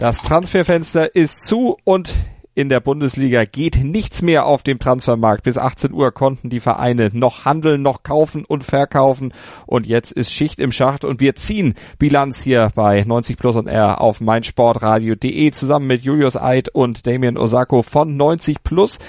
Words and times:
Das 0.00 0.22
Transferfenster 0.22 1.14
ist 1.14 1.46
zu 1.46 1.76
und 1.84 2.14
in 2.54 2.70
der 2.70 2.80
Bundesliga 2.80 3.44
geht 3.44 3.84
nichts 3.84 4.22
mehr 4.22 4.46
auf 4.46 4.62
dem 4.62 4.78
Transfermarkt. 4.78 5.44
Bis 5.44 5.58
18 5.58 5.92
Uhr 5.92 6.10
konnten 6.10 6.48
die 6.48 6.58
Vereine 6.58 7.10
noch 7.12 7.44
handeln, 7.44 7.82
noch 7.82 8.02
kaufen 8.02 8.46
und 8.46 8.64
verkaufen. 8.64 9.34
Und 9.66 9.86
jetzt 9.86 10.10
ist 10.12 10.32
Schicht 10.32 10.58
im 10.58 10.72
Schacht 10.72 11.04
und 11.04 11.20
wir 11.20 11.34
ziehen 11.34 11.74
Bilanz 11.98 12.42
hier 12.42 12.72
bei 12.74 13.04
90 13.06 13.36
Plus 13.36 13.56
und 13.56 13.66
R 13.66 14.00
auf 14.00 14.22
meinsportradio.de 14.22 15.50
zusammen 15.50 15.88
mit 15.88 16.00
Julius 16.00 16.38
Eid 16.38 16.70
und 16.70 17.06
Damien 17.06 17.36
Osako 17.36 17.82
von 17.82 18.16
90 18.16 18.62
Plus. 18.62 19.00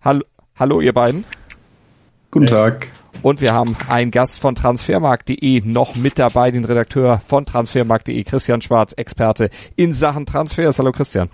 Hallo, 0.00 0.24
hallo 0.56 0.80
ihr 0.80 0.92
beiden. 0.92 1.24
Guten 2.32 2.48
Tag. 2.48 2.88
Und 3.20 3.40
wir 3.40 3.52
haben 3.52 3.76
einen 3.88 4.10
Gast 4.10 4.40
von 4.40 4.54
transfermarkt.de 4.54 5.62
noch 5.64 5.94
mit 5.94 6.18
dabei, 6.18 6.50
den 6.50 6.64
Redakteur 6.64 7.20
von 7.26 7.44
transfermarkt.de, 7.44 8.24
Christian 8.24 8.62
Schwarz, 8.62 8.92
Experte 8.94 9.50
in 9.76 9.92
Sachen 9.92 10.26
Transfers. 10.26 10.78
Hallo 10.78 10.92
Christian. 10.92 11.28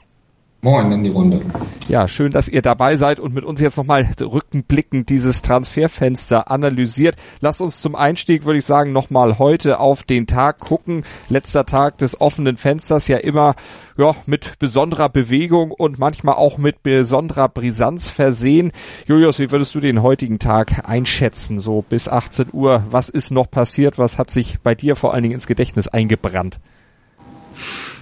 Moin 0.60 0.90
in 0.90 1.04
die 1.04 1.10
Runde. 1.10 1.40
Ja, 1.86 2.08
schön, 2.08 2.32
dass 2.32 2.48
ihr 2.48 2.62
dabei 2.62 2.96
seid 2.96 3.20
und 3.20 3.32
mit 3.32 3.44
uns 3.44 3.60
jetzt 3.60 3.76
nochmal 3.76 4.08
rückenblickend 4.20 5.08
dieses 5.08 5.40
Transferfenster 5.40 6.50
analysiert. 6.50 7.14
Lasst 7.40 7.60
uns 7.60 7.80
zum 7.80 7.94
Einstieg, 7.94 8.44
würde 8.44 8.58
ich 8.58 8.64
sagen, 8.64 8.90
nochmal 8.90 9.38
heute 9.38 9.78
auf 9.78 10.02
den 10.02 10.26
Tag 10.26 10.58
gucken. 10.58 11.04
Letzter 11.28 11.64
Tag 11.64 11.98
des 11.98 12.20
offenen 12.20 12.56
Fensters, 12.56 13.06
ja 13.06 13.18
immer 13.18 13.54
ja, 13.96 14.16
mit 14.26 14.58
besonderer 14.58 15.08
Bewegung 15.08 15.70
und 15.70 16.00
manchmal 16.00 16.34
auch 16.34 16.58
mit 16.58 16.82
besonderer 16.82 17.48
Brisanz 17.48 18.10
versehen. 18.10 18.72
Julius, 19.06 19.38
wie 19.38 19.52
würdest 19.52 19.76
du 19.76 19.80
den 19.80 20.02
heutigen 20.02 20.40
Tag 20.40 20.88
einschätzen? 20.88 21.60
So 21.60 21.82
bis 21.88 22.08
18 22.08 22.48
Uhr, 22.52 22.82
was 22.90 23.10
ist 23.10 23.30
noch 23.30 23.48
passiert? 23.48 23.96
Was 23.96 24.18
hat 24.18 24.32
sich 24.32 24.58
bei 24.60 24.74
dir 24.74 24.96
vor 24.96 25.14
allen 25.14 25.22
Dingen 25.22 25.34
ins 25.34 25.46
Gedächtnis 25.46 25.86
eingebrannt? 25.86 26.58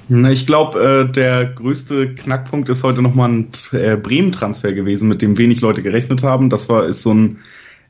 Ich 0.09 0.47
glaube, 0.47 1.09
äh, 1.09 1.13
der 1.13 1.47
größte 1.47 2.15
Knackpunkt 2.15 2.69
ist 2.69 2.85
heute 2.85 3.03
nochmal 3.03 3.29
ein 3.29 3.49
äh, 3.73 3.97
Bremen-Transfer 3.97 4.73
gewesen, 4.73 5.09
mit 5.09 5.21
dem 5.21 5.37
wenig 5.37 5.61
Leute 5.61 5.83
gerechnet 5.83 6.23
haben. 6.23 6.49
Das 6.49 6.69
war 6.69 6.87
ist 6.87 7.03
so 7.03 7.13
ein 7.13 7.39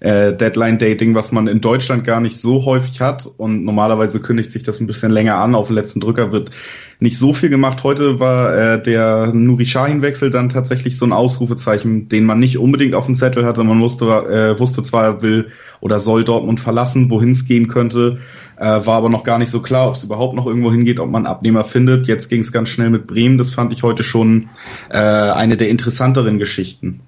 äh, 0.01 0.33
Deadline-Dating, 0.33 1.15
was 1.15 1.31
man 1.31 1.47
in 1.47 1.61
Deutschland 1.61 2.05
gar 2.05 2.21
nicht 2.21 2.39
so 2.39 2.65
häufig 2.65 3.01
hat. 3.03 3.27
Und 3.37 3.65
normalerweise 3.65 4.21
kündigt 4.21 4.51
sich 4.51 4.63
das 4.63 4.81
ein 4.81 4.87
bisschen 4.87 5.13
länger 5.13 5.37
an. 5.37 5.55
Auf 5.55 5.67
den 5.67 5.77
letzten 5.77 6.01
Drücker 6.01 6.33
wird 6.33 6.51
nicht 6.99 7.19
so 7.19 7.33
viel 7.33 7.51
gemacht. 7.51 7.85
Heute 7.85 8.21
war 8.21 8.57
äh, 8.57 8.83
der 8.83 9.33
Nuri 9.33 9.65
Sahin-Wechsel 9.65 10.31
dann 10.31 10.49
tatsächlich 10.49 10.97
so 10.97 11.05
ein 11.05 11.13
Ausrufezeichen, 11.13 12.09
den 12.09 12.25
man 12.25 12.39
nicht 12.39 12.59
unbedingt 12.59 12.95
auf 12.95 13.07
dem 13.07 13.15
Zettel 13.15 13.45
hatte. 13.45 13.65
Man 13.65 13.81
wusste, 13.81 14.07
äh, 14.07 14.59
wusste 14.59 14.83
zwar, 14.83 15.05
er 15.05 15.23
will 15.23 15.49
oder 15.81 15.99
soll 15.99 16.25
Dortmund 16.25 16.61
verlassen, 16.61 17.11
wohin 17.11 17.31
es 17.31 17.45
gehen 17.45 17.69
könnte. 17.69 18.19
Äh, 18.57 18.65
war 18.65 18.97
aber 18.97 19.11
noch 19.11 19.25
gar 19.25 19.39
nicht 19.39 19.51
so 19.51 19.61
klar, 19.61 19.89
ob 19.89 19.97
es 19.97 20.05
überhaupt 20.05 20.35
noch 20.35 20.47
irgendwo 20.47 20.73
hingeht, 20.73 20.99
ob 20.99 21.11
man 21.11 21.27
Abnehmer 21.27 21.65
findet. 21.65 22.07
Jetzt 22.07 22.29
ging 22.29 22.41
es 22.41 22.53
ganz 22.53 22.71
schnell 22.71 22.91
mit 22.91 23.07
Bremen. 23.07 23.37
Das 23.37 23.53
fand 23.53 23.73
ich 23.73 23.83
heute 23.83 24.03
schon 24.03 24.49
äh, 24.89 24.97
eine 24.97 25.57
der 25.57 25.69
interessanteren 25.69 26.39
Geschichten. 26.39 27.01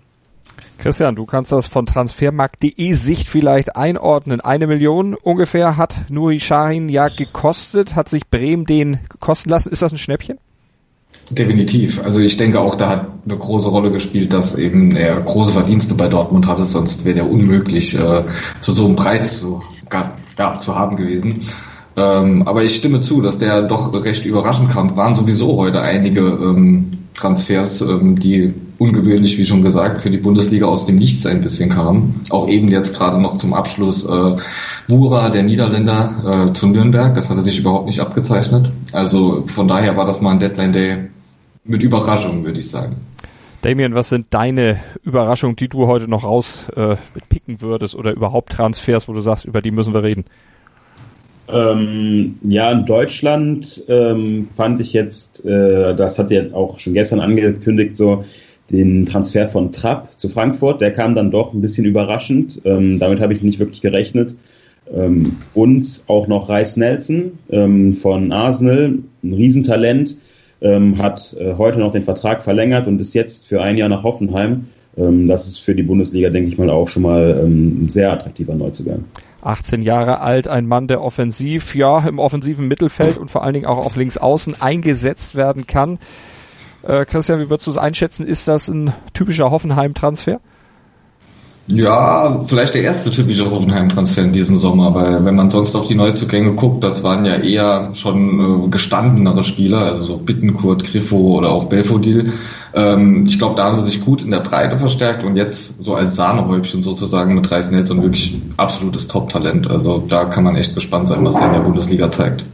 Christian, 0.78 1.16
du 1.16 1.26
kannst 1.26 1.50
das 1.50 1.66
von 1.66 1.86
transfermarkt.de 1.86 2.92
Sicht 2.92 3.28
vielleicht 3.28 3.74
einordnen. 3.74 4.40
Eine 4.40 4.68
Million 4.68 5.14
ungefähr 5.14 5.76
hat 5.76 6.08
Nuri 6.08 6.38
Sahin 6.38 6.88
ja 6.88 7.08
gekostet, 7.08 7.96
hat 7.96 8.08
sich 8.08 8.28
Bremen 8.28 8.64
den 8.64 9.00
kosten 9.18 9.50
lassen. 9.50 9.70
Ist 9.70 9.82
das 9.82 9.92
ein 9.92 9.98
Schnäppchen? 9.98 10.38
Definitiv. 11.30 12.00
Also 12.04 12.20
ich 12.20 12.36
denke 12.36 12.60
auch, 12.60 12.76
da 12.76 12.88
hat 12.88 13.06
eine 13.24 13.36
große 13.36 13.68
Rolle 13.68 13.90
gespielt, 13.90 14.32
dass 14.32 14.54
eben 14.54 14.94
er 14.94 15.16
große 15.20 15.52
Verdienste 15.52 15.94
bei 15.94 16.06
Dortmund 16.06 16.46
hatte, 16.46 16.64
sonst 16.64 17.04
wäre 17.04 17.16
der 17.16 17.28
unmöglich 17.28 17.98
äh, 17.98 18.24
zu 18.60 18.72
so 18.72 18.86
einem 18.86 18.94
Preis 18.94 19.40
zu, 19.40 19.60
ja, 20.38 20.58
zu 20.60 20.74
haben 20.76 20.96
gewesen. 20.96 21.40
Ähm, 21.96 22.46
aber 22.46 22.62
ich 22.62 22.76
stimme 22.76 23.02
zu, 23.02 23.20
dass 23.20 23.38
der 23.38 23.62
doch 23.62 23.92
recht 24.04 24.24
überraschend 24.26 24.70
kam. 24.70 24.96
Waren 24.96 25.16
sowieso 25.16 25.56
heute 25.56 25.80
einige 25.80 26.20
ähm, 26.20 26.90
Transfers, 27.18 27.80
ähm, 27.80 28.18
die 28.18 28.54
ungewöhnlich, 28.78 29.38
wie 29.38 29.44
schon 29.44 29.62
gesagt, 29.62 29.98
für 29.98 30.10
die 30.10 30.18
Bundesliga 30.18 30.66
aus 30.66 30.86
dem 30.86 30.96
Nichts 30.96 31.26
ein 31.26 31.40
bisschen 31.40 31.70
kamen. 31.70 32.20
Auch 32.30 32.48
eben 32.48 32.68
jetzt 32.68 32.96
gerade 32.96 33.20
noch 33.20 33.36
zum 33.36 33.54
Abschluss 33.54 34.04
äh, 34.04 34.36
Bura, 34.86 35.28
der 35.30 35.42
Niederländer, 35.42 36.46
äh, 36.48 36.52
zu 36.52 36.68
Nürnberg. 36.68 37.14
Das 37.14 37.28
hatte 37.28 37.42
sich 37.42 37.58
überhaupt 37.58 37.86
nicht 37.86 38.00
abgezeichnet. 38.00 38.70
Also 38.92 39.42
von 39.42 39.66
daher 39.66 39.96
war 39.96 40.06
das 40.06 40.20
mal 40.20 40.30
ein 40.30 40.38
Deadline 40.38 40.72
Day 40.72 40.98
mit 41.64 41.82
Überraschung, 41.82 42.44
würde 42.44 42.60
ich 42.60 42.70
sagen. 42.70 42.96
Damien, 43.62 43.94
was 43.94 44.08
sind 44.08 44.28
deine 44.30 44.78
Überraschungen, 45.02 45.56
die 45.56 45.66
du 45.66 45.88
heute 45.88 46.08
noch 46.08 46.22
rauspicken 46.22 47.54
äh, 47.56 47.60
würdest 47.60 47.96
oder 47.96 48.12
überhaupt 48.12 48.52
Transfers, 48.52 49.08
wo 49.08 49.12
du 49.12 49.20
sagst, 49.20 49.44
über 49.44 49.60
die 49.60 49.72
müssen 49.72 49.92
wir 49.92 50.04
reden? 50.04 50.24
Ähm, 51.50 52.36
ja, 52.42 52.70
in 52.72 52.84
Deutschland 52.84 53.84
ähm, 53.88 54.48
fand 54.56 54.80
ich 54.80 54.92
jetzt, 54.92 55.44
äh, 55.44 55.94
das 55.94 56.18
hat 56.18 56.30
ja 56.30 56.52
auch 56.52 56.78
schon 56.78 56.94
gestern 56.94 57.20
angekündigt, 57.20 57.96
so 57.96 58.24
den 58.70 59.06
Transfer 59.06 59.46
von 59.46 59.72
Trapp 59.72 60.18
zu 60.18 60.28
Frankfurt. 60.28 60.80
Der 60.80 60.92
kam 60.92 61.14
dann 61.14 61.30
doch 61.30 61.54
ein 61.54 61.60
bisschen 61.60 61.86
überraschend. 61.86 62.60
Ähm, 62.64 62.98
damit 62.98 63.20
habe 63.20 63.32
ich 63.32 63.42
nicht 63.42 63.58
wirklich 63.58 63.80
gerechnet. 63.80 64.36
Ähm, 64.94 65.36
und 65.54 66.04
auch 66.06 66.26
noch 66.28 66.48
Reis 66.48 66.76
Nelson 66.76 67.38
ähm, 67.50 67.94
von 67.94 68.32
Arsenal, 68.32 68.98
ein 69.22 69.32
Riesentalent, 69.32 70.16
ähm, 70.60 70.98
hat 70.98 71.36
äh, 71.38 71.54
heute 71.54 71.78
noch 71.78 71.92
den 71.92 72.02
Vertrag 72.02 72.42
verlängert 72.42 72.86
und 72.86 73.00
ist 73.00 73.14
jetzt 73.14 73.46
für 73.46 73.62
ein 73.62 73.76
Jahr 73.76 73.88
nach 73.88 74.02
Hoffenheim. 74.02 74.66
das 74.96 75.46
ist 75.46 75.60
für 75.60 75.76
die 75.76 75.84
Bundesliga, 75.84 76.28
denke 76.28 76.48
ich 76.48 76.58
mal, 76.58 76.70
auch 76.70 76.88
schon 76.88 77.04
mal 77.04 77.44
ein 77.46 77.88
sehr 77.88 78.12
attraktiver 78.12 78.56
Neuzugang. 78.56 79.04
18 79.48 79.82
Jahre 79.82 80.20
alt, 80.20 80.46
ein 80.46 80.66
Mann, 80.66 80.88
der 80.88 81.02
offensiv, 81.02 81.74
ja, 81.74 82.00
im 82.06 82.18
offensiven 82.18 82.68
Mittelfeld 82.68 83.18
und 83.18 83.30
vor 83.30 83.42
allen 83.42 83.54
Dingen 83.54 83.66
auch 83.66 83.78
auf 83.78 83.96
links 83.96 84.18
außen 84.18 84.60
eingesetzt 84.60 85.34
werden 85.34 85.66
kann. 85.66 85.98
Äh, 86.82 87.04
Christian, 87.04 87.40
wie 87.40 87.50
würdest 87.50 87.66
du 87.66 87.70
es 87.72 87.78
einschätzen? 87.78 88.26
Ist 88.26 88.46
das 88.46 88.68
ein 88.68 88.92
typischer 89.14 89.50
Hoffenheim-Transfer? 89.50 90.40
Ja, 91.70 92.40
vielleicht 92.46 92.74
der 92.74 92.82
erste 92.82 93.10
typische 93.10 93.50
Hoffenheim-Transfer 93.50 94.22
in 94.22 94.32
diesem 94.32 94.56
Sommer, 94.56 94.94
weil 94.94 95.24
wenn 95.26 95.34
man 95.34 95.50
sonst 95.50 95.76
auf 95.76 95.86
die 95.86 95.94
Neuzugänge 95.94 96.54
guckt, 96.54 96.82
das 96.82 97.04
waren 97.04 97.26
ja 97.26 97.36
eher 97.36 97.90
schon 97.94 98.64
äh, 98.64 98.68
gestandenere 98.68 99.42
Spieler, 99.42 99.80
also 99.80 100.16
Bittenkurt, 100.16 100.84
Griffo 100.84 101.36
oder 101.36 101.50
auch 101.50 101.64
Belfodil. 101.64 102.32
Ähm, 102.74 103.24
ich 103.26 103.38
glaube, 103.38 103.56
da 103.56 103.64
haben 103.64 103.76
sie 103.76 103.84
sich 103.84 104.04
gut 104.04 104.22
in 104.22 104.30
der 104.30 104.40
Breite 104.40 104.78
verstärkt 104.78 105.24
und 105.24 105.36
jetzt 105.36 105.82
so 105.82 105.94
als 105.94 106.16
Sahnehäubchen 106.16 106.82
sozusagen 106.82 107.34
mit 107.34 107.50
Reis 107.50 107.70
Nelson 107.70 108.02
wirklich 108.02 108.40
absolutes 108.56 109.08
Top-Talent. 109.08 109.70
Also 109.70 109.98
da 110.06 110.24
kann 110.24 110.44
man 110.44 110.56
echt 110.56 110.74
gespannt 110.74 111.08
sein, 111.08 111.24
was 111.24 111.40
er 111.40 111.46
in 111.46 111.52
der 111.54 111.60
Bundesliga 111.60 112.08
zeigt. 112.10 112.44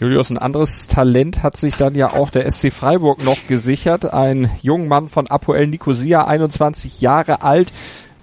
Julius, 0.00 0.30
ein 0.30 0.38
anderes 0.38 0.86
Talent 0.86 1.42
hat 1.42 1.58
sich 1.58 1.76
dann 1.76 1.94
ja 1.94 2.14
auch 2.14 2.30
der 2.30 2.50
SC 2.50 2.72
Freiburg 2.72 3.22
noch 3.22 3.36
gesichert. 3.48 4.14
Ein 4.14 4.50
junger 4.62 4.86
Mann 4.86 5.08
von 5.08 5.26
Apoel 5.26 5.66
Nicosia, 5.66 6.26
21 6.26 7.02
Jahre 7.02 7.42
alt, 7.42 7.70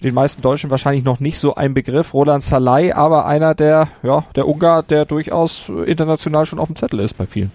den 0.03 0.15
meisten 0.15 0.41
Deutschen 0.41 0.71
wahrscheinlich 0.71 1.03
noch 1.03 1.19
nicht 1.19 1.37
so 1.37 1.53
ein 1.53 1.75
Begriff, 1.75 2.15
Roland 2.15 2.41
Salai, 2.41 2.95
aber 2.95 3.27
einer 3.27 3.53
der, 3.53 3.89
ja, 4.01 4.23
der 4.35 4.47
Ungar, 4.47 4.81
der 4.81 5.05
durchaus 5.05 5.69
international 5.85 6.47
schon 6.47 6.57
auf 6.57 6.67
dem 6.67 6.75
Zettel 6.75 6.99
ist 6.99 7.15
bei 7.15 7.27
vielen. 7.27 7.51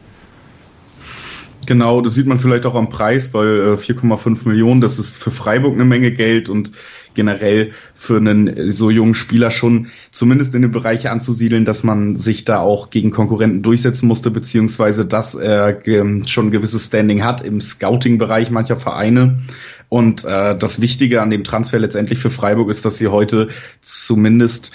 Genau, 1.65 2.00
das 2.00 2.15
sieht 2.15 2.27
man 2.27 2.41
vielleicht 2.41 2.67
auch 2.67 2.75
am 2.75 2.89
Preis, 2.89 3.33
weil 3.34 3.61
äh, 3.61 3.75
4,5 3.75 4.49
Millionen, 4.49 4.81
das 4.81 4.99
ist 4.99 5.17
für 5.17 5.31
Freiburg 5.31 5.75
eine 5.75 5.85
Menge 5.85 6.11
Geld 6.12 6.49
und 6.49 6.73
generell 7.14 7.73
für 7.94 8.17
einen 8.17 8.70
so 8.70 8.91
jungen 8.91 9.14
Spieler 9.14 9.50
schon 9.50 9.88
zumindest 10.11 10.55
in 10.55 10.62
den 10.62 10.73
Bereich 10.73 11.09
anzusiedeln, 11.09 11.64
dass 11.64 11.85
man 11.85 12.17
sich 12.17 12.44
da 12.44 12.61
auch 12.61 12.91
gegen 12.91 13.11
Konkurrenten 13.11 13.62
durchsetzen 13.62 14.09
musste, 14.09 14.31
beziehungsweise 14.31 15.06
dass 15.06 15.35
er 15.35 15.81
schon 16.26 16.47
ein 16.47 16.50
gewisses 16.50 16.87
Standing 16.87 17.23
hat 17.23 17.43
im 17.43 17.61
Scouting-Bereich 17.61 18.50
mancher 18.50 18.76
Vereine. 18.76 19.38
Und 19.88 20.25
äh, 20.25 20.56
das 20.56 20.81
Wichtige 20.81 21.20
an 21.20 21.31
dem 21.31 21.44
Transfer 21.44 21.79
letztendlich 21.79 22.19
für 22.19 22.31
Freiburg 22.31 22.70
ist, 22.70 22.85
dass 22.85 22.97
sie 22.97 23.09
heute 23.09 23.49
zumindest 23.82 24.73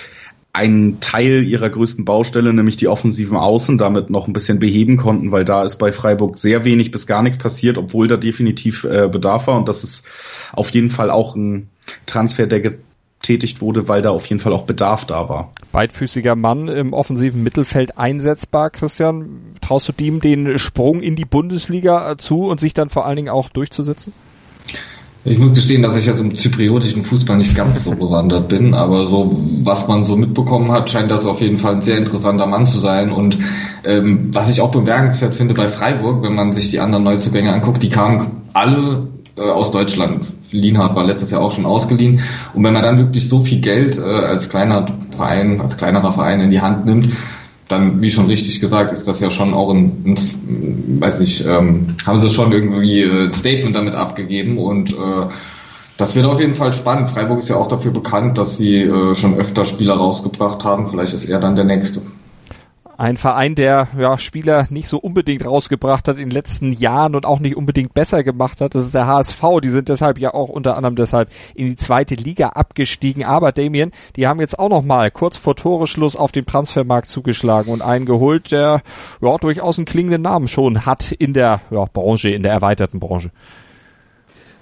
einen 0.58 1.00
Teil 1.00 1.44
ihrer 1.44 1.70
größten 1.70 2.04
Baustelle, 2.04 2.52
nämlich 2.52 2.78
die 2.78 2.88
offensiven 2.88 3.38
Außen, 3.38 3.78
damit 3.78 4.10
noch 4.10 4.28
ein 4.28 4.34
bisschen 4.34 4.58
beheben 4.58 4.98
konnten, 4.98 5.32
weil 5.32 5.46
da 5.46 5.64
ist 5.64 5.78
bei 5.78 5.92
Freiburg 5.92 6.40
sehr 6.40 6.66
wenig 6.66 6.90
bis 6.90 7.06
gar 7.06 7.22
nichts 7.22 7.38
passiert, 7.38 7.78
obwohl 7.78 8.08
da 8.08 8.18
definitiv 8.18 8.84
äh, 8.84 9.08
Bedarf 9.08 9.46
war. 9.46 9.58
Und 9.58 9.70
das 9.70 9.84
ist 9.84 10.08
auf 10.54 10.72
jeden 10.72 10.90
Fall 10.90 11.12
auch 11.12 11.36
ein 11.36 11.70
Transfer, 12.08 12.48
der 12.48 12.62
getätigt 12.62 13.62
wurde, 13.62 13.88
weil 13.88 14.02
da 14.02 14.10
auf 14.10 14.26
jeden 14.26 14.42
Fall 14.42 14.52
auch 14.52 14.66
Bedarf 14.66 15.06
da 15.06 15.30
war. 15.30 15.52
Beidfüßiger 15.72 16.36
Mann 16.36 16.68
im 16.70 16.92
offensiven 16.92 17.44
Mittelfeld 17.44 18.00
einsetzbar. 18.00 18.72
Christian, 18.72 19.54
traust 19.62 19.88
du 19.90 19.92
dem 19.92 20.22
den 20.22 20.58
Sprung 20.58 21.02
in 21.02 21.16
die 21.16 21.26
Bundesliga 21.26 22.18
zu 22.18 22.46
und 22.46 22.60
sich 22.60 22.74
dann 22.74 22.90
vor 22.90 23.06
allen 23.06 23.18
Dingen 23.18 23.30
auch 23.30 23.50
durchzusetzen? 23.50 24.12
Ich 25.24 25.40
muss 25.40 25.54
gestehen, 25.54 25.82
dass 25.82 25.98
ich 25.98 26.06
jetzt 26.06 26.22
im 26.22 26.38
zypriotischen 26.38 27.04
Fußball 27.04 27.38
nicht 27.38 27.56
ganz 27.56 27.84
so 27.84 27.92
bewandert 27.92 28.48
bin, 28.48 28.74
aber 28.74 29.08
so, 29.08 29.42
was 29.64 29.88
man 29.88 30.06
so 30.06 30.16
mitbekommen 30.16 30.72
hat, 30.72 30.90
scheint 30.90 31.12
das 31.12 31.26
auf 31.26 31.42
jeden 31.42 31.58
Fall 31.58 31.76
ein 31.76 31.82
sehr 31.82 31.98
interessanter 31.98 32.48
Mann 32.48 32.66
zu 32.66 32.80
sein. 32.80 33.12
Und 33.12 33.38
ähm, 33.84 34.30
was 34.32 34.50
ich 34.50 34.62
auch 34.62 34.72
bemerkenswert 34.72 35.36
finde 35.36 35.54
bei 35.54 35.68
Freiburg, 35.68 36.24
wenn 36.24 36.36
man 36.36 36.52
sich 36.52 36.70
die 36.70 36.80
anderen 36.80 37.04
Neuzugänge 37.04 37.54
anguckt, 37.54 37.84
die 37.84 37.90
kamen 37.90 38.44
alle 38.54 39.08
äh, 39.38 39.42
aus 39.42 39.72
Deutschland. 39.72 40.26
Lienhardt 40.52 40.96
war 40.96 41.04
letztes 41.04 41.32
Jahr 41.32 41.42
auch 41.42 41.52
schon 41.52 41.66
ausgeliehen. 41.66 42.22
Und 42.54 42.64
wenn 42.64 42.74
man 42.74 42.84
dann 42.84 42.98
wirklich 42.98 43.28
so 43.28 43.42
viel 43.42 43.60
Geld 43.60 43.98
äh, 43.98 44.02
als 44.02 44.50
kleiner 44.50 44.86
Verein, 45.12 45.62
als 45.62 45.78
kleinerer 45.78 46.12
Verein 46.12 46.42
in 46.42 46.52
die 46.52 46.62
Hand 46.62 46.86
nimmt, 46.86 47.10
dann, 47.68 48.02
wie 48.02 48.10
schon 48.10 48.28
richtig 48.28 48.60
gesagt, 48.60 48.92
ist 48.92 49.08
das 49.08 49.20
ja 49.20 49.32
schon 49.32 49.54
auch 49.54 49.74
ein, 49.74 50.04
ein 50.06 51.02
weiß 51.02 51.20
nicht, 51.20 51.46
ähm, 51.46 51.96
haben 52.06 52.20
sie 52.20 52.30
schon 52.30 52.52
irgendwie 52.52 53.02
äh, 53.02 53.26
ein 53.26 53.34
Statement 53.34 53.76
damit 53.76 53.96
abgegeben 53.96 54.58
und 54.58 54.94
äh, 54.94 55.28
das 55.98 56.16
wird 56.16 56.26
auf 56.26 56.40
jeden 56.40 56.54
Fall 56.54 56.74
spannend. 56.74 57.10
Freiburg 57.10 57.40
ist 57.40 57.50
ja 57.50 57.56
auch 57.56 57.68
dafür 57.68 57.92
bekannt, 57.92 58.38
dass 58.38 58.58
sie 58.58 58.82
äh, 58.82 59.16
schon 59.16 59.36
öfter 59.36 59.66
Spieler 59.66 59.96
rausgebracht 59.96 60.64
haben. 60.64 60.88
Vielleicht 60.88 61.14
ist 61.14 61.26
er 61.26 61.40
dann 61.40 61.56
der 61.56 61.66
Nächste. 61.66 62.02
Ein 63.00 63.16
Verein, 63.16 63.54
der 63.54 63.90
ja, 64.00 64.18
Spieler 64.18 64.66
nicht 64.72 64.88
so 64.88 64.98
unbedingt 64.98 65.46
rausgebracht 65.46 66.08
hat 66.08 66.16
in 66.18 66.30
den 66.30 66.32
letzten 66.32 66.74
Jahren 66.74 67.14
und 67.14 67.28
auch 67.28 67.40
nicht 67.40 67.56
unbedingt 67.56 67.94
besser 67.94 68.24
gemacht 68.24 68.60
hat. 68.60 68.74
Das 68.74 68.86
ist 68.86 68.96
der 68.96 69.06
HSV. 69.06 69.40
Die 69.64 69.70
sind 69.70 69.88
deshalb 69.88 70.18
ja 70.18 70.34
auch 70.34 70.50
unter 70.50 70.76
anderem 70.76 70.96
deshalb 70.96 71.30
in 71.54 71.68
die 71.68 71.76
zweite 71.76 72.16
Liga 72.16 72.50
abgestiegen. 72.50 73.24
Aber 73.24 73.52
Damien, 73.52 73.92
die 74.16 74.26
haben 74.26 74.40
jetzt 74.40 74.58
auch 74.58 74.70
noch 74.70 74.82
mal 74.82 75.12
kurz 75.12 75.38
vor 75.38 75.56
Toreschluss 75.56 76.16
auf 76.16 76.32
dem 76.32 76.48
Transfermarkt 76.48 77.08
zugeschlagen 77.08 77.72
und 77.72 77.84
einen 77.84 78.08
geholt, 78.08 78.52
der 78.52 78.82
ja 79.22 79.38
durchaus 79.38 79.78
einen 79.78 79.86
klingenden 79.86 80.24
Namen 80.24 80.48
schon 80.48 80.88
hat 80.88 81.12
in 81.12 81.34
der 81.34 81.62
ja, 81.70 81.86
Branche, 81.86 82.32
in 82.32 82.42
der 82.42 82.54
erweiterten 82.54 83.00
Branche. 83.00 83.30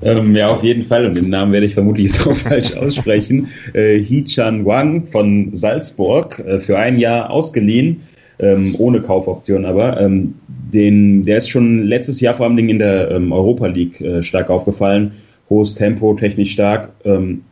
Ähm, 0.02 0.36
ja, 0.36 0.50
auf 0.50 0.62
jeden 0.62 0.84
Fall. 0.84 1.06
Und 1.06 1.16
den 1.16 1.30
Namen 1.30 1.54
werde 1.54 1.68
ich 1.68 1.74
vermutlich 1.74 2.12
so 2.20 2.34
falsch 2.34 2.74
aussprechen. 2.74 3.48
Äh, 3.74 3.98
Hee-Chan 3.98 4.66
Wang 4.66 5.08
von 5.08 5.56
Salzburg, 5.56 6.40
äh, 6.40 6.60
für 6.60 6.78
ein 6.78 6.98
Jahr 6.98 7.30
ausgeliehen 7.30 8.02
ähm, 8.40 8.76
ohne 8.78 9.02
Kaufoption 9.02 9.66
aber. 9.66 10.00
Ähm, 10.00 10.36
den, 10.48 11.24
der 11.24 11.38
ist 11.38 11.50
schon 11.50 11.84
letztes 11.84 12.20
Jahr 12.22 12.36
vor 12.36 12.46
allem 12.46 12.58
in 12.58 12.80
der 12.80 13.12
ähm, 13.12 13.32
Europa 13.32 13.68
League 13.68 14.02
äh, 14.02 14.22
stark 14.24 14.50
aufgefallen. 14.50 15.14
Hohes 15.50 15.76
Tempo, 15.76 16.14
technisch 16.16 16.52
stark. 16.52 16.90
Ähm, 17.06 17.44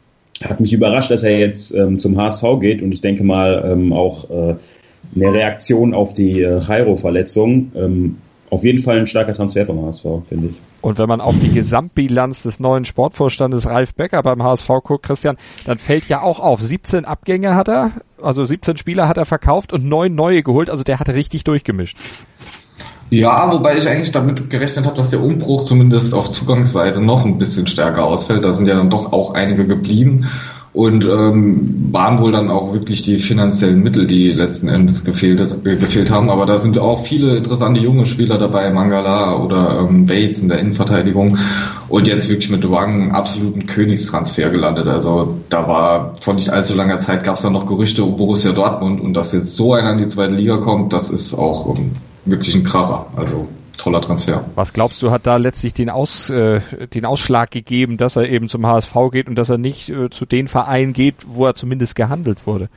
hat 0.43 0.59
mich 0.59 0.73
überrascht, 0.73 1.11
dass 1.11 1.23
er 1.23 1.39
jetzt 1.39 1.73
ähm, 1.73 1.99
zum 1.99 2.17
HSV 2.17 2.43
geht 2.59 2.81
und 2.81 2.91
ich 2.91 3.01
denke 3.01 3.23
mal 3.23 3.63
ähm, 3.71 3.93
auch 3.93 4.29
äh, 4.29 4.55
eine 5.15 5.33
Reaktion 5.33 5.93
auf 5.93 6.13
die 6.13 6.41
äh, 6.41 6.59
Jairo-Verletzung. 6.59 7.71
Ähm, 7.75 8.17
auf 8.53 8.63
jeden 8.63 8.83
Fall 8.83 8.99
ein 8.99 9.07
starker 9.07 9.33
Transfer 9.33 9.65
vom 9.65 9.85
HSV, 9.85 10.03
finde 10.29 10.49
ich. 10.49 10.55
Und 10.81 10.97
wenn 10.97 11.07
man 11.07 11.21
auf 11.21 11.39
die 11.39 11.51
Gesamtbilanz 11.51 12.43
des 12.43 12.59
neuen 12.59 12.85
Sportvorstandes 12.85 13.65
Ralf 13.67 13.95
Becker 13.95 14.21
beim 14.21 14.43
HSV 14.43 14.67
guckt, 14.83 15.05
Christian, 15.05 15.37
dann 15.65 15.77
fällt 15.77 16.07
ja 16.09 16.21
auch 16.21 16.39
auf, 16.39 16.61
17 16.61 17.05
Abgänge 17.05 17.55
hat 17.55 17.69
er, 17.69 17.91
also 18.21 18.45
17 18.45 18.77
Spieler 18.77 19.07
hat 19.07 19.17
er 19.17 19.25
verkauft 19.25 19.73
und 19.73 19.85
neun 19.85 20.13
neue 20.13 20.43
geholt, 20.43 20.69
also 20.69 20.83
der 20.83 20.99
hat 20.99 21.09
richtig 21.09 21.43
durchgemischt. 21.43 21.97
Ja, 23.09 23.51
wobei 23.51 23.77
ich 23.77 23.87
eigentlich 23.87 24.11
damit 24.11 24.49
gerechnet 24.49 24.85
habe, 24.85 24.95
dass 24.95 25.09
der 25.09 25.21
Umbruch 25.21 25.65
zumindest 25.65 26.13
auf 26.13 26.31
Zugangsseite 26.31 26.99
noch 26.99 27.25
ein 27.25 27.37
bisschen 27.37 27.67
stärker 27.67 28.05
ausfällt. 28.05 28.43
Da 28.43 28.53
sind 28.53 28.67
ja 28.67 28.75
dann 28.75 28.89
doch 28.89 29.13
auch 29.13 29.35
einige 29.35 29.67
geblieben 29.67 30.27
und 30.73 31.05
ähm, 31.05 31.89
waren 31.91 32.19
wohl 32.19 32.31
dann 32.31 32.49
auch 32.49 32.73
wirklich 32.73 33.03
die 33.03 33.19
finanziellen 33.19 33.83
Mittel, 33.83 34.07
die 34.07 34.31
letzten 34.31 34.67
Endes 34.67 35.03
gefehlt, 35.03 35.39
äh, 35.39 35.75
gefehlt 35.75 36.09
haben. 36.09 36.31
Aber 36.31 36.47
da 36.47 36.57
sind 36.57 36.79
auch 36.79 37.05
viele 37.05 37.37
interessante 37.37 37.79
junge 37.79 38.05
Spieler 38.05 38.39
dabei, 38.39 38.71
Mangala 38.71 39.37
oder 39.37 39.79
ähm, 39.87 40.07
Bates 40.07 40.41
in 40.41 40.49
der 40.49 40.57
Innenverteidigung 40.57 41.37
und 41.89 42.07
jetzt 42.07 42.27
wirklich 42.27 42.49
mit 42.49 42.69
Wang 42.71 43.11
absoluten 43.11 43.67
Königstransfer 43.67 44.49
gelandet. 44.49 44.87
Also 44.87 45.37
da 45.49 45.67
war 45.67 46.15
vor 46.15 46.33
nicht 46.33 46.49
allzu 46.49 46.73
langer 46.73 46.97
Zeit 46.97 47.23
gab 47.23 47.35
es 47.35 47.43
da 47.43 47.51
noch 47.51 47.67
Gerüchte 47.67 48.03
um 48.03 48.15
Borussia 48.15 48.51
Dortmund 48.51 48.99
und 48.99 49.13
dass 49.13 49.31
jetzt 49.31 49.55
so 49.55 49.73
einer 49.73 49.91
in 49.93 49.99
die 49.99 50.07
zweite 50.07 50.33
Liga 50.33 50.57
kommt, 50.57 50.91
das 50.91 51.11
ist 51.11 51.35
auch 51.35 51.77
ähm, 51.77 51.91
wirklich 52.25 52.55
ein 52.55 52.63
Kracher. 52.63 53.07
Also 53.15 53.47
toller 53.83 54.01
Transfer. 54.01 54.45
Was 54.55 54.73
glaubst 54.73 55.01
du, 55.01 55.11
hat 55.11 55.27
da 55.27 55.37
letztlich 55.37 55.73
den, 55.73 55.89
Aus, 55.89 56.29
äh, 56.29 56.61
den 56.93 57.05
Ausschlag 57.05 57.51
gegeben, 57.51 57.97
dass 57.97 58.15
er 58.15 58.29
eben 58.29 58.47
zum 58.47 58.65
HSV 58.65 58.93
geht 59.11 59.27
und 59.27 59.35
dass 59.35 59.49
er 59.49 59.57
nicht 59.57 59.89
äh, 59.89 60.09
zu 60.09 60.25
den 60.25 60.47
Vereinen 60.47 60.93
geht, 60.93 61.15
wo 61.27 61.45
er 61.45 61.53
zumindest 61.53 61.95
gehandelt 61.95 62.47
wurde? 62.47 62.69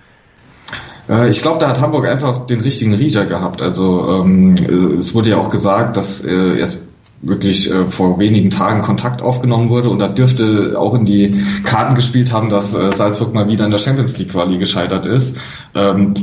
Äh, 1.08 1.31
ich 1.31 1.43
glaube, 1.43 1.61
da 1.61 1.69
hat 1.69 1.81
Hamburg 1.81 2.06
einfach 2.06 2.47
den 2.47 2.61
richtigen 2.61 2.94
Riecher 2.94 3.26
gehabt. 3.26 3.62
Also 3.62 4.25
ähm, 4.25 4.55
es 4.99 5.14
wurde 5.14 5.31
ja 5.31 5.37
auch 5.37 5.49
gesagt, 5.49 5.97
dass 5.97 6.25
äh, 6.25 6.58
erst 6.58 6.79
wirklich 7.23 7.73
äh, 7.73 7.88
vor 7.88 8.19
wenigen 8.19 8.50
Tagen 8.50 8.82
Kontakt 8.82 9.23
aufgenommen 9.23 9.70
wurde 9.70 9.88
und 9.88 9.99
da 9.99 10.08
dürfte 10.08 10.79
auch 10.79 10.94
in 10.94 11.05
die 11.05 11.35
Karten 11.64 11.94
gespielt 11.94 12.32
haben, 12.32 12.50
dass 12.50 12.75
äh, 12.75 12.93
Salzburg 12.94 13.32
mal 13.32 13.49
wieder 13.49 13.64
in 13.64 13.70
der 13.70 13.79
Champions 13.79 14.19
League 14.19 14.32
Quali 14.32 14.58
gescheitert 14.58 15.06
ist. 15.06 15.37
Ähm, 15.75 16.14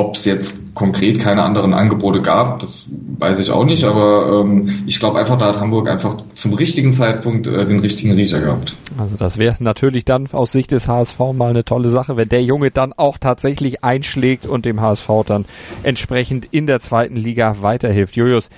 ob 0.00 0.16
es 0.16 0.24
jetzt 0.24 0.74
konkret 0.74 1.20
keine 1.20 1.42
anderen 1.42 1.74
Angebote 1.74 2.22
gab, 2.22 2.60
das 2.60 2.86
weiß 3.18 3.38
ich 3.38 3.50
auch 3.50 3.64
nicht, 3.64 3.84
aber 3.84 4.40
ähm, 4.42 4.84
ich 4.86 4.98
glaube 4.98 5.18
einfach, 5.18 5.36
da 5.36 5.46
hat 5.46 5.60
Hamburg 5.60 5.88
einfach 5.88 6.16
zum 6.34 6.54
richtigen 6.54 6.92
Zeitpunkt 6.92 7.46
äh, 7.46 7.66
den 7.66 7.80
richtigen 7.80 8.12
Riecher 8.12 8.40
gehabt. 8.40 8.74
Also 8.98 9.16
das 9.16 9.38
wäre 9.38 9.56
natürlich 9.60 10.04
dann 10.04 10.28
aus 10.32 10.52
Sicht 10.52 10.72
des 10.72 10.88
HSV 10.88 11.18
mal 11.34 11.50
eine 11.50 11.64
tolle 11.64 11.90
Sache, 11.90 12.16
wenn 12.16 12.28
der 12.28 12.42
Junge 12.42 12.70
dann 12.70 12.92
auch 12.92 13.18
tatsächlich 13.18 13.84
einschlägt 13.84 14.46
und 14.46 14.64
dem 14.64 14.80
HSV 14.80 15.08
dann 15.26 15.44
entsprechend 15.82 16.48
in 16.50 16.66
der 16.66 16.80
zweiten 16.80 17.16
Liga 17.16 17.56
weiterhilft. 17.60 18.16
Julius, 18.16 18.48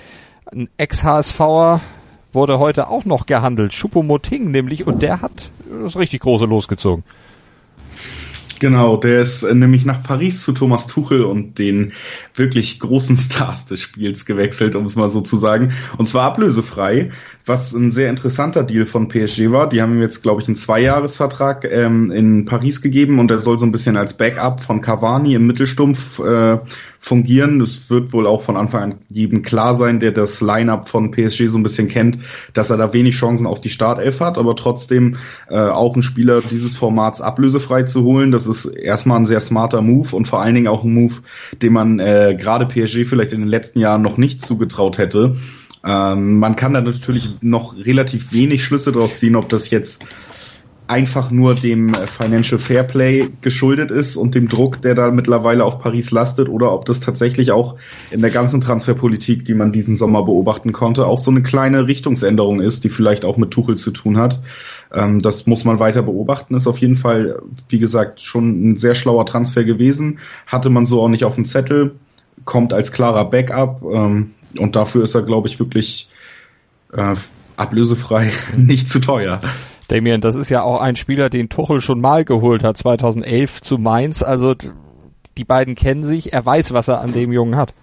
ein 0.51 0.69
Ex-HSVer 0.77 1.81
wurde 2.31 2.59
heute 2.59 2.87
auch 2.89 3.05
noch 3.05 3.25
gehandelt, 3.25 3.73
Schupomoting 3.73 4.49
nämlich, 4.49 4.87
und 4.87 5.01
der 5.01 5.21
hat 5.21 5.49
das 5.83 5.97
richtig 5.97 6.21
große 6.21 6.45
losgezogen. 6.45 7.03
Genau, 8.63 8.95
der 8.95 9.19
ist 9.19 9.43
äh, 9.43 9.53
nämlich 9.53 9.83
nach 9.83 10.03
Paris 10.03 10.41
zu 10.41 10.53
Thomas 10.53 10.87
Tuchel 10.87 11.25
und 11.25 11.59
den 11.59 11.91
wirklich 12.33 12.79
großen 12.79 13.17
Stars 13.17 13.65
des 13.65 13.81
Spiels 13.81 14.25
gewechselt, 14.25 14.77
um 14.77 14.85
es 14.85 14.95
mal 14.95 15.09
so 15.09 15.19
zu 15.19 15.35
sagen. 15.35 15.73
Und 15.97 16.07
zwar 16.07 16.23
ablösefrei, 16.23 17.09
was 17.45 17.73
ein 17.73 17.91
sehr 17.91 18.09
interessanter 18.09 18.63
Deal 18.63 18.85
von 18.85 19.09
PSG 19.09 19.51
war. 19.51 19.67
Die 19.67 19.81
haben 19.81 19.95
ihm 19.95 19.99
jetzt, 19.99 20.23
glaube 20.23 20.41
ich, 20.41 20.47
einen 20.47 20.55
Zweijahresvertrag 20.55 21.69
ähm, 21.69 22.09
in 22.09 22.45
Paris 22.45 22.81
gegeben 22.81 23.19
und 23.19 23.29
er 23.31 23.39
soll 23.39 23.59
so 23.59 23.65
ein 23.65 23.73
bisschen 23.73 23.97
als 23.97 24.13
Backup 24.13 24.63
von 24.63 24.79
Cavani 24.79 25.33
im 25.33 25.45
Mittelstumpf 25.45 26.19
äh, 26.19 26.59
fungieren. 27.03 27.59
Es 27.59 27.89
wird 27.89 28.13
wohl 28.13 28.25
auch 28.25 28.41
von 28.41 28.55
Anfang 28.55 28.81
an 28.83 28.95
jedem 29.09 29.41
klar 29.41 29.75
sein, 29.75 29.99
der 29.99 30.13
das 30.13 30.39
Line-up 30.39 30.87
von 30.87 31.11
PSG 31.11 31.47
so 31.47 31.57
ein 31.57 31.63
bisschen 31.63 31.89
kennt, 31.89 32.17
dass 32.53 32.69
er 32.69 32.77
da 32.77 32.93
wenig 32.93 33.15
Chancen 33.15 33.45
auf 33.45 33.59
die 33.59 33.69
Startelf 33.69 34.21
hat, 34.21 34.37
aber 34.37 34.55
trotzdem 34.55 35.17
äh, 35.49 35.57
auch 35.57 35.93
einen 35.93 36.03
Spieler 36.03 36.41
dieses 36.41 36.77
Formats 36.77 37.19
ablösefrei 37.19 37.83
zu 37.83 38.03
holen, 38.03 38.31
das 38.31 38.47
ist 38.47 38.65
erstmal 38.65 39.19
ein 39.19 39.25
sehr 39.25 39.41
smarter 39.41 39.81
Move 39.81 40.15
und 40.15 40.29
vor 40.29 40.41
allen 40.41 40.55
Dingen 40.55 40.69
auch 40.69 40.85
ein 40.85 40.93
Move, 40.93 41.15
den 41.61 41.73
man 41.73 41.99
äh, 41.99 42.37
gerade 42.39 42.65
PSG 42.65 43.05
vielleicht 43.05 43.33
in 43.33 43.41
den 43.41 43.49
letzten 43.49 43.79
Jahren 43.79 44.01
noch 44.01 44.17
nicht 44.17 44.45
zugetraut 44.45 44.97
hätte. 44.97 45.35
Ähm, 45.85 46.39
man 46.39 46.55
kann 46.55 46.73
da 46.73 46.79
natürlich 46.79 47.29
noch 47.41 47.75
relativ 47.75 48.31
wenig 48.31 48.63
Schlüsse 48.63 48.93
draus 48.93 49.19
ziehen, 49.19 49.35
ob 49.35 49.49
das 49.49 49.69
jetzt 49.69 50.17
einfach 50.87 51.31
nur 51.31 51.55
dem 51.55 51.89
äh, 51.89 52.07
Financial 52.07 52.59
Fairplay 52.59 53.29
geschuldet 53.41 53.89
ist 53.91 54.17
und 54.17 54.35
dem 54.35 54.47
Druck, 54.47 54.81
der 54.81 54.95
da 54.95 55.11
mittlerweile 55.11 55.63
auf 55.63 55.79
Paris 55.79 56.11
lastet, 56.11 56.49
oder 56.49 56.71
ob 56.73 56.85
das 56.85 56.99
tatsächlich 56.99 57.51
auch 57.51 57.75
in 58.11 58.21
der 58.21 58.31
ganzen 58.31 58.61
Transferpolitik, 58.61 59.45
die 59.45 59.53
man 59.53 59.71
diesen 59.71 59.95
Sommer 59.95 60.23
beobachten 60.23 60.73
konnte, 60.73 61.05
auch 61.05 61.19
so 61.19 61.31
eine 61.31 61.41
kleine 61.41 61.87
Richtungsänderung 61.87 62.61
ist, 62.61 62.83
die 62.83 62.89
vielleicht 62.89 63.23
auch 63.23 63.37
mit 63.37 63.51
Tuchel 63.51 63.77
zu 63.77 63.91
tun 63.91 64.17
hat. 64.17 64.41
Ähm, 64.93 65.19
das 65.19 65.47
muss 65.47 65.63
man 65.63 65.79
weiter 65.79 66.03
beobachten. 66.03 66.55
Ist 66.55 66.67
auf 66.67 66.79
jeden 66.79 66.95
Fall, 66.95 67.41
wie 67.69 67.79
gesagt, 67.79 68.21
schon 68.21 68.71
ein 68.71 68.75
sehr 68.75 68.95
schlauer 68.95 69.25
Transfer 69.25 69.63
gewesen. 69.63 70.19
Hatte 70.47 70.69
man 70.69 70.85
so 70.85 71.01
auch 71.01 71.09
nicht 71.09 71.23
auf 71.23 71.35
dem 71.35 71.45
Zettel, 71.45 71.95
kommt 72.45 72.73
als 72.73 72.91
klarer 72.91 73.29
Backup 73.29 73.83
ähm, 73.83 74.31
und 74.57 74.75
dafür 74.75 75.03
ist 75.03 75.15
er, 75.15 75.21
glaube 75.21 75.47
ich, 75.47 75.59
wirklich 75.59 76.09
äh, 76.91 77.15
ablösefrei 77.55 78.31
nicht 78.57 78.89
zu 78.89 78.99
teuer. 78.99 79.39
Damien, 79.93 80.21
das 80.21 80.35
ist 80.35 80.49
ja 80.49 80.63
auch 80.63 80.81
ein 80.81 80.95
Spieler, 80.95 81.29
den 81.29 81.49
Tuchel 81.49 81.79
schon 81.79 82.01
mal 82.01 82.25
geholt 82.25 82.63
hat, 82.63 82.77
2011 82.77 83.61
zu 83.61 83.77
Mainz. 83.77 84.23
Also 84.23 84.55
die 85.37 85.43
beiden 85.43 85.75
kennen 85.75 86.03
sich. 86.03 86.33
Er 86.33 86.43
weiß, 86.43 86.73
was 86.73 86.87
er 86.87 87.01
an 87.01 87.13
dem 87.13 87.31
Jungen 87.31 87.55
hat. 87.55 87.75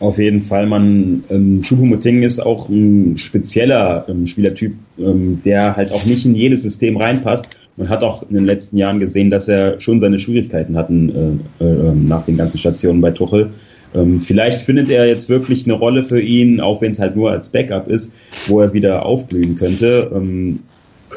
Auf 0.00 0.18
jeden 0.18 0.42
Fall, 0.42 0.66
man, 0.66 1.24
ähm, 1.30 1.62
Choupo-Moting 1.62 2.22
ist 2.22 2.40
auch 2.40 2.68
ein 2.68 3.16
spezieller 3.16 4.04
ähm, 4.08 4.26
Spielertyp, 4.26 4.74
ähm, 4.98 5.40
der 5.44 5.76
halt 5.76 5.92
auch 5.92 6.04
nicht 6.04 6.26
in 6.26 6.34
jedes 6.34 6.62
System 6.62 6.98
reinpasst. 6.98 7.66
Man 7.76 7.88
hat 7.88 8.02
auch 8.02 8.22
in 8.28 8.36
den 8.36 8.44
letzten 8.44 8.76
Jahren 8.76 9.00
gesehen, 9.00 9.30
dass 9.30 9.48
er 9.48 9.80
schon 9.80 10.00
seine 10.00 10.18
Schwierigkeiten 10.18 10.76
hatten 10.76 11.40
äh, 11.58 11.64
äh, 11.64 11.94
nach 11.94 12.24
den 12.26 12.36
ganzen 12.36 12.58
Stationen 12.58 13.00
bei 13.00 13.12
Tuchel. 13.12 13.50
Ähm, 13.94 14.20
vielleicht 14.20 14.62
findet 14.62 14.90
er 14.90 15.06
jetzt 15.06 15.28
wirklich 15.28 15.64
eine 15.64 15.74
Rolle 15.74 16.04
für 16.04 16.20
ihn, 16.20 16.60
auch 16.60 16.82
wenn 16.82 16.92
es 16.92 16.98
halt 16.98 17.16
nur 17.16 17.30
als 17.30 17.48
Backup 17.48 17.88
ist, 17.88 18.12
wo 18.46 18.60
er 18.60 18.72
wieder 18.72 19.06
aufblühen 19.06 19.56
könnte. 19.56 20.12
Ähm, 20.14 20.60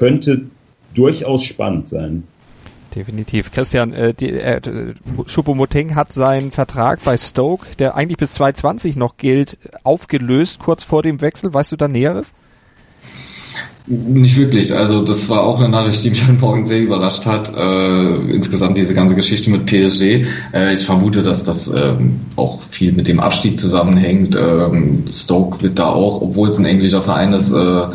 könnte 0.02 0.42
durchaus 0.96 1.44
spannend 1.44 1.88
sein. 1.88 2.24
Definitiv. 2.96 3.52
Christian, 3.52 3.94
äh, 3.94 4.16
die, 4.16 4.32
äh, 4.32 4.60
Choupo-Moting 5.28 5.94
hat 5.94 6.12
seinen 6.12 6.52
Vertrag 6.52 7.04
bei 7.04 7.16
Stoke, 7.18 7.68
der 7.78 7.96
eigentlich 7.96 8.18
bis 8.18 8.34
2020 8.34 8.96
noch 8.96 9.18
gilt, 9.18 9.60
aufgelöst, 9.84 10.58
kurz 10.58 10.84
vor 10.84 11.04
dem 11.04 11.22
Wechsel. 11.22 11.54
Weißt 11.54 11.72
du 11.72 11.76
da 11.78 11.88
Näheres? 11.88 12.34
Nicht 13.92 14.38
wirklich. 14.38 14.74
Also 14.74 15.02
das 15.02 15.28
war 15.28 15.44
auch 15.44 15.60
eine 15.60 15.68
Nachricht, 15.68 16.02
die 16.06 16.12
mich 16.12 16.26
heute 16.26 16.40
Morgen 16.40 16.66
sehr 16.66 16.80
überrascht 16.80 17.26
hat. 17.26 17.54
Äh, 17.54 18.32
insgesamt 18.32 18.78
diese 18.78 18.94
ganze 18.94 19.16
Geschichte 19.16 19.50
mit 19.50 19.66
PSG. 19.66 20.26
Äh, 20.54 20.74
ich 20.76 20.86
vermute, 20.86 21.24
dass 21.24 21.44
das 21.44 21.68
ähm, 21.68 22.22
auch 22.38 22.62
viel 22.70 22.94
mit 22.94 23.10
dem 23.10 23.20
Abstieg 23.20 23.60
zusammenhängt. 23.60 24.38
Ähm, 24.38 25.04
Stoke 25.12 25.62
wird 25.62 25.78
da 25.78 25.88
auch, 25.88 26.22
obwohl 26.22 26.48
es 26.48 26.58
ein 26.58 26.64
englischer 26.64 27.02
Verein 27.02 27.34
ist, 27.34 27.52
äh, 27.52 27.88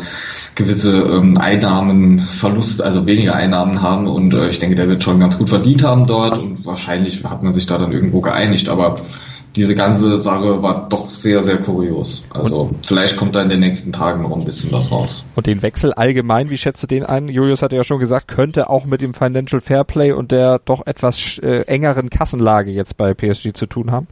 gewisse 0.53 0.97
ähm, 0.97 1.35
Einnahmenverlust, 1.35 2.83
also 2.83 3.07
weniger 3.07 3.33
Einnahmen 3.33 3.81
haben. 3.81 4.05
Und 4.05 4.35
äh, 4.35 4.49
ich 4.49 4.59
denke, 4.59 4.75
der 4.75 4.89
wird 4.89 5.01
schon 5.01 5.19
ganz 5.19 5.39
gut 5.39 5.49
verdient 5.49 5.81
haben 5.81 6.05
dort. 6.05 6.37
Und 6.37 6.63
wahrscheinlich 6.63 7.23
hat 7.23 7.41
man 7.41 7.55
sich 7.55 7.65
da 7.65 7.79
dann 7.79 7.91
irgendwo 7.91 8.21
geeinigt. 8.21 8.69
Aber 8.69 8.97
diese 9.57 9.73
ganze 9.73 10.17
Sache 10.19 10.61
war 10.61 10.87
doch 10.87 11.09
sehr, 11.09 11.41
sehr 11.41 11.57
kurios. 11.57 12.25
Also 12.33 12.61
und 12.61 12.85
vielleicht 12.85 13.17
kommt 13.17 13.35
da 13.35 13.41
in 13.41 13.49
den 13.49 13.59
nächsten 13.59 13.91
Tagen 13.91 14.21
noch 14.21 14.37
ein 14.37 14.45
bisschen 14.45 14.71
was 14.71 14.91
raus. 14.91 15.23
Und 15.35 15.47
den 15.47 15.63
Wechsel 15.63 15.93
allgemein, 15.93 16.51
wie 16.51 16.57
schätzt 16.57 16.83
du 16.83 16.87
den 16.87 17.03
ein? 17.03 17.27
Julius 17.27 17.63
hatte 17.63 17.75
ja 17.75 17.83
schon 17.83 17.99
gesagt, 17.99 18.27
könnte 18.27 18.69
auch 18.69 18.85
mit 18.85 19.01
dem 19.01 19.15
Financial 19.15 19.59
Fairplay 19.59 20.11
und 20.11 20.31
der 20.31 20.59
doch 20.59 20.85
etwas 20.85 21.39
äh, 21.39 21.61
engeren 21.63 22.11
Kassenlage 22.11 22.69
jetzt 22.69 22.97
bei 22.97 23.15
PSG 23.15 23.53
zu 23.53 23.65
tun 23.65 23.91
haben? 23.91 24.07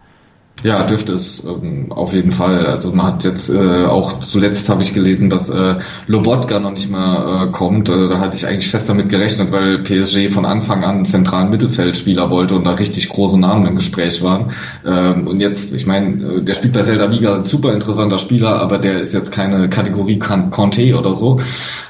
Ja, 0.64 0.84
dürfte 0.84 1.14
es 1.14 1.44
ähm, 1.44 1.92
auf 1.92 2.14
jeden 2.14 2.32
Fall. 2.32 2.66
Also 2.66 2.92
man 2.92 3.06
hat 3.06 3.24
jetzt 3.24 3.50
äh, 3.50 3.86
auch 3.86 4.20
zuletzt 4.20 4.68
habe 4.70 4.82
ich 4.82 4.94
gelesen, 4.94 5.30
dass 5.30 5.50
äh, 5.50 5.76
Lobotka 6.08 6.60
noch 6.60 6.72
nicht 6.72 6.90
mehr 6.90 7.48
äh, 7.48 7.52
kommt. 7.52 7.90
Äh, 7.90 8.08
da 8.08 8.20
hatte 8.20 8.38
ich 8.38 8.48
eigentlich 8.48 8.70
fest 8.70 8.90
damit 8.90 9.10
gerechnet, 9.10 9.52
weil 9.52 9.80
PSG 9.80 10.32
von 10.32 10.46
Anfang 10.46 10.84
an 10.84 11.06
zentralen 11.06 11.52
Mittelfeldspieler 11.52 12.32
wollte 12.32 12.56
und 12.56 12.64
da 12.64 12.72
richtig 12.72 13.10
große 13.10 13.40
Namen 13.40 13.68
im 13.68 13.76
Gespräch 13.76 14.24
waren. 14.24 14.52
Ähm, 14.86 15.28
und 15.28 15.40
jetzt, 15.40 15.72
ich 15.72 15.86
meine, 15.86 16.38
äh, 16.38 16.42
der 16.42 16.56
spielt 16.56 16.74
bei 16.74 16.82
Zelda 16.82 17.12
Viga, 17.12 17.44
super 17.44 17.74
interessanter 17.74 18.18
Spieler, 18.18 18.60
aber 18.62 18.80
der 18.80 19.00
ist 19.00 19.14
jetzt 19.14 19.32
keine 19.32 19.70
Kategorie 19.70 20.18
Conte 20.18 20.98
oder 20.98 21.14
so. 21.14 21.40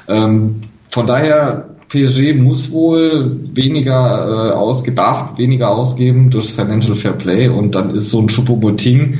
Ähm, 0.08 0.60
von 0.90 1.06
daher 1.06 1.75
PSG 1.88 2.34
muss 2.34 2.70
wohl 2.70 3.40
weniger 3.54 4.50
äh, 4.50 4.52
ausge 4.52 4.92
darf 4.92 5.38
weniger 5.38 5.70
ausgeben 5.70 6.30
durch 6.30 6.52
Financial 6.52 6.96
Fair 6.96 7.12
Play 7.12 7.48
und 7.48 7.74
dann 7.74 7.94
ist 7.94 8.10
so 8.10 8.20
ein 8.20 8.28
Choupo-Moting 8.28 9.18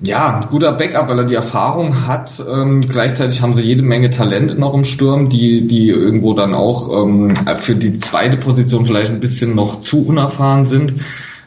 ja, 0.00 0.40
guter 0.48 0.72
Backup, 0.72 1.08
weil 1.08 1.18
er 1.18 1.24
die 1.24 1.34
Erfahrung 1.34 2.06
hat. 2.06 2.42
Ähm, 2.48 2.82
gleichzeitig 2.82 3.42
haben 3.42 3.54
sie 3.54 3.62
jede 3.62 3.82
Menge 3.82 4.10
Talente 4.10 4.54
noch 4.54 4.74
im 4.74 4.84
Sturm, 4.84 5.28
die, 5.28 5.66
die 5.66 5.88
irgendwo 5.88 6.34
dann 6.34 6.54
auch 6.54 7.04
ähm, 7.04 7.34
für 7.60 7.74
die 7.74 7.94
zweite 7.94 8.36
Position 8.36 8.86
vielleicht 8.86 9.10
ein 9.10 9.20
bisschen 9.20 9.56
noch 9.56 9.80
zu 9.80 10.06
unerfahren 10.06 10.64
sind. 10.64 10.94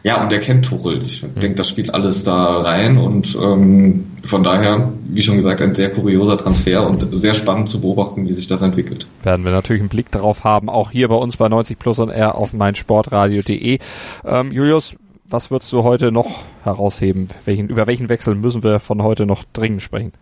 Ja, 0.03 0.23
und 0.23 0.31
er 0.31 0.39
kennt 0.39 0.65
Tuchel. 0.65 1.01
Ich 1.03 1.21
mhm. 1.21 1.35
denke, 1.35 1.55
das 1.55 1.69
spielt 1.69 1.93
alles 1.93 2.23
da 2.23 2.57
rein 2.59 2.97
und 2.97 3.37
ähm, 3.41 4.07
von 4.23 4.43
daher, 4.43 4.91
wie 5.05 5.21
schon 5.21 5.35
gesagt, 5.35 5.61
ein 5.61 5.75
sehr 5.75 5.91
kurioser 5.91 6.37
Transfer 6.37 6.87
und 6.87 7.07
sehr 7.19 7.33
spannend 7.33 7.69
zu 7.69 7.81
beobachten, 7.81 8.27
wie 8.27 8.33
sich 8.33 8.47
das 8.47 8.61
entwickelt. 8.61 9.05
Werden 9.23 9.45
wir 9.45 9.51
natürlich 9.51 9.81
einen 9.81 9.89
Blick 9.89 10.11
darauf 10.11 10.43
haben, 10.43 10.69
auch 10.69 10.91
hier 10.91 11.07
bei 11.07 11.15
uns 11.15 11.37
bei 11.37 11.47
90 11.49 11.77
Plus 11.77 11.99
und 11.99 12.09
R 12.09 12.35
auf 12.35 12.53
meinsportradio.de. 12.53 13.79
Ähm, 14.25 14.51
Julius, 14.51 14.95
was 15.27 15.51
würdest 15.51 15.71
du 15.71 15.83
heute 15.83 16.11
noch 16.11 16.43
herausheben? 16.63 17.29
Welchen, 17.45 17.69
über 17.69 17.87
welchen 17.87 18.09
Wechsel 18.09 18.35
müssen 18.35 18.63
wir 18.63 18.79
von 18.79 19.03
heute 19.03 19.25
noch 19.25 19.43
dringend 19.53 19.81
sprechen? 19.81 20.13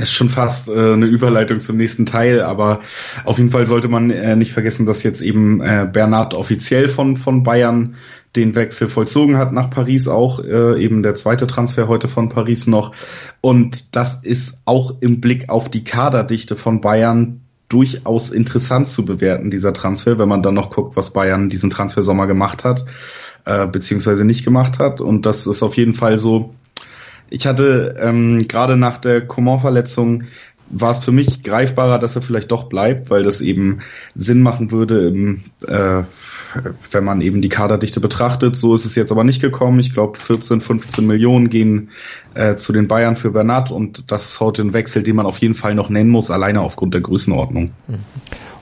ist 0.00 0.12
schon 0.12 0.28
fast 0.28 0.68
äh, 0.68 0.92
eine 0.92 1.06
Überleitung 1.06 1.60
zum 1.60 1.76
nächsten 1.76 2.06
Teil, 2.06 2.40
aber 2.40 2.80
auf 3.24 3.38
jeden 3.38 3.50
Fall 3.50 3.64
sollte 3.64 3.88
man 3.88 4.10
äh, 4.10 4.36
nicht 4.36 4.52
vergessen, 4.52 4.86
dass 4.86 5.02
jetzt 5.02 5.22
eben 5.22 5.60
äh, 5.60 5.88
Bernhard 5.90 6.34
offiziell 6.34 6.88
von, 6.88 7.16
von 7.16 7.42
Bayern 7.42 7.96
den 8.36 8.54
Wechsel 8.54 8.88
vollzogen 8.88 9.36
hat 9.36 9.52
nach 9.52 9.70
Paris 9.70 10.08
auch, 10.08 10.42
äh, 10.42 10.82
eben 10.82 11.02
der 11.02 11.14
zweite 11.14 11.46
Transfer 11.46 11.88
heute 11.88 12.08
von 12.08 12.28
Paris 12.28 12.66
noch. 12.66 12.92
Und 13.40 13.94
das 13.94 14.24
ist 14.24 14.60
auch 14.64 14.94
im 15.00 15.20
Blick 15.20 15.50
auf 15.50 15.70
die 15.70 15.84
Kaderdichte 15.84 16.56
von 16.56 16.80
Bayern 16.80 17.42
durchaus 17.68 18.30
interessant 18.30 18.88
zu 18.88 19.04
bewerten, 19.04 19.50
dieser 19.50 19.72
Transfer, 19.72 20.18
wenn 20.18 20.28
man 20.28 20.42
dann 20.42 20.54
noch 20.54 20.70
guckt, 20.70 20.96
was 20.96 21.12
Bayern 21.12 21.48
diesen 21.48 21.70
Transfersommer 21.70 22.26
gemacht 22.26 22.64
hat, 22.64 22.84
äh, 23.46 23.66
beziehungsweise 23.66 24.24
nicht 24.24 24.44
gemacht 24.44 24.78
hat. 24.78 25.00
Und 25.00 25.24
das 25.26 25.46
ist 25.46 25.62
auf 25.62 25.76
jeden 25.76 25.94
Fall 25.94 26.18
so. 26.18 26.54
Ich 27.30 27.46
hatte 27.46 27.96
ähm, 27.98 28.46
gerade 28.46 28.76
nach 28.76 28.98
der 28.98 29.26
Coman-Verletzung 29.26 30.24
war 30.70 30.92
es 30.92 31.00
für 31.00 31.12
mich 31.12 31.42
greifbarer, 31.42 31.98
dass 31.98 32.16
er 32.16 32.22
vielleicht 32.22 32.50
doch 32.50 32.64
bleibt, 32.64 33.10
weil 33.10 33.22
das 33.22 33.40
eben 33.40 33.80
Sinn 34.14 34.42
machen 34.42 34.70
würde, 34.70 35.08
im, 35.08 35.42
äh, 35.66 36.02
wenn 36.90 37.04
man 37.04 37.20
eben 37.20 37.42
die 37.42 37.48
Kaderdichte 37.48 38.00
betrachtet. 38.00 38.56
So 38.56 38.74
ist 38.74 38.84
es 38.84 38.94
jetzt 38.94 39.12
aber 39.12 39.24
nicht 39.24 39.40
gekommen. 39.40 39.80
Ich 39.80 39.92
glaube, 39.92 40.18
14, 40.18 40.60
15 40.60 41.06
Millionen 41.06 41.50
gehen 41.50 41.90
äh, 42.34 42.56
zu 42.56 42.72
den 42.72 42.88
Bayern 42.88 43.16
für 43.16 43.30
Bernat 43.30 43.70
und 43.70 44.10
das 44.10 44.26
ist 44.26 44.40
heute 44.40 44.62
ein 44.62 44.72
Wechsel, 44.72 45.02
den 45.02 45.16
man 45.16 45.26
auf 45.26 45.38
jeden 45.38 45.54
Fall 45.54 45.74
noch 45.74 45.88
nennen 45.88 46.10
muss, 46.10 46.30
alleine 46.30 46.60
aufgrund 46.60 46.94
der 46.94 47.00
Größenordnung. 47.00 47.70
Mhm. 47.86 47.98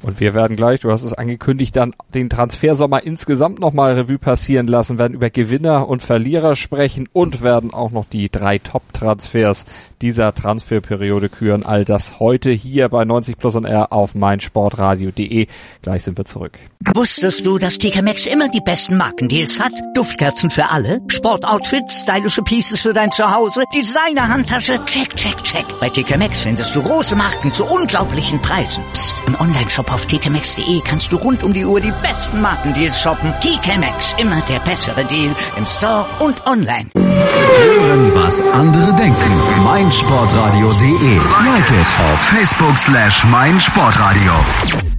Und 0.02 0.18
wir 0.18 0.32
werden 0.32 0.56
gleich, 0.56 0.80
du 0.80 0.90
hast 0.90 1.02
es 1.02 1.12
angekündigt, 1.12 1.76
dann 1.76 1.94
den 2.14 2.30
Transfersommer 2.30 3.02
insgesamt 3.04 3.60
nochmal 3.60 3.92
Revue 3.92 4.18
passieren 4.18 4.66
lassen, 4.66 4.98
werden 4.98 5.12
über 5.12 5.28
Gewinner 5.28 5.88
und 5.88 6.00
Verlierer 6.00 6.56
sprechen 6.56 7.06
und 7.12 7.42
werden 7.42 7.74
auch 7.74 7.90
noch 7.90 8.06
die 8.06 8.30
drei 8.30 8.58
Top-Transfers 8.58 9.66
dieser 10.00 10.34
Transferperiode 10.34 11.28
küren. 11.28 11.66
All 11.66 11.84
das 11.84 12.18
heute 12.18 12.50
hier 12.50 12.88
bei 12.88 13.04
90 13.04 13.36
Plus 13.36 13.56
und 13.56 13.66
R 13.66 13.92
auf 13.92 14.14
meinsportradio.de. 14.14 15.46
Gleich 15.82 16.04
sind 16.04 16.16
wir 16.16 16.24
zurück. 16.24 16.58
Wusstest 16.94 17.44
du, 17.44 17.58
dass 17.58 17.76
TK 17.76 18.02
Maxx 18.02 18.26
immer 18.26 18.48
die 18.48 18.62
besten 18.64 18.96
Markendeals 18.96 19.60
hat? 19.60 19.72
Duftkerzen 19.94 20.48
für 20.48 20.70
alle, 20.70 21.00
Sportoutfits, 21.08 22.00
stylische 22.00 22.42
Pieces 22.42 22.80
für 22.80 22.94
dein 22.94 23.12
Zuhause, 23.12 23.60
Designer-Handtasche, 23.67 24.85
check, 24.85 25.14
check, 25.17 25.43
check. 25.43 25.64
Bei 25.81 25.88
TK 25.88 26.19
Maxx 26.19 26.43
findest 26.43 26.75
du 26.75 26.83
große 26.83 27.17
Marken 27.17 27.52
zu 27.52 27.64
unglaublichen 27.64 28.40
Preisen. 28.40 28.85
Psst. 28.93 29.17
im 29.26 29.40
Onlineshop 29.40 29.93
auf 29.93 30.07
tkmaxx.de 30.07 30.81
kannst 30.85 31.12
du 31.12 31.17
rund 31.17 31.43
um 31.45 31.52
die 31.52 31.64
Uhr 31.64 31.81
die 31.81 31.93
besten 32.02 32.40
Markendeals 32.40 33.00
shoppen. 33.00 33.33
TK 33.40 33.79
Maxx, 33.79 34.14
immer 34.19 34.40
der 34.43 34.61
bessere 34.61 35.05
Deal 35.05 35.35
im 35.57 35.67
Store 35.67 36.07
und 36.21 36.47
online. 36.47 36.90
Hören, 36.95 38.12
was 38.14 38.43
andere 38.52 38.93
denken. 38.95 39.33
meinsportradio.de. 39.64 41.17
Like 41.45 41.71
it 41.71 42.00
auf 42.12 42.21
Facebook 42.21 42.79
slash 42.79 43.25
meinsportradio. 43.25 44.89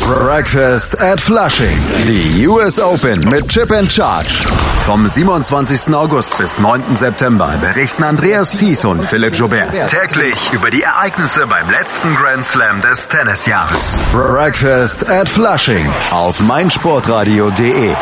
Breakfast 0.00 1.00
at 1.00 1.20
Flushing. 1.20 1.76
Die 2.06 2.46
US 2.46 2.78
Open 2.78 3.18
mit 3.30 3.48
Chip 3.48 3.70
and 3.70 3.90
Charge. 3.90 4.44
Vom 4.84 5.06
27. 5.06 5.94
August 5.94 6.36
bis 6.38 6.58
9. 6.58 6.96
September 6.96 7.56
berichten 7.60 8.04
Andreas 8.04 8.50
Thies 8.52 8.84
und 8.84 9.04
Philipp 9.04 9.34
Joubert 9.34 9.72
täglich 9.88 10.52
über 10.52 10.70
die 10.70 10.82
Ereignisse 10.82 11.46
beim 11.46 11.68
letzten 11.70 12.14
Grand 12.14 12.44
Slam 12.44 12.80
des 12.80 13.08
Tennisjahres. 13.08 13.98
Breakfast 14.12 15.08
at 15.08 15.28
Flushing 15.28 15.88
auf 16.10 16.40
meinsportradio.de. 16.40 17.94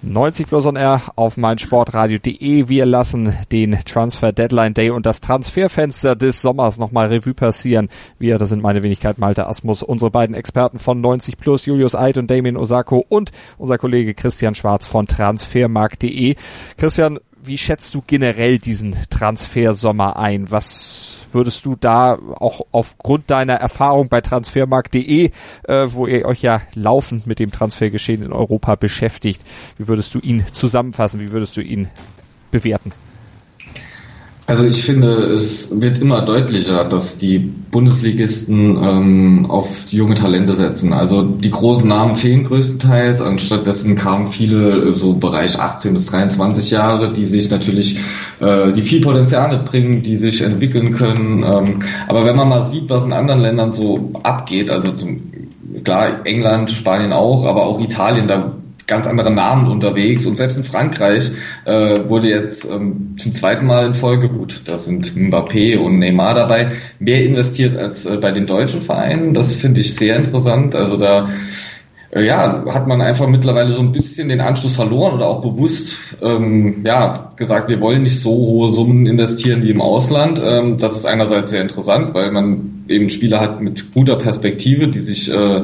90 0.00 0.46
plus 0.46 0.64
on 0.64 0.76
air 0.76 1.12
auf 1.16 1.36
meinsportradio.de. 1.36 2.68
Wir 2.68 2.86
lassen 2.86 3.36
den 3.50 3.72
Transfer 3.84 4.30
Deadline 4.30 4.72
Day 4.72 4.90
und 4.90 5.06
das 5.06 5.20
Transferfenster 5.20 6.14
des 6.14 6.40
Sommers 6.40 6.78
nochmal 6.78 7.08
Revue 7.08 7.34
passieren. 7.34 7.88
Wir, 8.16 8.38
das 8.38 8.50
sind 8.50 8.62
meine 8.62 8.84
Wenigkeit 8.84 9.18
Malte 9.18 9.48
Asmus, 9.48 9.82
unsere 9.82 10.12
beiden 10.12 10.36
Experten 10.36 10.78
von 10.78 11.00
90 11.00 11.36
plus, 11.36 11.66
Julius 11.66 11.96
Eid 11.96 12.16
und 12.16 12.30
Damien 12.30 12.56
Osako 12.56 13.04
und 13.08 13.32
unser 13.58 13.76
Kollege 13.76 14.14
Christian 14.14 14.54
Schwarz 14.54 14.86
von 14.86 15.08
transfermarkt.de. 15.08 16.36
Christian, 16.76 17.18
wie 17.42 17.58
schätzt 17.58 17.92
du 17.92 18.02
generell 18.06 18.60
diesen 18.60 18.94
Transfersommer 19.10 20.16
ein? 20.16 20.48
Was 20.48 21.17
würdest 21.32 21.64
du 21.64 21.76
da 21.76 22.18
auch 22.36 22.62
aufgrund 22.72 23.30
deiner 23.30 23.54
Erfahrung 23.54 24.08
bei 24.08 24.20
transfermarkt.de, 24.20 25.30
äh, 25.64 25.86
wo 25.88 26.06
ihr 26.06 26.26
euch 26.26 26.42
ja 26.42 26.62
laufend 26.74 27.26
mit 27.26 27.38
dem 27.38 27.50
Transfergeschehen 27.50 28.22
in 28.22 28.32
Europa 28.32 28.74
beschäftigt, 28.74 29.42
wie 29.76 29.88
würdest 29.88 30.14
du 30.14 30.18
ihn 30.20 30.44
zusammenfassen? 30.52 31.20
Wie 31.20 31.32
würdest 31.32 31.56
du 31.56 31.60
ihn 31.60 31.88
bewerten? 32.50 32.92
Also 34.48 34.64
ich 34.64 34.82
finde, 34.82 35.10
es 35.10 35.78
wird 35.78 35.98
immer 35.98 36.22
deutlicher, 36.22 36.82
dass 36.84 37.18
die 37.18 37.38
Bundesligisten 37.38 38.78
ähm, 38.82 39.46
auf 39.46 39.90
junge 39.90 40.14
Talente 40.14 40.54
setzen. 40.54 40.94
Also 40.94 41.20
die 41.22 41.50
großen 41.50 41.86
Namen 41.86 42.16
fehlen 42.16 42.44
größtenteils. 42.44 43.20
Anstattdessen 43.20 43.94
kamen 43.94 44.26
viele 44.26 44.88
äh, 44.88 44.94
so 44.94 45.12
Bereich 45.12 45.60
18 45.60 45.92
bis 45.92 46.06
23 46.06 46.70
Jahre, 46.70 47.12
die 47.12 47.26
sich 47.26 47.50
natürlich, 47.50 47.98
äh, 48.40 48.72
die 48.72 48.80
viel 48.80 49.02
Potenzial 49.02 49.54
mitbringen, 49.54 50.00
die 50.00 50.16
sich 50.16 50.40
entwickeln 50.40 50.92
können. 50.92 51.42
Ähm, 51.42 51.80
aber 52.06 52.24
wenn 52.24 52.34
man 52.34 52.48
mal 52.48 52.64
sieht, 52.64 52.88
was 52.88 53.04
in 53.04 53.12
anderen 53.12 53.42
Ländern 53.42 53.74
so 53.74 54.12
abgeht, 54.22 54.70
also 54.70 54.92
zum, 54.92 55.20
klar 55.84 56.24
England, 56.24 56.70
Spanien 56.70 57.12
auch, 57.12 57.44
aber 57.44 57.66
auch 57.66 57.80
Italien, 57.80 58.26
da 58.26 58.54
ganz 58.88 59.06
andere 59.06 59.30
Namen 59.30 59.70
unterwegs 59.70 60.26
und 60.26 60.36
selbst 60.36 60.56
in 60.56 60.64
Frankreich 60.64 61.30
äh, 61.66 62.08
wurde 62.08 62.28
jetzt 62.28 62.64
ähm, 62.64 63.14
zum 63.18 63.34
zweiten 63.34 63.66
Mal 63.66 63.86
in 63.86 63.94
Folge, 63.94 64.28
gut, 64.28 64.62
da 64.64 64.78
sind 64.78 65.14
Mbappé 65.14 65.78
und 65.78 66.00
Neymar 66.00 66.34
dabei, 66.34 66.72
mehr 66.98 67.22
investiert 67.22 67.76
als 67.76 68.06
äh, 68.06 68.16
bei 68.16 68.32
den 68.32 68.46
deutschen 68.46 68.80
Vereinen. 68.80 69.34
Das 69.34 69.54
finde 69.56 69.80
ich 69.80 69.94
sehr 69.94 70.16
interessant. 70.16 70.74
Also 70.74 70.96
da 70.96 71.28
äh, 72.10 72.24
ja, 72.24 72.64
hat 72.66 72.86
man 72.86 73.02
einfach 73.02 73.28
mittlerweile 73.28 73.70
so 73.70 73.82
ein 73.82 73.92
bisschen 73.92 74.30
den 74.30 74.40
Anschluss 74.40 74.74
verloren 74.74 75.14
oder 75.14 75.26
auch 75.26 75.42
bewusst 75.42 75.94
ähm, 76.22 76.82
ja, 76.84 77.32
gesagt, 77.36 77.68
wir 77.68 77.80
wollen 77.80 78.02
nicht 78.02 78.20
so 78.20 78.30
hohe 78.30 78.72
Summen 78.72 79.06
investieren 79.06 79.62
wie 79.62 79.70
im 79.70 79.82
Ausland. 79.82 80.40
Ähm, 80.42 80.78
das 80.78 80.96
ist 80.96 81.06
einerseits 81.06 81.50
sehr 81.50 81.62
interessant, 81.62 82.14
weil 82.14 82.30
man 82.30 82.77
eben 82.88 83.10
Spieler 83.10 83.40
hat 83.40 83.60
mit 83.60 83.92
guter 83.92 84.16
Perspektive, 84.16 84.88
die 84.88 84.98
sich 85.00 85.32
äh, 85.32 85.62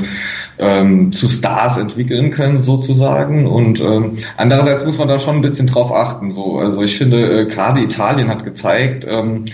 ähm, 0.58 1.12
zu 1.12 1.28
Stars 1.28 1.78
entwickeln 1.78 2.30
können 2.30 2.58
sozusagen. 2.58 3.46
Und 3.46 3.80
ähm, 3.80 4.18
andererseits 4.36 4.84
muss 4.84 4.98
man 4.98 5.08
da 5.08 5.18
schon 5.18 5.36
ein 5.36 5.42
bisschen 5.42 5.66
drauf 5.66 5.92
achten. 5.92 6.32
So, 6.32 6.58
also 6.58 6.82
ich 6.82 6.96
finde, 6.96 7.40
äh, 7.40 7.46
gerade 7.46 7.80
Italien 7.80 8.28
hat 8.28 8.44
gezeigt, 8.44 9.06
ähm, 9.08 9.46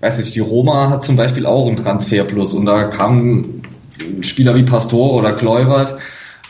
weiß 0.00 0.18
ich, 0.18 0.32
die 0.32 0.40
Roma 0.40 0.90
hat 0.90 1.02
zum 1.02 1.16
Beispiel 1.16 1.46
auch 1.46 1.66
einen 1.66 1.76
Transferplus 1.76 2.54
und 2.54 2.66
da 2.66 2.84
kamen 2.84 3.62
Spieler 4.20 4.54
wie 4.54 4.64
Pastore 4.64 5.14
oder 5.14 5.32
Kluivert, 5.32 5.96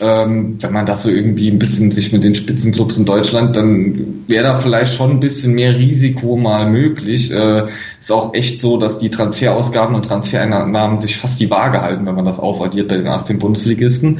ähm, 0.00 0.56
wenn 0.60 0.72
man 0.72 0.86
das 0.86 1.04
so 1.04 1.08
irgendwie 1.08 1.48
ein 1.48 1.58
bisschen 1.58 1.92
sich 1.92 2.12
mit 2.12 2.24
den 2.24 2.34
Spitzenclubs 2.34 2.96
in 2.96 3.04
Deutschland, 3.04 3.56
dann 3.56 4.24
wäre 4.26 4.44
da 4.44 4.54
vielleicht 4.58 4.94
schon 4.94 5.12
ein 5.12 5.20
bisschen 5.20 5.54
mehr 5.54 5.78
Risiko 5.78 6.36
mal 6.36 6.68
möglich. 6.68 7.30
Äh, 7.30 7.66
ist 8.00 8.10
auch 8.10 8.34
echt 8.34 8.60
so, 8.60 8.76
dass 8.76 8.98
die 8.98 9.10
Transferausgaben 9.10 9.94
und 9.94 10.04
Transfereinnahmen 10.04 10.98
sich 10.98 11.16
fast 11.16 11.38
die 11.40 11.50
Waage 11.50 11.82
halten, 11.82 12.06
wenn 12.06 12.14
man 12.14 12.24
das 12.24 12.40
aufaddiert 12.40 12.88
bei 12.88 12.96
den 12.96 13.06
18 13.06 13.38
Bundesligisten. 13.38 14.18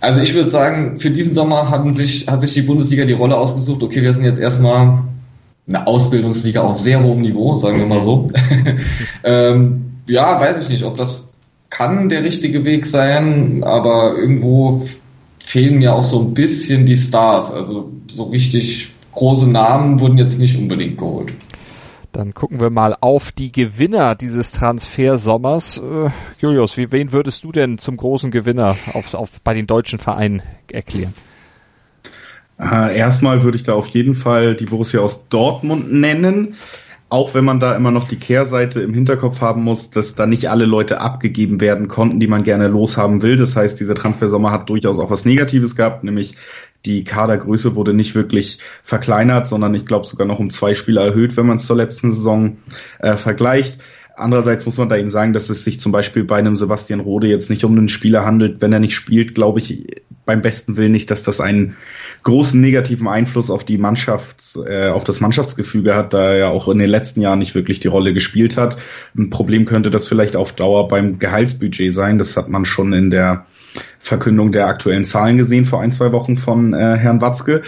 Also 0.00 0.20
ich 0.20 0.32
würde 0.34 0.48
sagen, 0.48 0.98
für 0.98 1.10
diesen 1.10 1.34
Sommer 1.34 1.70
haben 1.70 1.94
sich, 1.94 2.28
hat 2.28 2.40
sich 2.40 2.54
die 2.54 2.62
Bundesliga 2.62 3.04
die 3.04 3.12
Rolle 3.12 3.36
ausgesucht, 3.36 3.82
okay, 3.82 4.02
wir 4.02 4.14
sind 4.14 4.24
jetzt 4.24 4.40
erstmal 4.40 5.00
eine 5.66 5.86
Ausbildungsliga 5.86 6.62
auf 6.62 6.78
sehr 6.78 7.02
hohem 7.02 7.20
Niveau, 7.20 7.56
sagen 7.56 7.78
wir 7.78 7.86
mal 7.86 8.00
so. 8.00 8.30
ähm, 9.24 9.84
ja, 10.06 10.40
weiß 10.40 10.62
ich 10.62 10.70
nicht, 10.70 10.84
ob 10.84 10.96
das 10.96 11.24
kann 11.70 12.08
der 12.08 12.24
richtige 12.24 12.64
Weg 12.64 12.86
sein, 12.86 13.62
aber 13.64 14.16
irgendwo 14.16 14.86
fehlen 15.38 15.80
ja 15.80 15.92
auch 15.92 16.04
so 16.04 16.20
ein 16.20 16.34
bisschen 16.34 16.86
die 16.86 16.96
Stars. 16.96 17.52
Also 17.52 17.90
so 18.10 18.24
richtig 18.24 18.92
große 19.12 19.50
Namen 19.50 20.00
wurden 20.00 20.18
jetzt 20.18 20.38
nicht 20.38 20.58
unbedingt 20.58 20.98
geholt. 20.98 21.32
Dann 22.12 22.34
gucken 22.34 22.60
wir 22.60 22.70
mal 22.70 22.96
auf 23.00 23.32
die 23.32 23.52
Gewinner 23.52 24.14
dieses 24.14 24.50
Transfersommers. 24.50 25.78
Äh, 25.78 26.10
Julius, 26.40 26.76
wie, 26.76 26.90
wen 26.90 27.12
würdest 27.12 27.44
du 27.44 27.52
denn 27.52 27.78
zum 27.78 27.96
großen 27.96 28.30
Gewinner 28.30 28.76
auf, 28.94 29.14
auf, 29.14 29.40
bei 29.42 29.54
den 29.54 29.66
deutschen 29.66 29.98
Vereinen 29.98 30.42
erklären? 30.72 31.14
Äh, 32.58 32.96
erstmal 32.96 33.42
würde 33.42 33.56
ich 33.56 33.62
da 33.62 33.74
auf 33.74 33.88
jeden 33.88 34.14
Fall 34.14 34.56
die 34.56 34.64
Borussia 34.64 35.00
aus 35.00 35.28
Dortmund 35.28 35.92
nennen 35.92 36.56
auch 37.10 37.34
wenn 37.34 37.44
man 37.44 37.58
da 37.58 37.74
immer 37.74 37.90
noch 37.90 38.06
die 38.06 38.18
Kehrseite 38.18 38.80
im 38.80 38.92
Hinterkopf 38.92 39.40
haben 39.40 39.62
muss, 39.62 39.90
dass 39.90 40.14
da 40.14 40.26
nicht 40.26 40.50
alle 40.50 40.66
Leute 40.66 41.00
abgegeben 41.00 41.60
werden 41.60 41.88
konnten, 41.88 42.20
die 42.20 42.26
man 42.26 42.42
gerne 42.42 42.68
loshaben 42.68 43.22
will. 43.22 43.36
Das 43.36 43.56
heißt, 43.56 43.80
dieser 43.80 43.94
Transfersommer 43.94 44.50
hat 44.50 44.68
durchaus 44.68 44.98
auch 44.98 45.10
was 45.10 45.24
Negatives 45.24 45.74
gehabt, 45.74 46.04
nämlich 46.04 46.34
die 46.84 47.04
Kadergröße 47.04 47.74
wurde 47.74 47.94
nicht 47.94 48.14
wirklich 48.14 48.58
verkleinert, 48.82 49.48
sondern 49.48 49.74
ich 49.74 49.86
glaube 49.86 50.06
sogar 50.06 50.26
noch 50.26 50.38
um 50.38 50.50
zwei 50.50 50.74
Spieler 50.74 51.04
erhöht, 51.04 51.36
wenn 51.36 51.46
man 51.46 51.56
es 51.56 51.66
zur 51.66 51.76
letzten 51.76 52.12
Saison 52.12 52.58
äh, 52.98 53.16
vergleicht. 53.16 53.78
Andererseits 54.14 54.66
muss 54.66 54.78
man 54.78 54.88
da 54.88 54.96
eben 54.96 55.10
sagen, 55.10 55.32
dass 55.32 55.48
es 55.48 55.64
sich 55.64 55.80
zum 55.80 55.92
Beispiel 55.92 56.24
bei 56.24 56.36
einem 56.36 56.56
Sebastian 56.56 57.00
Rode 57.00 57.28
jetzt 57.28 57.50
nicht 57.50 57.64
um 57.64 57.76
einen 57.76 57.88
Spieler 57.88 58.24
handelt. 58.24 58.60
Wenn 58.60 58.72
er 58.72 58.80
nicht 58.80 58.94
spielt, 58.94 59.34
glaube 59.34 59.60
ich 59.60 60.02
beim 60.28 60.42
besten 60.42 60.76
Willen 60.76 60.92
nicht, 60.92 61.10
dass 61.10 61.22
das 61.22 61.40
einen 61.40 61.78
großen 62.22 62.60
negativen 62.60 63.08
Einfluss 63.08 63.50
auf 63.50 63.64
die 63.64 63.78
Mannschafts, 63.78 64.56
äh, 64.56 64.88
auf 64.88 65.02
das 65.02 65.20
Mannschaftsgefüge 65.20 65.94
hat, 65.94 66.12
da 66.12 66.32
er 66.32 66.36
ja 66.36 66.48
auch 66.48 66.68
in 66.68 66.76
den 66.76 66.90
letzten 66.90 67.22
Jahren 67.22 67.38
nicht 67.38 67.54
wirklich 67.54 67.80
die 67.80 67.88
Rolle 67.88 68.12
gespielt 68.12 68.58
hat. 68.58 68.76
Ein 69.16 69.30
Problem 69.30 69.64
könnte 69.64 69.90
das 69.90 70.06
vielleicht 70.06 70.36
auf 70.36 70.52
Dauer 70.52 70.86
beim 70.86 71.18
Gehaltsbudget 71.18 71.94
sein. 71.94 72.18
Das 72.18 72.36
hat 72.36 72.50
man 72.50 72.66
schon 72.66 72.92
in 72.92 73.08
der 73.08 73.46
Verkündung 73.98 74.52
der 74.52 74.66
aktuellen 74.66 75.04
Zahlen 75.04 75.38
gesehen 75.38 75.64
vor 75.64 75.80
ein, 75.80 75.92
zwei 75.92 76.12
Wochen 76.12 76.36
von 76.36 76.74
äh, 76.74 76.98
Herrn 76.98 77.22
Watzke. 77.22 77.62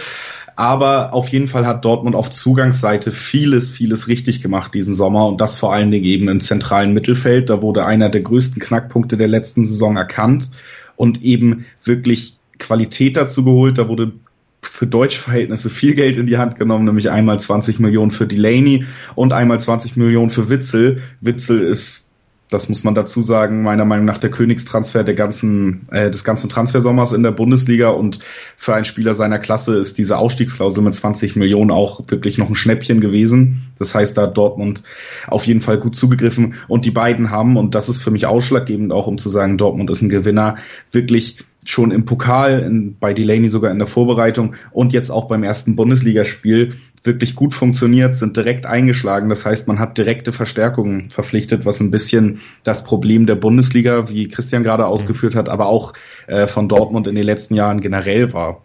Aber 0.55 1.15
auf 1.15 1.29
jeden 1.29 1.47
Fall 1.47 1.65
hat 1.65 1.83
Dortmund 1.83 2.15
auf 2.15 2.29
Zugangsseite 2.29 3.11
vieles, 3.11 3.71
vieles 3.71 4.07
richtig 4.07 4.43
gemacht 4.43 4.75
diesen 4.75 4.93
Sommer 4.93 5.25
und 5.25 5.41
das 5.41 5.57
vor 5.57 5.73
allen 5.73 5.89
Dingen 5.89 6.05
eben 6.05 6.29
im 6.29 6.41
zentralen 6.41 6.93
Mittelfeld. 6.93 7.49
Da 7.49 7.63
wurde 7.63 7.85
einer 7.85 8.09
der 8.09 8.21
größten 8.21 8.61
Knackpunkte 8.61 9.17
der 9.17 9.29
letzten 9.29 9.65
Saison 9.65 9.97
erkannt 9.97 10.51
und 10.95 11.23
eben 11.23 11.65
wirklich 11.83 12.37
Qualität 12.61 13.17
dazu 13.17 13.43
geholt. 13.43 13.77
Da 13.77 13.87
wurde 13.89 14.13
für 14.61 14.87
deutsche 14.87 15.19
Verhältnisse 15.19 15.69
viel 15.69 15.95
Geld 15.95 16.17
in 16.17 16.27
die 16.27 16.37
Hand 16.37 16.55
genommen, 16.57 16.85
nämlich 16.85 17.09
einmal 17.09 17.39
20 17.39 17.79
Millionen 17.79 18.11
für 18.11 18.27
Delaney 18.27 18.85
und 19.15 19.33
einmal 19.33 19.59
20 19.59 19.97
Millionen 19.97 20.29
für 20.29 20.49
Witzel. 20.49 21.01
Witzel 21.19 21.61
ist 21.61 22.05
das 22.51 22.67
muss 22.67 22.83
man 22.83 22.93
dazu 22.93 23.21
sagen, 23.21 23.63
meiner 23.63 23.85
Meinung 23.85 24.03
nach 24.03 24.17
der 24.17 24.29
Königstransfer 24.29 25.05
der 25.05 25.13
ganzen, 25.13 25.87
äh, 25.89 26.11
des 26.11 26.25
ganzen 26.25 26.49
Transfersommers 26.49 27.13
in 27.13 27.23
der 27.23 27.31
Bundesliga 27.31 27.89
und 27.89 28.19
für 28.57 28.75
einen 28.75 28.83
Spieler 28.83 29.15
seiner 29.15 29.39
Klasse 29.39 29.77
ist 29.77 29.97
diese 29.97 30.17
Ausstiegsklausel 30.17 30.83
mit 30.83 30.93
20 30.93 31.37
Millionen 31.37 31.71
auch 31.71 32.01
wirklich 32.09 32.37
noch 32.37 32.49
ein 32.49 32.55
Schnäppchen 32.55 32.99
gewesen. 32.99 33.71
Das 33.79 33.95
heißt, 33.95 34.17
da 34.17 34.23
hat 34.23 34.37
Dortmund 34.37 34.83
auf 35.27 35.47
jeden 35.47 35.61
Fall 35.61 35.79
gut 35.79 35.95
zugegriffen 35.95 36.55
und 36.67 36.83
die 36.83 36.91
beiden 36.91 37.31
haben, 37.31 37.55
und 37.55 37.73
das 37.73 37.87
ist 37.87 38.03
für 38.03 38.11
mich 38.11 38.25
ausschlaggebend 38.25 38.91
auch, 38.91 39.07
um 39.07 39.17
zu 39.17 39.29
sagen, 39.29 39.57
Dortmund 39.57 39.89
ist 39.89 40.01
ein 40.01 40.09
Gewinner, 40.09 40.57
wirklich 40.91 41.37
schon 41.65 41.91
im 41.91 42.05
Pokal, 42.05 42.59
in, 42.59 42.97
bei 42.97 43.13
Delaney 43.13 43.49
sogar 43.49 43.71
in 43.71 43.77
der 43.77 43.87
Vorbereitung 43.87 44.55
und 44.71 44.93
jetzt 44.93 45.09
auch 45.09 45.27
beim 45.27 45.43
ersten 45.43 45.75
Bundesligaspiel 45.75 46.73
wirklich 47.03 47.35
gut 47.35 47.53
funktioniert, 47.53 48.15
sind 48.15 48.37
direkt 48.37 48.65
eingeschlagen. 48.65 49.29
Das 49.29 49.45
heißt, 49.45 49.67
man 49.67 49.79
hat 49.79 49.97
direkte 49.97 50.31
Verstärkungen 50.31 51.09
verpflichtet, 51.09 51.65
was 51.65 51.79
ein 51.79 51.91
bisschen 51.91 52.39
das 52.63 52.83
Problem 52.83 53.25
der 53.25 53.35
Bundesliga, 53.35 54.09
wie 54.09 54.27
Christian 54.27 54.63
gerade 54.63 54.85
ausgeführt 54.85 55.35
hat, 55.35 55.49
aber 55.49 55.67
auch 55.67 55.93
äh, 56.27 56.47
von 56.47 56.67
Dortmund 56.67 57.07
in 57.07 57.15
den 57.15 57.25
letzten 57.25 57.55
Jahren 57.55 57.81
generell 57.81 58.33
war. 58.33 58.61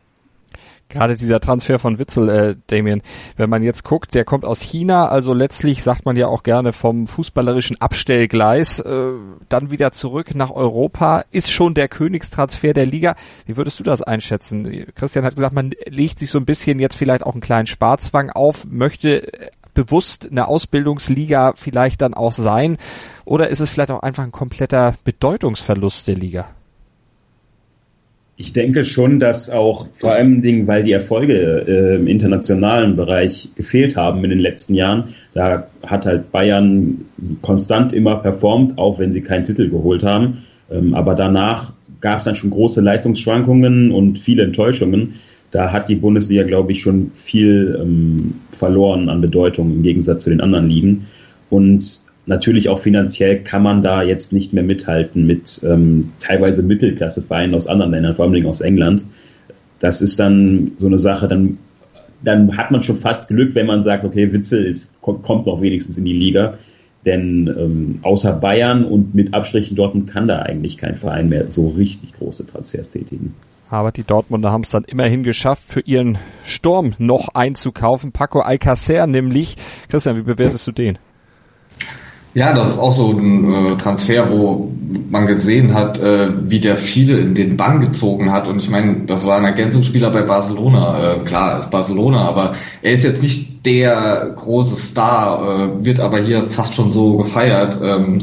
Gerade 0.89 1.17
dieser 1.17 1.41
Transfer 1.41 1.81
von 1.81 1.99
Witzel, 1.99 2.29
äh, 2.29 2.57
Damien, 2.69 3.03
wenn 3.37 3.51
man 3.51 3.63
jetzt 3.65 3.83
guckt, 3.83 4.15
der 4.15 4.25
kommt 4.25 4.45
aus 4.45 4.61
China, 4.61 5.09
also 5.09 5.35
letztlich 5.35 5.83
sagt 5.83 6.05
man 6.05 6.17
ja 6.17 6.29
auch 6.29 6.45
gerne 6.45 6.73
vom 6.73 7.09
fußballerischen 7.09 7.81
Abstellgleis, 7.81 8.79
äh, 8.79 9.11
dann 9.49 9.71
wieder 9.73 9.91
zurück 9.91 10.37
nach 10.37 10.51
Europa, 10.51 11.25
ist 11.33 11.51
schon 11.51 11.75
der 11.75 11.89
Königstransfer 11.89 12.73
der 12.73 12.87
Liga. 12.87 13.17
Wie 13.47 13.57
würdest 13.57 13.81
du 13.81 13.85
das 13.85 14.03
einschätzen? 14.03 14.87
Christian 14.95 15.25
hat 15.25 15.35
gesagt, 15.35 15.55
man 15.55 15.73
legt 15.87 16.21
sich 16.21 16.31
so 16.31 16.39
ein 16.39 16.47
bisschen 16.47 16.79
jetzt 16.79 16.97
vielleicht 16.97 17.25
auch 17.25 17.33
einen 17.33 17.41
kleinen 17.41 17.67
Sparzwang 17.67 18.31
auf, 18.31 18.65
möchte 18.65 19.33
bewusst 19.75 20.29
eine 20.31 20.49
Ausbildungsliga 20.49 21.55
vielleicht 21.57 22.01
dann 22.01 22.15
auch 22.15 22.33
sein, 22.33 22.79
oder 23.25 23.49
ist 23.49 23.61
es 23.61 23.71
vielleicht 23.71 23.91
auch 23.91 24.01
einfach 24.01 24.23
ein 24.23 24.33
kompletter 24.33 24.95
Bedeutungsverlust 25.05 26.07
der 26.09 26.15
Liga? 26.15 26.47
Ich 28.39 28.53
denke 28.53 28.85
schon, 28.85 29.19
dass 29.19 29.49
auch 29.49 29.89
vor 29.95 30.13
allem 30.13 30.43
Dingen, 30.43 30.67
weil 30.67 30.83
die 30.83 30.93
Erfolge 30.93 31.65
äh, 31.67 31.97
im 31.97 32.07
internationalen 32.07 32.95
Bereich 32.95 33.49
gefehlt 33.57 33.97
haben 33.97 34.23
in 34.25 34.31
den 34.31 34.41
letzten 34.41 34.75
Jahren, 34.75 35.15
da 35.33 35.69
hat 35.83 36.05
halt 36.05 36.33
Bayern 36.33 37.07
konstant 37.41 37.95
immer 37.95 38.17
performt, 38.17 38.77
auch 38.77 38.99
wenn 38.99 39.15
sie 39.15 39.23
keinen 39.23 39.45
Titel 39.45 39.71
geholt 39.71 40.03
haben. 40.03 40.45
Ähm, 40.71 40.93
aber 40.93 41.15
danach 41.15 41.73
gab 42.03 42.19
es 42.19 42.25
dann 42.27 42.37
schon 42.37 42.51
große 42.51 42.83
Leistungsschwankungen 42.83 43.91
und 43.91 44.19
viele 44.19 44.43
Enttäuschungen. 44.43 45.15
Da 45.51 45.73
hat 45.73 45.89
die 45.89 45.95
Bundesliga, 45.95 46.43
glaube 46.43 46.73
ich, 46.73 46.83
schon 46.83 47.13
viel 47.15 47.79
ähm, 47.81 48.35
verloren 48.53 49.09
an 49.09 49.23
Bedeutung 49.23 49.73
im 49.73 49.83
Gegensatz 49.83 50.25
zu 50.25 50.31
den 50.31 50.43
anderen 50.43 50.69
Ligen. 50.69 51.07
Und 51.49 52.03
Natürlich 52.27 52.69
auch 52.69 52.81
finanziell 52.81 53.43
kann 53.43 53.63
man 53.63 53.83
da 53.83 54.03
jetzt 54.03 54.33
nicht 54.33 54.53
mehr 54.53 54.65
mithalten 54.65 55.27
mit 55.27 55.61
ähm, 55.65 56.13
teilweise 56.19 56.65
Mittelklassevereinen 56.65 57.55
aus 57.55 57.69
anderen 57.69 57.93
Ländern, 57.93 58.17
vor 58.17 58.25
allem 58.25 58.47
aus 58.47 58.61
England. 58.61 59.05
Das 59.79 60.03
ist 60.03 60.19
dann 60.19 60.73
so 60.77 60.87
eine 60.87 60.99
Sache, 60.99 61.29
dann, 61.29 61.59
dann 62.25 62.57
hat 62.57 62.73
man 62.73 62.83
schon 62.83 62.99
fast 62.99 63.29
Glück, 63.29 63.55
wenn 63.55 63.67
man 63.67 63.85
sagt, 63.85 64.05
okay, 64.05 64.33
Witzel 64.33 64.65
ist, 64.65 64.93
kommt 65.01 65.47
noch 65.47 65.61
wenigstens 65.61 65.99
in 65.99 66.05
die 66.05 66.13
Liga. 66.13 66.59
Denn 67.05 67.47
ähm, 67.47 67.99
außer 68.03 68.33
Bayern 68.33 68.85
und 68.85 69.15
mit 69.15 69.33
Abstrichen 69.33 69.77
Dortmund 69.77 70.11
kann 70.11 70.27
da 70.27 70.41
eigentlich 70.41 70.77
kein 70.77 70.97
Verein 70.97 71.29
mehr 71.29 71.53
so 71.53 71.69
richtig 71.69 72.15
große 72.15 72.49
Transfers 72.49 72.91
tätigen. 72.91 73.35
Aber 73.69 73.93
die 73.93 74.03
Dortmunder 74.03 74.51
haben 74.51 74.63
es 74.63 74.71
dann 74.71 74.83
immerhin 74.83 75.23
geschafft, 75.23 75.69
für 75.69 75.81
ihren 75.81 76.19
Sturm 76.45 76.95
noch 76.99 77.29
einzukaufen. 77.35 78.11
Paco 78.11 78.41
Alcacer 78.41 79.07
nämlich. 79.07 79.57
Christian, 79.89 80.17
wie 80.17 80.23
bewertest 80.23 80.67
du 80.67 80.73
den? 80.73 80.99
Ja, 82.37 82.53
das 82.53 82.73
ist 82.73 82.79
auch 82.79 82.93
so 82.93 83.13
ein 83.13 83.51
äh, 83.51 83.77
Transfer, 83.79 84.31
wo 84.31 84.71
man 85.09 85.27
gesehen 85.27 85.73
hat, 85.73 85.99
äh, 85.99 86.29
wie 86.51 86.61
der 86.61 86.77
viele 86.77 87.17
in 87.17 87.35
den 87.35 87.57
Bann 87.57 87.81
gezogen 87.81 88.31
hat. 88.31 88.47
Und 88.47 88.59
ich 88.59 88.69
meine, 88.69 89.07
das 89.07 89.25
war 89.25 89.39
ein 89.39 89.45
Ergänzungsspieler 89.47 90.11
bei 90.11 90.21
Barcelona. 90.21 91.15
Äh, 91.15 91.19
klar, 91.21 91.61
ist 91.61 91.71
Barcelona, 91.71 92.29
aber 92.29 92.53
er 92.83 92.93
ist 92.93 93.05
jetzt 93.05 93.23
nicht 93.23 93.65
der 93.65 94.35
große 94.37 94.77
Star, 94.77 95.81
äh, 95.81 95.85
wird 95.87 95.99
aber 95.99 96.19
hier 96.19 96.43
fast 96.51 96.75
schon 96.75 96.93
so 96.93 97.17
gefeiert. 97.17 97.79
Ähm, 97.83 98.19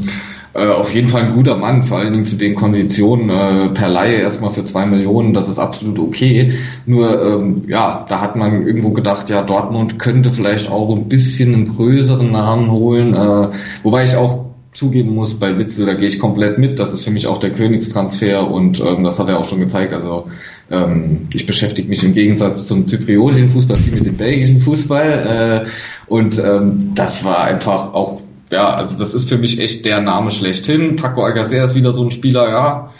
äh, 0.54 0.66
auf 0.66 0.94
jeden 0.94 1.08
Fall 1.08 1.22
ein 1.22 1.34
guter 1.34 1.56
Mann, 1.56 1.82
vor 1.82 1.98
allen 1.98 2.12
Dingen 2.12 2.26
zu 2.26 2.36
den 2.36 2.54
Konditionen 2.54 3.30
äh, 3.30 3.68
per 3.70 3.88
Laie 3.88 4.16
erstmal 4.16 4.52
für 4.52 4.64
zwei 4.64 4.86
Millionen, 4.86 5.34
das 5.34 5.48
ist 5.48 5.58
absolut 5.58 5.98
okay. 5.98 6.52
Nur 6.86 7.20
ähm, 7.22 7.62
ja, 7.68 8.06
da 8.08 8.20
hat 8.20 8.36
man 8.36 8.66
irgendwo 8.66 8.90
gedacht, 8.90 9.30
ja, 9.30 9.42
Dortmund 9.42 9.98
könnte 9.98 10.32
vielleicht 10.32 10.70
auch 10.70 10.94
ein 10.94 11.08
bisschen 11.08 11.54
einen 11.54 11.66
größeren 11.66 12.30
Namen 12.30 12.70
holen, 12.70 13.14
äh, 13.14 13.48
wobei 13.82 14.04
ich 14.04 14.16
auch 14.16 14.44
zugeben 14.74 15.14
muss, 15.14 15.34
bei 15.34 15.56
Witzel, 15.56 15.86
da 15.86 15.94
gehe 15.94 16.08
ich 16.08 16.18
komplett 16.18 16.58
mit. 16.58 16.78
Das 16.78 16.92
ist 16.92 17.04
für 17.04 17.10
mich 17.10 17.26
auch 17.26 17.38
der 17.38 17.52
Königstransfer 17.52 18.50
und 18.50 18.80
ähm, 18.80 19.04
das 19.04 19.18
hat 19.18 19.28
er 19.28 19.38
auch 19.38 19.48
schon 19.48 19.60
gezeigt. 19.60 19.92
Also 19.92 20.26
ähm, 20.70 21.28
ich 21.32 21.46
beschäftige 21.46 21.88
mich 21.88 22.02
im 22.02 22.12
Gegensatz 22.12 22.66
zum 22.66 22.86
zypriotischen 22.86 23.48
Fußball 23.48 23.76
viel 23.76 23.94
mit 23.94 24.04
dem 24.04 24.16
belgischen 24.16 24.60
Fußball 24.60 25.64
äh, 25.64 26.10
und 26.10 26.42
ähm, 26.44 26.92
das 26.94 27.24
war 27.24 27.44
einfach 27.44 27.94
auch, 27.94 28.20
ja, 28.50 28.74
also 28.74 28.96
das 28.96 29.14
ist 29.14 29.28
für 29.28 29.38
mich 29.38 29.60
echt 29.60 29.84
der 29.84 30.00
Name 30.00 30.30
schlechthin. 30.30 30.96
Paco 30.96 31.24
Alcacer 31.24 31.64
ist 31.64 31.74
wieder 31.74 31.92
so 31.92 32.04
ein 32.04 32.10
Spieler, 32.10 32.48
ja, 32.48 32.90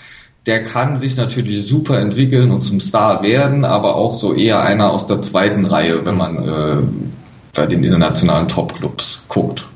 der 0.46 0.64
kann 0.64 0.96
sich 0.96 1.16
natürlich 1.16 1.66
super 1.66 1.98
entwickeln 1.98 2.50
und 2.50 2.60
zum 2.60 2.80
Star 2.80 3.22
werden, 3.22 3.64
aber 3.64 3.96
auch 3.96 4.14
so 4.14 4.34
eher 4.34 4.62
einer 4.62 4.90
aus 4.90 5.06
der 5.06 5.20
zweiten 5.20 5.64
Reihe, 5.64 6.04
wenn 6.04 6.16
man 6.16 6.48
äh, 6.48 6.82
bei 7.54 7.66
den 7.66 7.82
internationalen 7.82 8.48
Topclubs 8.48 9.24
guckt. 9.28 9.66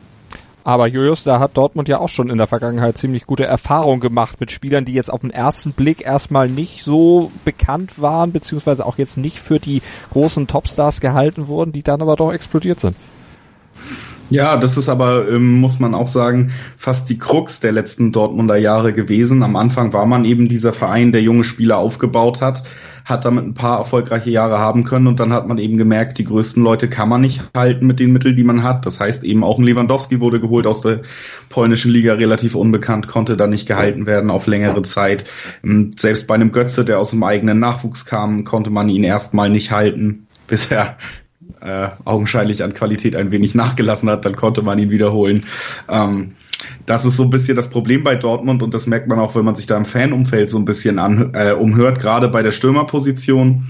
Aber 0.64 0.86
Julius, 0.86 1.24
da 1.24 1.40
hat 1.40 1.56
Dortmund 1.56 1.88
ja 1.88 1.98
auch 1.98 2.10
schon 2.10 2.28
in 2.28 2.36
der 2.36 2.46
Vergangenheit 2.46 2.98
ziemlich 2.98 3.24
gute 3.24 3.46
Erfahrungen 3.46 4.00
gemacht 4.00 4.38
mit 4.38 4.52
Spielern, 4.52 4.84
die 4.84 4.92
jetzt 4.92 5.10
auf 5.10 5.22
den 5.22 5.30
ersten 5.30 5.72
Blick 5.72 6.04
erstmal 6.04 6.50
nicht 6.50 6.84
so 6.84 7.32
bekannt 7.46 8.02
waren, 8.02 8.32
beziehungsweise 8.32 8.84
auch 8.84 8.98
jetzt 8.98 9.16
nicht 9.16 9.40
für 9.40 9.60
die 9.60 9.80
großen 10.12 10.46
Topstars 10.46 11.00
gehalten 11.00 11.48
wurden, 11.48 11.72
die 11.72 11.82
dann 11.82 12.02
aber 12.02 12.16
doch 12.16 12.34
explodiert 12.34 12.80
sind. 12.80 12.96
Ja, 14.30 14.58
das 14.58 14.76
ist 14.76 14.90
aber, 14.90 15.26
ähm, 15.28 15.58
muss 15.60 15.78
man 15.78 15.94
auch 15.94 16.08
sagen, 16.08 16.52
fast 16.76 17.08
die 17.08 17.18
Krux 17.18 17.60
der 17.60 17.72
letzten 17.72 18.12
Dortmunder 18.12 18.56
Jahre 18.56 18.92
gewesen. 18.92 19.42
Am 19.42 19.56
Anfang 19.56 19.94
war 19.94 20.04
man 20.04 20.26
eben 20.26 20.48
dieser 20.48 20.74
Verein, 20.74 21.12
der 21.12 21.22
junge 21.22 21.44
Spieler 21.44 21.78
aufgebaut 21.78 22.42
hat, 22.42 22.62
hat 23.06 23.24
damit 23.24 23.46
ein 23.46 23.54
paar 23.54 23.78
erfolgreiche 23.78 24.28
Jahre 24.28 24.58
haben 24.58 24.84
können 24.84 25.06
und 25.06 25.18
dann 25.18 25.32
hat 25.32 25.48
man 25.48 25.56
eben 25.56 25.78
gemerkt, 25.78 26.18
die 26.18 26.24
größten 26.24 26.62
Leute 26.62 26.90
kann 26.90 27.08
man 27.08 27.22
nicht 27.22 27.40
halten 27.56 27.86
mit 27.86 28.00
den 28.00 28.12
Mitteln, 28.12 28.36
die 28.36 28.44
man 28.44 28.62
hat. 28.62 28.84
Das 28.84 29.00
heißt 29.00 29.24
eben 29.24 29.42
auch 29.42 29.58
ein 29.58 29.64
Lewandowski 29.64 30.20
wurde 30.20 30.40
geholt 30.40 30.66
aus 30.66 30.82
der 30.82 31.00
polnischen 31.48 31.90
Liga, 31.90 32.12
relativ 32.12 32.54
unbekannt, 32.54 33.08
konnte 33.08 33.34
da 33.38 33.46
nicht 33.46 33.66
gehalten 33.66 34.04
werden 34.04 34.30
auf 34.30 34.46
längere 34.46 34.82
Zeit. 34.82 35.24
Und 35.62 35.98
selbst 35.98 36.26
bei 36.26 36.34
einem 36.34 36.52
Götze, 36.52 36.84
der 36.84 36.98
aus 36.98 37.10
dem 37.10 37.22
eigenen 37.22 37.60
Nachwuchs 37.60 38.04
kam, 38.04 38.44
konnte 38.44 38.68
man 38.68 38.90
ihn 38.90 39.04
erstmal 39.04 39.48
nicht 39.48 39.70
halten, 39.70 40.26
bis 40.46 40.70
er 40.70 40.98
äh, 41.60 41.88
augenscheinlich 42.04 42.62
an 42.62 42.72
Qualität 42.72 43.16
ein 43.16 43.30
wenig 43.30 43.54
nachgelassen 43.54 44.10
hat, 44.10 44.24
dann 44.24 44.36
konnte 44.36 44.62
man 44.62 44.78
ihn 44.78 44.90
wiederholen. 44.90 45.42
Ähm, 45.88 46.32
das 46.86 47.04
ist 47.04 47.16
so 47.16 47.24
ein 47.24 47.30
bisschen 47.30 47.56
das 47.56 47.70
Problem 47.70 48.04
bei 48.04 48.16
Dortmund 48.16 48.62
und 48.62 48.74
das 48.74 48.86
merkt 48.86 49.08
man 49.08 49.18
auch, 49.18 49.34
wenn 49.34 49.44
man 49.44 49.54
sich 49.54 49.66
da 49.66 49.76
im 49.76 49.84
Fanumfeld 49.84 50.50
so 50.50 50.58
ein 50.58 50.64
bisschen 50.64 50.98
an, 50.98 51.32
äh, 51.34 51.52
umhört, 51.52 52.00
gerade 52.00 52.28
bei 52.28 52.42
der 52.42 52.52
Stürmerposition 52.52 53.66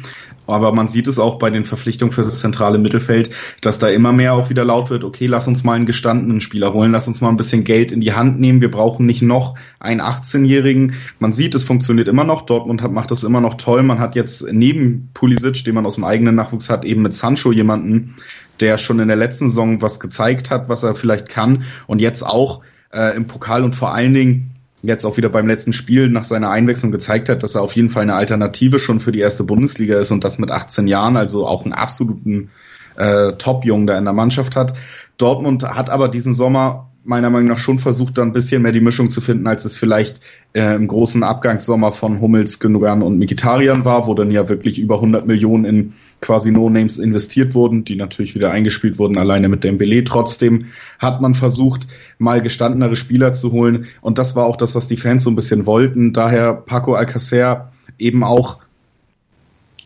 aber 0.49 0.73
man 0.73 0.89
sieht 0.89 1.07
es 1.07 1.19
auch 1.19 1.39
bei 1.39 1.51
den 1.51 1.65
Verpflichtungen 1.65 2.13
für 2.13 2.23
das 2.23 2.41
zentrale 2.41 2.79
Mittelfeld, 2.79 3.31
dass 3.61 3.79
da 3.79 3.89
immer 3.89 4.13
mehr 4.13 4.35
auch 4.35 4.51
wieder 4.51 4.65
laut 4.65 4.91
wird, 4.91 5.05
okay, 5.05 5.27
lass 5.27 5.47
uns 5.47 5.65
mal 5.65 5.75
einen 5.75 5.87
gestandenen 5.87 6.41
Spieler 6.41 6.73
holen, 6.73 6.93
lass 6.93 7.07
uns 7.07 7.21
mal 7.21 7.29
ein 7.29 7.37
bisschen 7.37 7.65
Geld 7.65 7.93
in 7.93 8.01
die 8.01 8.13
Hand 8.13 8.41
nehmen, 8.41 8.61
wir 8.61 8.71
brauchen 8.71 9.07
nicht 9.07 9.23
noch 9.23 9.57
einen 9.79 10.01
18-Jährigen. 10.01 10.95
Man 11.19 11.33
sieht, 11.33 11.55
es 11.55 11.65
funktioniert 11.65 12.09
immer 12.09 12.25
noch, 12.25 12.43
Dortmund 12.43 12.83
hat, 12.83 12.93
macht 12.93 13.11
das 13.11 13.25
immer 13.25 13.41
noch 13.41 13.55
toll. 13.55 13.83
Man 13.83 13.99
hat 13.99 14.15
jetzt 14.15 14.51
neben 14.51 15.11
Pulisic, 15.15 15.65
den 15.65 15.75
man 15.75 15.87
aus 15.87 15.97
dem 15.97 16.05
eigenen 16.05 16.35
Nachwuchs 16.35 16.71
hat, 16.71 16.85
eben 16.85 17.03
mit 17.03 17.15
Sancho 17.15 17.53
jemanden, 17.53 18.17
der 18.61 18.79
schon 18.79 18.99
in 18.99 19.09
der 19.09 19.17
letzten 19.17 19.49
Saison 19.49 19.83
was 19.83 20.01
gezeigt 20.01 20.51
hat, 20.51 20.69
was 20.69 20.83
er 20.83 20.95
vielleicht 20.95 21.29
kann 21.29 21.65
und 21.87 22.01
jetzt 22.01 22.23
auch 22.23 22.63
äh, 22.93 23.15
im 23.17 23.27
Pokal 23.27 23.65
und 23.65 23.75
vor 23.75 23.93
allen 23.95 24.15
Dingen 24.15 24.58
jetzt 24.83 25.05
auch 25.05 25.17
wieder 25.17 25.29
beim 25.29 25.47
letzten 25.47 25.73
Spiel 25.73 26.09
nach 26.09 26.25
seiner 26.25 26.51
Einwechslung 26.51 26.93
gezeigt 26.93 27.29
hat, 27.29 27.43
dass 27.43 27.55
er 27.55 27.63
auf 27.63 27.75
jeden 27.75 27.91
Fall 27.91 28.03
eine 28.03 28.15
Alternative 28.15 28.79
schon 28.79 29.01
für 29.01 29.13
die 29.13 29.21
erste 29.21 29.45
Bundesliga 29.45 29.99
ist 29.99 30.11
und 30.11 30.25
das 30.25 30.39
mit 30.39 30.51
18 30.51 30.87
Jahren, 30.87 31.17
also 31.17 31.47
auch 31.47 31.65
einen 31.65 31.73
absoluten 31.73 32.51
äh, 32.97 33.33
Top-Jungen 33.33 33.87
da 33.87 33.99
in 33.99 34.05
der 34.05 34.13
Mannschaft 34.13 34.57
hat. 34.57 34.75
Dortmund 35.17 35.65
hat 35.65 35.91
aber 35.91 36.09
diesen 36.09 36.35
Sommer 36.35 36.89
meiner 37.05 37.31
Meinung 37.31 37.49
nach 37.49 37.59
schon 37.59 37.79
versucht, 37.79 38.19
da 38.19 38.23
ein 38.23 38.35
bisschen 38.35 38.61
mehr 38.61 38.73
die 38.73 38.83
Mischung 38.83 39.11
zu 39.11 39.23
finden, 39.23 39.47
als 39.47 39.65
es 39.65 39.77
vielleicht 39.77 40.21
äh, 40.53 40.75
im 40.75 40.89
großen 40.89 41.23
Abgangssommer 41.23 41.91
von 41.91 42.21
Hummels, 42.21 42.61
Gündogan 42.61 43.03
und 43.03 43.19
Mikitarian 43.19 43.85
war, 43.87 44.07
wo 44.07 44.15
dann 44.15 44.31
ja 44.31 44.49
wirklich 44.49 44.79
über 44.79 44.97
100 44.97 45.27
Millionen 45.27 45.65
in 45.65 45.93
quasi 46.21 46.51
No-Names 46.51 46.99
investiert 46.99 47.55
wurden, 47.55 47.85
die 47.85 47.97
natürlich 47.97 48.35
wieder 48.35 48.51
eingespielt 48.51 48.99
wurden, 48.99 49.19
alleine 49.19 49.49
mit 49.49 49.65
Dembele. 49.65 50.05
Trotzdem 50.05 50.67
hat 50.99 51.21
man 51.21 51.35
versucht, 51.35 51.87
mal 52.19 52.43
gestandenere 52.43 52.97
Spieler 52.97 53.33
zu 53.33 53.53
holen 53.53 53.87
und 54.01 54.19
das 54.19 54.35
war 54.37 54.47
auch 54.47 54.57
das, 54.57 54.75
was 54.75 54.89
die 54.89 54.97
Fans 54.97 55.25
so 55.25 55.31
ein 55.31 55.37
bisschen 55.37 55.67
wollten. 55.67 56.13
Daher 56.13 56.55
Paco 56.55 56.95
Alcacer 56.95 57.71
eben 57.99 58.25
auch 58.25 58.59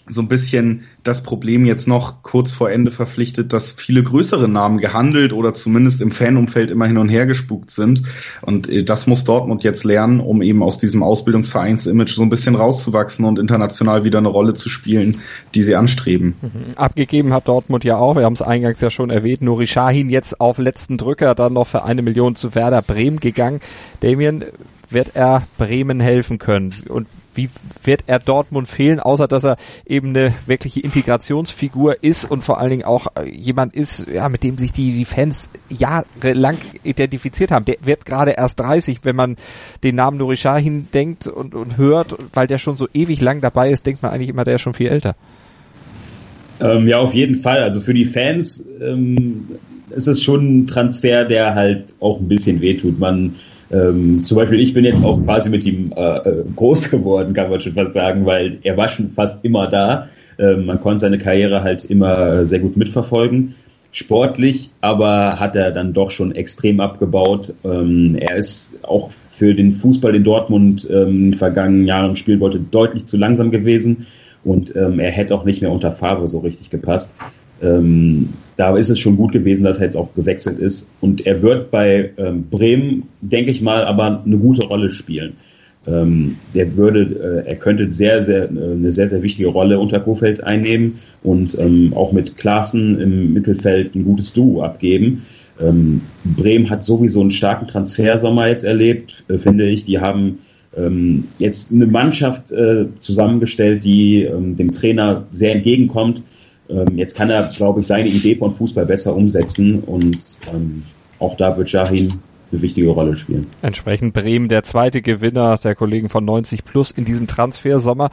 so 0.07 0.21
ein 0.21 0.29
bisschen 0.29 0.85
das 1.05 1.23
Problem 1.23 1.65
jetzt 1.65 1.87
noch 1.87 2.23
kurz 2.23 2.53
vor 2.53 2.71
Ende 2.71 2.91
verpflichtet, 2.91 3.53
dass 3.53 3.73
viele 3.73 4.03
größere 4.03 4.49
Namen 4.49 4.79
gehandelt 4.79 5.33
oder 5.33 5.55
zumindest 5.55 6.01
im 6.01 6.11
Fanumfeld 6.11 6.71
immer 6.71 6.87
hin 6.87 6.99
und 6.99 7.09
her 7.09 7.27
gespukt 7.27 7.71
sind. 7.71 8.03
Und 8.43 8.69
äh, 8.69 8.85
das 8.85 9.07
muss 9.07 9.25
Dortmund 9.25 9.65
jetzt 9.65 9.85
lernen, 9.85 10.21
um 10.21 10.43
eben 10.43 10.62
aus 10.62 10.79
diesem 10.79 11.03
Ausbildungsvereinsimage 11.03 12.12
so 12.12 12.23
ein 12.23 12.31
bisschen 12.31 12.55
rauszuwachsen 12.55 13.25
und 13.25 13.38
international 13.38 14.05
wieder 14.05 14.19
eine 14.19 14.29
Rolle 14.29 14.55
zu 14.55 14.69
spielen, 14.69 15.19
die 15.55 15.62
sie 15.62 15.77
anstreben. 15.77 16.35
Mhm. 16.41 16.77
Abgegeben 16.77 17.33
hat 17.33 17.49
Dortmund 17.49 17.85
ja 17.85 17.97
auch, 17.97 18.17
wir 18.17 18.25
haben 18.25 18.33
es 18.33 18.43
eingangs 18.43 18.81
ja 18.81 18.91
schon 18.91 19.11
erwähnt, 19.11 19.43
Nuri 19.43 19.67
Sahin 19.67 20.09
jetzt 20.09 20.41
auf 20.41 20.59
letzten 20.59 20.99
Drücker 20.99 21.35
dann 21.35 21.53
noch 21.53 21.67
für 21.67 21.85
eine 21.85 22.03
Million 22.03 22.37
zu 22.37 22.55
Werder 22.55 22.83
Bremen 22.83 23.21
gegangen. 23.21 23.61
Damien, 24.01 24.45
wird 24.92 25.12
er 25.14 25.46
Bremen 25.59 26.00
helfen 26.00 26.38
können? 26.38 26.74
Und 26.88 27.07
wie 27.35 27.48
wird 27.83 28.05
er 28.07 28.18
Dortmund 28.18 28.68
fehlen, 28.68 29.00
außer 29.00 29.26
dass 29.26 29.44
er 29.44 29.57
eben 29.87 30.09
eine 30.09 30.35
wirkliche 30.46 30.81
Integrationsfigur 30.81 32.02
ist 32.02 32.31
und 32.31 32.44
vor 32.44 32.59
allen 32.59 32.70
Dingen 32.70 32.85
auch 32.85 33.07
äh, 33.16 33.28
jemand 33.28 33.74
ist, 33.74 34.07
ja, 34.12 34.28
mit 34.28 34.42
dem 34.44 34.59
sich 34.59 34.72
die, 34.72 34.92
die 34.92 35.05
Fans 35.05 35.48
jahrelang 35.68 36.59
identifiziert 36.83 37.50
haben. 37.50 37.64
Der 37.64 37.76
wird 37.83 38.05
gerade 38.05 38.33
erst 38.33 38.61
30, 38.61 38.98
wenn 39.02 39.16
man 39.16 39.37
den 39.83 39.96
Namen 39.96 40.18
Nuri 40.18 40.37
Sahin 40.37 40.88
denkt 40.92 41.26
und, 41.26 41.55
und 41.55 41.76
hört, 41.76 42.16
weil 42.35 42.46
der 42.46 42.59
schon 42.59 42.76
so 42.76 42.88
ewig 42.92 43.20
lang 43.20 43.40
dabei 43.40 43.70
ist, 43.70 43.87
denkt 43.87 44.02
man 44.02 44.12
eigentlich 44.12 44.28
immer, 44.28 44.44
der 44.44 44.57
ist 44.57 44.62
schon 44.62 44.74
viel 44.74 44.88
älter. 44.88 45.16
Ähm, 46.61 46.87
ja, 46.87 46.98
auf 46.98 47.14
jeden 47.14 47.37
Fall. 47.37 47.62
Also 47.62 47.81
für 47.81 47.94
die 47.94 48.05
Fans 48.05 48.64
ähm, 48.81 49.48
ist 49.90 50.07
es 50.07 50.22
schon 50.22 50.61
ein 50.61 50.66
Transfer, 50.66 51.24
der 51.24 51.55
halt 51.55 51.94
auch 52.00 52.20
ein 52.20 52.28
bisschen 52.28 52.61
wehtut. 52.61 52.98
Man 52.98 53.37
ähm, 53.73 54.23
zum 54.23 54.37
Beispiel, 54.37 54.61
ich 54.61 54.75
bin 54.75 54.85
jetzt 54.85 55.03
auch 55.03 55.23
quasi 55.25 55.49
mit 55.49 55.65
ihm 55.65 55.93
äh, 55.97 56.17
äh, 56.19 56.45
groß 56.55 56.91
geworden, 56.91 57.33
kann 57.33 57.51
man 57.51 57.61
schon 57.61 57.73
fast 57.73 57.95
sagen, 57.95 58.27
weil 58.27 58.59
er 58.63 58.77
war 58.77 58.89
schon 58.89 59.11
fast 59.11 59.45
immer 59.45 59.67
da. 59.67 60.09
Ähm, 60.39 60.67
man 60.67 60.81
konnte 60.81 61.01
seine 61.01 61.19
Karriere 61.19 61.63
halt 61.63 61.85
immer 61.85 62.45
sehr 62.47 62.59
gut 62.59 62.77
mitverfolgen. 62.77 63.55
Sportlich, 63.91 64.71
aber 64.81 65.39
hat 65.39 65.55
er 65.55 65.71
dann 65.71 65.93
doch 65.93 66.11
schon 66.11 66.35
extrem 66.35 66.81
abgebaut. 66.81 67.55
Ähm, 67.65 68.17
er 68.19 68.37
ist 68.37 68.79
auch 68.83 69.11
für 69.37 69.55
den 69.55 69.73
Fußball 69.73 70.15
in 70.15 70.25
Dortmund 70.25 70.89
ähm, 70.91 71.09
in 71.09 71.31
den 71.33 71.35
vergangenen 71.39 71.87
Jahren 71.87 72.17
spielen 72.17 72.41
wollte, 72.41 72.61
deutlich 72.61 73.07
zu 73.07 73.17
langsam 73.17 73.51
gewesen 73.51 74.07
und 74.45 74.75
ähm, 74.77 74.99
er 74.99 75.11
hätte 75.11 75.35
auch 75.35 75.45
nicht 75.45 75.63
mehr 75.63 75.71
unter 75.71 75.93
Favre 75.93 76.29
so 76.29 76.41
richtig 76.41 76.71
gepasst. 76.71 77.15
Ähm, 77.63 78.31
da 78.57 78.77
ist 78.77 78.91
es 78.91 78.99
schon 78.99 79.17
gut 79.17 79.33
gewesen, 79.33 79.65
dass 79.65 79.79
er 79.79 79.87
jetzt 79.87 79.97
auch 79.97 80.15
gewechselt 80.15 80.59
ist. 80.59 80.93
Und 81.01 81.27
er 81.27 81.43
wird 81.43 81.71
bei 81.71 82.11
ähm, 82.17 82.45
Bremen, 82.51 83.05
denke 83.21 83.51
ich 83.51 83.61
mal, 83.61 83.85
aber 83.85 84.23
eine 84.25 84.37
gute 84.37 84.65
Rolle 84.65 84.91
spielen. 84.91 85.35
Ähm, 85.87 86.37
der 86.55 86.77
würde, 86.77 87.43
äh, 87.45 87.49
er 87.49 87.57
könnte 87.57 87.91
sehr, 87.91 88.25
sehr, 88.25 88.45
äh, 88.45 88.49
eine 88.49 88.93
sehr, 88.93 89.09
sehr 89.09 89.23
wichtige 89.23 89.49
Rolle 89.49 89.81
unter 89.81 89.99
Kofeld 89.99 90.43
einnehmen 90.45 90.99
und 91.23 91.59
ähm, 91.59 91.93
auch 91.95 92.12
mit 92.12 92.37
Klaassen 92.37 93.01
im 93.01 93.33
Mittelfeld 93.33 93.95
ein 93.95 94.05
gutes 94.05 94.33
Duo 94.33 94.62
abgeben. 94.62 95.23
Ähm, 95.61 96.03
Bremen 96.25 96.71
hat 96.71 96.85
sowieso 96.85 97.21
einen 97.21 97.33
starken 97.33 97.67
Transfersommer 97.67 98.49
jetzt 98.49 98.65
erlebt, 98.65 99.25
äh, 99.29 99.38
finde 99.38 99.67
ich. 99.67 99.85
Die 99.85 99.99
haben 99.99 100.38
ähm, 100.77 101.25
jetzt 101.38 101.73
eine 101.73 101.87
Mannschaft 101.87 102.53
äh, 102.53 102.87
zusammengestellt, 103.01 103.83
die 103.83 104.23
ähm, 104.23 104.57
dem 104.57 104.73
Trainer 104.73 105.25
sehr 105.33 105.53
entgegenkommt 105.53 106.23
ähm, 106.68 106.96
jetzt 106.96 107.14
kann 107.14 107.31
er, 107.31 107.48
glaube 107.48 107.81
ich, 107.81 107.87
seine 107.87 108.09
Idee 108.09 108.37
von 108.37 108.55
Fußball 108.55 108.87
besser 108.87 109.14
umsetzen 109.14 109.81
und 109.81 110.18
ähm, 110.53 110.83
auch 111.18 111.37
da 111.37 111.57
wird 111.57 111.70
Shahin 111.70 112.20
eine 112.53 112.62
wichtige 112.62 112.90
Rolle 112.90 113.16
spielen. 113.16 113.46
Entsprechend 113.62 114.12
Bremen 114.12 114.48
der 114.48 114.62
zweite 114.62 115.03
Gewinner 115.03 115.57
der 115.59 115.75
Kollegen 115.75 116.09
von 116.09 116.25
90 116.25 116.64
Plus 116.64 116.90
in 116.90 117.05
diesem 117.05 117.27
Transfersommer. 117.27 118.11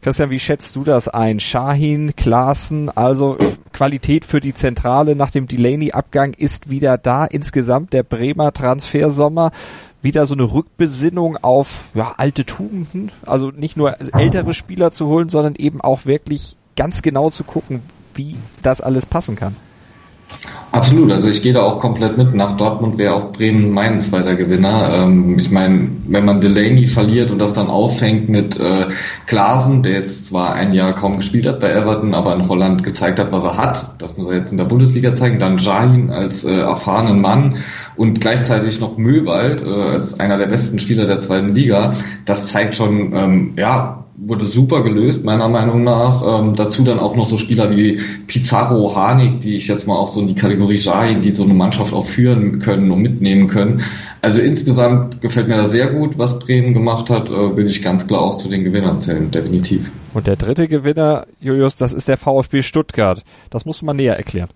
Christian, 0.00 0.30
wie 0.30 0.38
schätzt 0.38 0.76
du 0.76 0.84
das 0.84 1.08
ein? 1.08 1.40
Shahin, 1.40 2.14
Klaassen, 2.16 2.88
also 2.88 3.36
Qualität 3.72 4.24
für 4.24 4.40
die 4.40 4.54
Zentrale 4.54 5.16
nach 5.16 5.30
dem 5.30 5.46
Delaney-Abgang 5.46 6.34
ist 6.34 6.70
wieder 6.70 6.98
da. 6.98 7.24
Insgesamt 7.24 7.92
der 7.92 8.02
Bremer 8.02 8.52
Transfersommer 8.52 9.50
wieder 10.02 10.24
so 10.24 10.34
eine 10.34 10.44
Rückbesinnung 10.44 11.36
auf 11.42 11.82
ja, 11.94 12.14
alte 12.16 12.46
Tugenden. 12.46 13.10
Also 13.26 13.50
nicht 13.50 13.76
nur 13.76 13.96
ältere 14.14 14.54
Spieler 14.54 14.92
zu 14.92 15.06
holen, 15.08 15.28
sondern 15.28 15.56
eben 15.56 15.80
auch 15.80 16.06
wirklich 16.06 16.56
ganz 16.76 17.02
genau 17.02 17.30
zu 17.30 17.44
gucken, 17.44 17.80
wie 18.14 18.36
das 18.62 18.80
alles 18.80 19.06
passen 19.06 19.36
kann. 19.36 19.56
Absolut, 20.72 21.10
also 21.10 21.28
ich 21.28 21.42
gehe 21.42 21.52
da 21.52 21.62
auch 21.62 21.80
komplett 21.80 22.16
mit. 22.16 22.32
Nach 22.34 22.56
Dortmund 22.56 22.96
wäre 22.96 23.14
auch 23.14 23.32
Bremen 23.32 23.72
mein 23.72 24.00
zweiter 24.00 24.36
Gewinner. 24.36 24.92
Ähm, 24.94 25.36
ich 25.36 25.50
meine, 25.50 25.90
wenn 26.06 26.24
man 26.24 26.40
Delaney 26.40 26.86
verliert 26.86 27.32
und 27.32 27.40
das 27.40 27.54
dann 27.54 27.66
aufhängt 27.66 28.28
mit 28.28 28.58
äh, 28.60 28.86
Klaasen, 29.26 29.82
der 29.82 29.94
jetzt 29.94 30.26
zwar 30.26 30.54
ein 30.54 30.72
Jahr 30.72 30.94
kaum 30.94 31.16
gespielt 31.16 31.48
hat 31.48 31.58
bei 31.58 31.72
Everton, 31.72 32.14
aber 32.14 32.34
in 32.34 32.48
Holland 32.48 32.84
gezeigt 32.84 33.18
hat, 33.18 33.32
was 33.32 33.42
er 33.42 33.56
hat, 33.56 33.94
das 33.98 34.16
muss 34.16 34.28
er 34.28 34.36
jetzt 34.36 34.52
in 34.52 34.58
der 34.58 34.64
Bundesliga 34.64 35.12
zeigen, 35.12 35.40
dann 35.40 35.58
Jahin 35.58 36.10
als 36.10 36.44
äh, 36.44 36.52
erfahrenen 36.52 37.20
Mann 37.20 37.56
und 37.96 38.20
gleichzeitig 38.20 38.80
noch 38.80 38.96
Möwald 38.96 39.62
äh, 39.62 39.66
als 39.66 40.20
einer 40.20 40.38
der 40.38 40.46
besten 40.46 40.78
Spieler 40.78 41.06
der 41.06 41.18
zweiten 41.18 41.48
Liga. 41.48 41.94
Das 42.26 42.46
zeigt 42.46 42.76
schon, 42.76 43.12
ähm, 43.12 43.52
ja, 43.58 43.99
wurde 44.26 44.44
super 44.44 44.82
gelöst, 44.82 45.24
meiner 45.24 45.48
Meinung 45.48 45.82
nach. 45.82 46.22
Ähm, 46.40 46.54
dazu 46.54 46.82
dann 46.82 46.98
auch 46.98 47.16
noch 47.16 47.24
so 47.24 47.36
Spieler 47.36 47.70
wie 47.74 47.98
Pizarro, 48.26 48.94
Hanik, 48.94 49.40
die 49.40 49.56
ich 49.56 49.68
jetzt 49.68 49.86
mal 49.86 49.96
auch 49.96 50.08
so 50.08 50.20
in 50.20 50.26
die 50.26 50.34
Kategorie 50.34 50.76
Jai, 50.76 51.14
die 51.14 51.32
so 51.32 51.42
eine 51.42 51.54
Mannschaft 51.54 51.92
auch 51.92 52.04
führen 52.04 52.58
können 52.58 52.90
und 52.90 53.00
mitnehmen 53.00 53.48
können. 53.48 53.82
Also 54.22 54.42
insgesamt 54.42 55.22
gefällt 55.22 55.48
mir 55.48 55.56
das 55.56 55.70
sehr 55.70 55.86
gut, 55.86 56.18
was 56.18 56.38
Bremen 56.38 56.74
gemacht 56.74 57.08
hat, 57.08 57.30
äh, 57.30 57.56
will 57.56 57.66
ich 57.66 57.82
ganz 57.82 58.06
klar 58.06 58.20
auch 58.20 58.36
zu 58.36 58.48
den 58.48 58.64
Gewinnern 58.64 59.00
zählen, 59.00 59.30
definitiv. 59.30 59.90
Und 60.12 60.26
der 60.26 60.36
dritte 60.36 60.68
Gewinner, 60.68 61.26
Julius, 61.40 61.76
das 61.76 61.92
ist 61.92 62.08
der 62.08 62.18
VfB 62.18 62.62
Stuttgart. 62.62 63.24
Das 63.48 63.64
musst 63.64 63.80
du 63.80 63.86
mal 63.86 63.94
näher 63.94 64.16
erklären. 64.16 64.50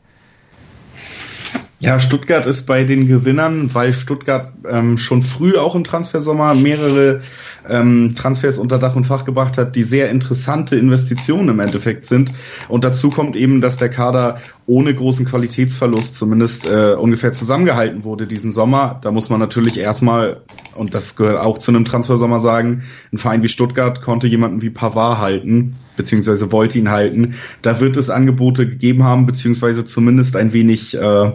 Ja, 1.80 1.98
Stuttgart 1.98 2.46
ist 2.46 2.62
bei 2.62 2.84
den 2.84 3.08
Gewinnern, 3.08 3.74
weil 3.74 3.92
Stuttgart 3.92 4.52
ähm, 4.66 4.96
schon 4.96 5.22
früh 5.22 5.56
auch 5.56 5.74
im 5.74 5.84
Transfersommer 5.84 6.54
mehrere 6.54 7.20
ähm, 7.68 8.14
Transfers 8.14 8.58
unter 8.58 8.78
Dach 8.78 8.94
und 8.94 9.06
Fach 9.06 9.24
gebracht 9.24 9.58
hat, 9.58 9.74
die 9.76 9.82
sehr 9.82 10.10
interessante 10.10 10.76
Investitionen 10.76 11.48
im 11.48 11.60
Endeffekt 11.60 12.06
sind. 12.06 12.32
Und 12.68 12.84
dazu 12.84 13.10
kommt 13.10 13.36
eben, 13.36 13.60
dass 13.60 13.76
der 13.76 13.88
Kader 13.88 14.36
ohne 14.66 14.94
großen 14.94 15.26
Qualitätsverlust 15.26 16.16
zumindest 16.16 16.66
äh, 16.66 16.94
ungefähr 16.94 17.32
zusammengehalten 17.32 18.04
wurde 18.04 18.26
diesen 18.26 18.52
Sommer. 18.52 18.98
Da 19.02 19.10
muss 19.10 19.28
man 19.28 19.40
natürlich 19.40 19.76
erstmal, 19.76 20.42
und 20.74 20.94
das 20.94 21.16
gehört 21.16 21.40
auch 21.40 21.58
zu 21.58 21.70
einem 21.70 21.84
Transfersommer 21.84 22.40
sagen, 22.40 22.84
ein 23.12 23.18
Verein 23.18 23.42
wie 23.42 23.48
Stuttgart 23.48 24.00
konnte 24.00 24.26
jemanden 24.26 24.62
wie 24.62 24.70
Pavard 24.70 25.18
halten, 25.18 25.76
beziehungsweise 25.96 26.52
wollte 26.52 26.78
ihn 26.78 26.90
halten. 26.90 27.34
Da 27.62 27.80
wird 27.80 27.96
es 27.96 28.10
Angebote 28.10 28.66
gegeben 28.68 29.02
haben, 29.04 29.26
beziehungsweise 29.26 29.84
zumindest 29.84 30.36
ein 30.36 30.52
wenig 30.52 30.96
äh, 30.96 31.32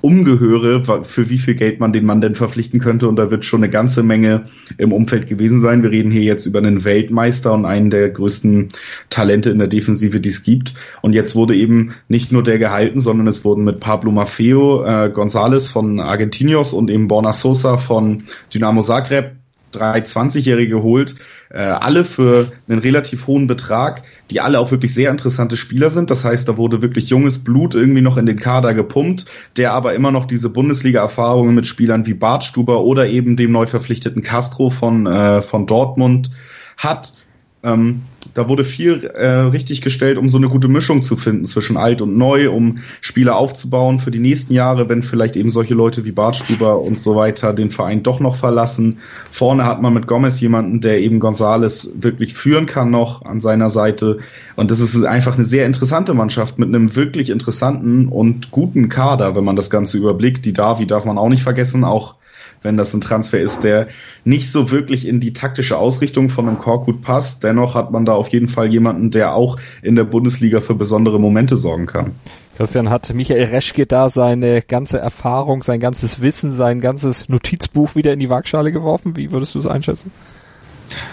umgehöre, 0.00 1.04
für 1.04 1.28
wie 1.28 1.38
viel 1.38 1.54
Geld 1.54 1.80
man 1.80 1.92
den 1.92 2.06
Mann 2.06 2.20
denn 2.20 2.36
verpflichten 2.36 2.78
könnte. 2.78 3.08
Und 3.08 3.16
da 3.16 3.30
wird 3.30 3.44
schon 3.44 3.62
eine 3.62 3.70
ganze 3.70 4.02
Menge 4.02 4.44
im 4.76 4.92
Umfeld 4.92 5.26
gewesen 5.26 5.60
sein. 5.60 5.82
Wir 5.82 5.90
reden 5.90 6.12
hier 6.12 6.22
jetzt 6.22 6.46
über 6.46 6.58
einen 6.58 6.84
Weltmeister 6.84 7.52
und 7.52 7.64
einen 7.64 7.90
der 7.90 8.08
größten 8.10 8.68
Talente 9.10 9.50
in 9.50 9.58
der 9.58 9.66
Defensive, 9.66 10.20
die 10.20 10.28
es 10.28 10.42
gibt. 10.42 10.74
Und 11.02 11.14
jetzt 11.14 11.34
wurde 11.34 11.56
eben 11.56 11.94
nicht 12.06 12.30
nur 12.30 12.44
der 12.44 12.58
gehalten, 12.58 13.00
sondern 13.00 13.26
es 13.26 13.44
wurden 13.44 13.64
mit 13.64 13.80
Pablo 13.80 14.12
Maffeo, 14.12 14.84
äh, 14.84 15.10
González 15.12 15.68
von 15.68 15.98
Argentinios 15.98 16.72
und 16.72 16.90
eben 16.90 17.08
Borna 17.08 17.32
Sosa 17.32 17.76
von 17.76 18.22
Dynamo 18.54 18.82
Zagreb 18.82 19.32
drei 19.72 20.00
20-Jährige 20.00 20.70
geholt, 20.70 21.14
äh, 21.50 21.58
alle 21.58 22.04
für 22.04 22.52
einen 22.68 22.78
relativ 22.78 23.26
hohen 23.26 23.46
Betrag, 23.46 24.02
die 24.30 24.40
alle 24.40 24.58
auch 24.58 24.70
wirklich 24.70 24.94
sehr 24.94 25.10
interessante 25.10 25.56
Spieler 25.56 25.90
sind. 25.90 26.10
Das 26.10 26.24
heißt, 26.24 26.48
da 26.48 26.56
wurde 26.56 26.82
wirklich 26.82 27.08
junges 27.08 27.38
Blut 27.38 27.74
irgendwie 27.74 28.00
noch 28.00 28.16
in 28.16 28.26
den 28.26 28.38
Kader 28.38 28.74
gepumpt, 28.74 29.24
der 29.56 29.72
aber 29.72 29.94
immer 29.94 30.10
noch 30.10 30.26
diese 30.26 30.50
Bundesliga-Erfahrungen 30.50 31.54
mit 31.54 31.66
Spielern 31.66 32.06
wie 32.06 32.14
Bartstuber 32.14 32.82
oder 32.82 33.06
eben 33.06 33.36
dem 33.36 33.52
neu 33.52 33.66
verpflichteten 33.66 34.22
Castro 34.22 34.70
von, 34.70 35.06
äh, 35.06 35.42
von 35.42 35.66
Dortmund 35.66 36.30
hat. 36.76 37.14
Ähm, 37.62 38.02
da 38.34 38.48
wurde 38.48 38.64
viel 38.64 39.04
äh, 39.04 39.26
richtig 39.26 39.80
gestellt, 39.80 40.18
um 40.18 40.28
so 40.28 40.38
eine 40.38 40.48
gute 40.48 40.68
Mischung 40.68 41.02
zu 41.02 41.16
finden 41.16 41.44
zwischen 41.44 41.76
alt 41.76 42.02
und 42.02 42.16
neu, 42.16 42.50
um 42.50 42.78
Spieler 43.00 43.36
aufzubauen 43.36 43.98
für 43.98 44.10
die 44.10 44.18
nächsten 44.18 44.52
Jahre, 44.52 44.88
wenn 44.88 45.02
vielleicht 45.02 45.36
eben 45.36 45.50
solche 45.50 45.74
Leute 45.74 46.04
wie 46.04 46.12
Bartstuber 46.12 46.80
und 46.80 47.00
so 47.00 47.16
weiter 47.16 47.52
den 47.52 47.70
Verein 47.70 48.02
doch 48.02 48.20
noch 48.20 48.36
verlassen. 48.36 48.98
Vorne 49.30 49.64
hat 49.64 49.82
man 49.82 49.94
mit 49.94 50.06
Gomez 50.06 50.40
jemanden, 50.40 50.80
der 50.80 50.98
eben 50.98 51.20
Gonzales 51.20 51.92
wirklich 52.00 52.34
führen 52.34 52.66
kann 52.66 52.90
noch 52.90 53.24
an 53.24 53.40
seiner 53.40 53.70
Seite. 53.70 54.18
Und 54.56 54.70
das 54.70 54.80
ist 54.80 55.02
einfach 55.04 55.34
eine 55.34 55.44
sehr 55.44 55.66
interessante 55.66 56.14
Mannschaft 56.14 56.58
mit 56.58 56.68
einem 56.68 56.94
wirklich 56.96 57.30
interessanten 57.30 58.08
und 58.08 58.50
guten 58.50 58.88
Kader, 58.88 59.34
wenn 59.36 59.44
man 59.44 59.56
das 59.56 59.70
Ganze 59.70 59.98
überblickt. 59.98 60.44
Die 60.44 60.52
Davi 60.52 60.86
darf 60.86 61.04
man 61.04 61.18
auch 61.18 61.28
nicht 61.28 61.42
vergessen, 61.42 61.84
auch 61.84 62.14
wenn 62.62 62.76
das 62.76 62.94
ein 62.94 63.00
Transfer 63.00 63.40
ist, 63.40 63.64
der 63.64 63.88
nicht 64.24 64.50
so 64.50 64.70
wirklich 64.70 65.06
in 65.06 65.20
die 65.20 65.32
taktische 65.32 65.76
Ausrichtung 65.76 66.28
von 66.28 66.48
einem 66.48 66.58
Korkut 66.58 67.02
passt. 67.02 67.44
Dennoch 67.44 67.74
hat 67.74 67.90
man 67.90 68.04
da 68.04 68.14
auf 68.14 68.28
jeden 68.28 68.48
Fall 68.48 68.68
jemanden, 68.68 69.10
der 69.10 69.34
auch 69.34 69.58
in 69.82 69.96
der 69.96 70.04
Bundesliga 70.04 70.60
für 70.60 70.74
besondere 70.74 71.20
Momente 71.20 71.56
sorgen 71.56 71.86
kann. 71.86 72.12
Christian 72.56 72.90
hat 72.90 73.14
Michael 73.14 73.44
Reschke 73.44 73.86
da 73.86 74.08
seine 74.08 74.62
ganze 74.62 74.98
Erfahrung, 74.98 75.62
sein 75.62 75.78
ganzes 75.78 76.20
Wissen, 76.20 76.50
sein 76.50 76.80
ganzes 76.80 77.28
Notizbuch 77.28 77.94
wieder 77.94 78.12
in 78.12 78.18
die 78.18 78.30
Waagschale 78.30 78.72
geworfen. 78.72 79.16
Wie 79.16 79.30
würdest 79.30 79.54
du 79.54 79.60
es 79.60 79.66
einschätzen? 79.68 80.10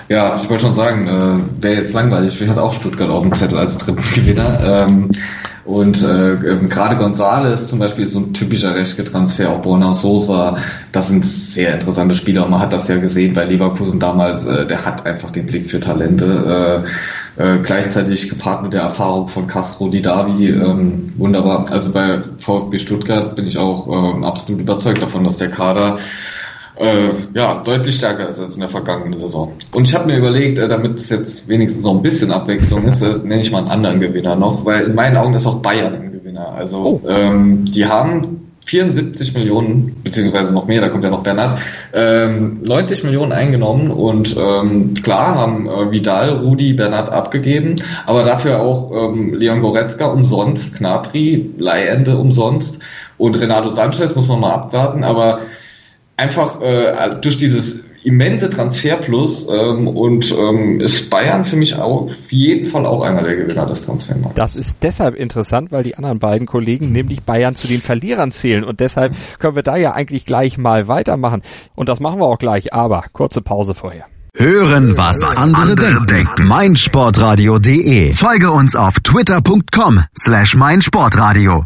Ja, 0.07 0.35
ich 0.35 0.49
wollte 0.49 0.63
schon 0.63 0.73
sagen, 0.73 1.07
äh, 1.07 1.63
wäre 1.63 1.81
jetzt 1.81 1.93
langweilig. 1.93 2.39
Ich 2.39 2.49
hatte 2.49 2.61
auch 2.61 2.73
Stuttgart 2.73 3.09
auf 3.09 3.21
dem 3.21 3.33
Zettel 3.33 3.57
als 3.57 3.77
dritten 3.77 4.03
Gewinner. 4.15 4.59
Ähm, 4.63 5.09
und 5.65 6.03
äh, 6.03 6.33
ähm, 6.33 6.69
gerade 6.69 6.95
Gonzales 6.95 7.67
zum 7.67 7.79
Beispiel 7.79 8.07
so 8.07 8.19
ein 8.19 8.33
typischer 8.33 8.75
Reschke-Transfer, 8.75 9.49
auch 9.49 9.61
Borna 9.61 9.95
Sosa, 9.95 10.57
das 10.91 11.07
sind 11.07 11.25
sehr 11.25 11.73
interessante 11.73 12.13
Spieler. 12.13 12.47
Man 12.47 12.59
hat 12.59 12.71
das 12.71 12.87
ja 12.87 12.97
gesehen 12.97 13.33
bei 13.33 13.45
Leverkusen 13.45 13.99
damals, 13.99 14.45
äh, 14.45 14.67
der 14.67 14.85
hat 14.85 15.07
einfach 15.07 15.31
den 15.31 15.47
Blick 15.47 15.69
für 15.69 15.79
Talente. 15.79 16.83
Äh, 16.85 16.87
äh, 17.37 17.57
gleichzeitig 17.63 18.29
gepaart 18.29 18.63
mit 18.63 18.73
der 18.73 18.81
Erfahrung 18.81 19.27
von 19.27 19.47
Castro 19.47 19.89
Di 19.89 20.01
Davi, 20.01 20.49
ähm, 20.49 21.11
wunderbar. 21.17 21.65
Also 21.71 21.91
bei 21.91 22.21
VfB 22.37 22.77
Stuttgart 22.77 23.35
bin 23.35 23.45
ich 23.45 23.57
auch 23.57 23.87
äh, 23.89 24.25
absolut 24.25 24.61
überzeugt 24.61 25.01
davon, 25.01 25.23
dass 25.23 25.37
der 25.37 25.49
Kader 25.49 25.97
äh, 26.77 27.09
ja, 27.33 27.61
deutlich 27.63 27.95
stärker 27.95 28.29
ist 28.29 28.39
als 28.39 28.55
in 28.55 28.59
der 28.61 28.69
vergangenen 28.69 29.19
Saison. 29.19 29.53
Und 29.73 29.87
ich 29.87 29.95
habe 29.95 30.07
mir 30.07 30.17
überlegt, 30.17 30.57
äh, 30.57 30.67
damit 30.67 30.97
es 30.97 31.09
jetzt 31.09 31.47
wenigstens 31.47 31.83
noch 31.83 31.95
ein 31.95 32.01
bisschen 32.01 32.31
Abwechslung 32.31 32.87
ist, 32.87 33.01
äh, 33.01 33.17
nenne 33.23 33.41
ich 33.41 33.51
mal 33.51 33.59
einen 33.59 33.69
anderen 33.69 33.99
Gewinner 33.99 34.35
noch, 34.35 34.65
weil 34.65 34.85
in 34.85 34.95
meinen 34.95 35.17
Augen 35.17 35.33
ist 35.33 35.47
auch 35.47 35.57
Bayern 35.57 35.93
ein 35.95 36.11
Gewinner. 36.11 36.53
Also 36.57 37.01
oh. 37.03 37.07
ähm, 37.07 37.65
die 37.65 37.85
haben 37.85 38.45
74 38.65 39.35
Millionen, 39.35 39.95
beziehungsweise 40.03 40.53
noch 40.53 40.65
mehr, 40.65 40.81
da 40.81 40.89
kommt 40.89 41.03
ja 41.03 41.11
noch 41.11 41.21
Bernhard, 41.21 41.59
ähm, 41.93 42.61
90 42.63 43.03
Millionen 43.03 43.31
eingenommen 43.31 43.91
und 43.91 44.35
ähm, 44.37 44.95
klar 44.95 45.35
haben 45.35 45.67
äh, 45.67 45.91
Vidal, 45.91 46.29
Rudi, 46.37 46.73
Bernhard 46.73 47.11
abgegeben, 47.11 47.75
aber 48.07 48.23
dafür 48.23 48.61
auch 48.61 48.91
ähm, 48.91 49.35
Leon 49.35 49.61
Goretzka 49.61 50.07
umsonst, 50.07 50.75
Knapri, 50.75 51.51
Leihende 51.57 52.17
umsonst 52.17 52.79
und 53.17 53.39
Renato 53.39 53.69
Sanchez 53.69 54.15
muss 54.15 54.27
man 54.27 54.39
mal 54.39 54.53
abwarten, 54.53 55.03
aber 55.03 55.41
einfach 56.17 56.61
äh, 56.61 57.15
durch 57.21 57.37
dieses 57.37 57.83
immense 58.05 58.49
Transferplus 58.49 59.47
ähm, 59.49 59.87
und 59.87 60.31
ähm, 60.31 60.79
ist 60.79 61.09
Bayern 61.09 61.43
für 61.43 61.55
mich 61.55 61.75
auch 61.75 62.03
auf 62.03 62.31
jeden 62.31 62.67
Fall 62.67 62.85
auch 62.85 63.03
einer 63.03 63.23
der 63.23 63.35
Gewinner 63.35 63.65
des 63.65 63.85
Transfermarktes. 63.85 64.35
Das 64.35 64.55
ist 64.55 64.75
deshalb 64.81 65.15
interessant, 65.15 65.71
weil 65.71 65.83
die 65.83 65.95
anderen 65.95 66.19
beiden 66.19 66.45
Kollegen 66.45 66.91
nämlich 66.91 67.23
Bayern 67.23 67.55
zu 67.55 67.67
den 67.67 67.81
Verlierern 67.81 68.31
zählen 68.31 68.63
und 68.63 68.79
deshalb 68.79 69.13
können 69.39 69.55
wir 69.55 69.63
da 69.63 69.75
ja 69.75 69.93
eigentlich 69.93 70.25
gleich 70.25 70.57
mal 70.57 70.87
weitermachen 70.87 71.41
und 71.73 71.89
das 71.89 71.99
machen 71.99 72.19
wir 72.19 72.25
auch 72.25 72.39
gleich, 72.39 72.73
aber 72.73 73.05
kurze 73.11 73.41
Pause 73.41 73.73
vorher. 73.73 74.05
Hören, 74.37 74.97
was, 74.97 75.21
was 75.21 75.37
andere, 75.37 75.61
andere 75.61 75.75
denken. 75.77 76.07
denken. 76.07 76.47
meinsportradio.de. 76.47 78.13
Folge 78.13 78.51
uns 78.51 78.75
auf 78.75 78.99
twitter.com 78.99 80.03
slash 80.15 80.55
meinsportradio. 80.55 81.65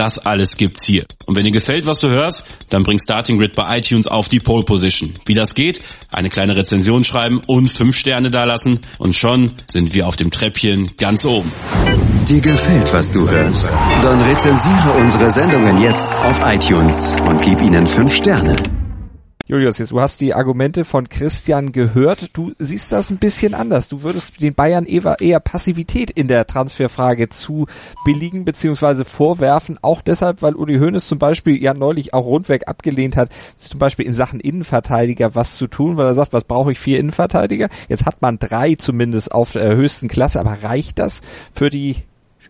das 0.00 0.18
alles 0.18 0.56
gibt's 0.56 0.86
hier. 0.86 1.04
Und 1.26 1.36
wenn 1.36 1.44
dir 1.44 1.50
gefällt, 1.50 1.84
was 1.84 2.00
du 2.00 2.08
hörst, 2.08 2.44
dann 2.70 2.84
bring 2.84 2.98
Starting 2.98 3.36
Grid 3.36 3.54
bei 3.54 3.78
iTunes 3.78 4.06
auf 4.06 4.30
die 4.30 4.40
Pole 4.40 4.64
Position. 4.64 5.12
Wie 5.26 5.34
das 5.34 5.54
geht? 5.54 5.82
Eine 6.10 6.30
kleine 6.30 6.56
Rezension 6.56 7.04
schreiben 7.04 7.42
und 7.46 7.68
fünf 7.68 7.98
Sterne 7.98 8.30
dalassen 8.30 8.80
und 8.96 9.14
schon 9.14 9.52
sind 9.70 9.92
wir 9.92 10.08
auf 10.08 10.16
dem 10.16 10.30
Treppchen 10.30 10.96
ganz 10.96 11.26
oben. 11.26 11.52
Dir 12.26 12.40
gefällt, 12.40 12.90
was 12.94 13.12
du 13.12 13.28
hörst? 13.28 13.68
Dann 14.02 14.22
rezensiere 14.22 14.92
unsere 14.98 15.30
Sendungen 15.30 15.82
jetzt 15.82 16.12
auf 16.12 16.40
iTunes 16.46 17.14
und 17.28 17.42
gib 17.42 17.60
ihnen 17.60 17.86
fünf 17.86 18.14
Sterne. 18.14 18.79
Julius, 19.50 19.78
jetzt, 19.78 19.90
du 19.90 20.00
hast 20.00 20.20
die 20.20 20.32
Argumente 20.32 20.84
von 20.84 21.08
Christian 21.08 21.72
gehört. 21.72 22.36
Du 22.36 22.52
siehst 22.60 22.92
das 22.92 23.10
ein 23.10 23.16
bisschen 23.16 23.52
anders. 23.52 23.88
Du 23.88 24.04
würdest 24.04 24.40
den 24.40 24.54
Bayern 24.54 24.86
eher, 24.86 25.40
Passivität 25.40 26.12
in 26.12 26.28
der 26.28 26.46
Transferfrage 26.46 27.30
zu 27.30 27.66
billigen 28.04 28.44
bzw. 28.44 29.02
vorwerfen. 29.02 29.76
Auch 29.82 30.02
deshalb, 30.02 30.42
weil 30.42 30.54
Uli 30.54 30.78
Hoeneß 30.78 31.08
zum 31.08 31.18
Beispiel 31.18 31.60
ja 31.60 31.74
neulich 31.74 32.14
auch 32.14 32.26
rundweg 32.26 32.68
abgelehnt 32.68 33.16
hat, 33.16 33.30
zum 33.56 33.80
Beispiel 33.80 34.06
in 34.06 34.14
Sachen 34.14 34.38
Innenverteidiger 34.38 35.34
was 35.34 35.56
zu 35.56 35.66
tun, 35.66 35.96
weil 35.96 36.06
er 36.06 36.14
sagt, 36.14 36.32
was 36.32 36.44
brauche 36.44 36.70
ich 36.70 36.78
vier 36.78 37.00
Innenverteidiger? 37.00 37.70
Jetzt 37.88 38.06
hat 38.06 38.22
man 38.22 38.38
drei 38.38 38.76
zumindest 38.76 39.32
auf 39.32 39.50
der 39.50 39.74
höchsten 39.74 40.06
Klasse, 40.06 40.38
aber 40.38 40.62
reicht 40.62 41.00
das 41.00 41.22
für 41.52 41.70
die 41.70 41.96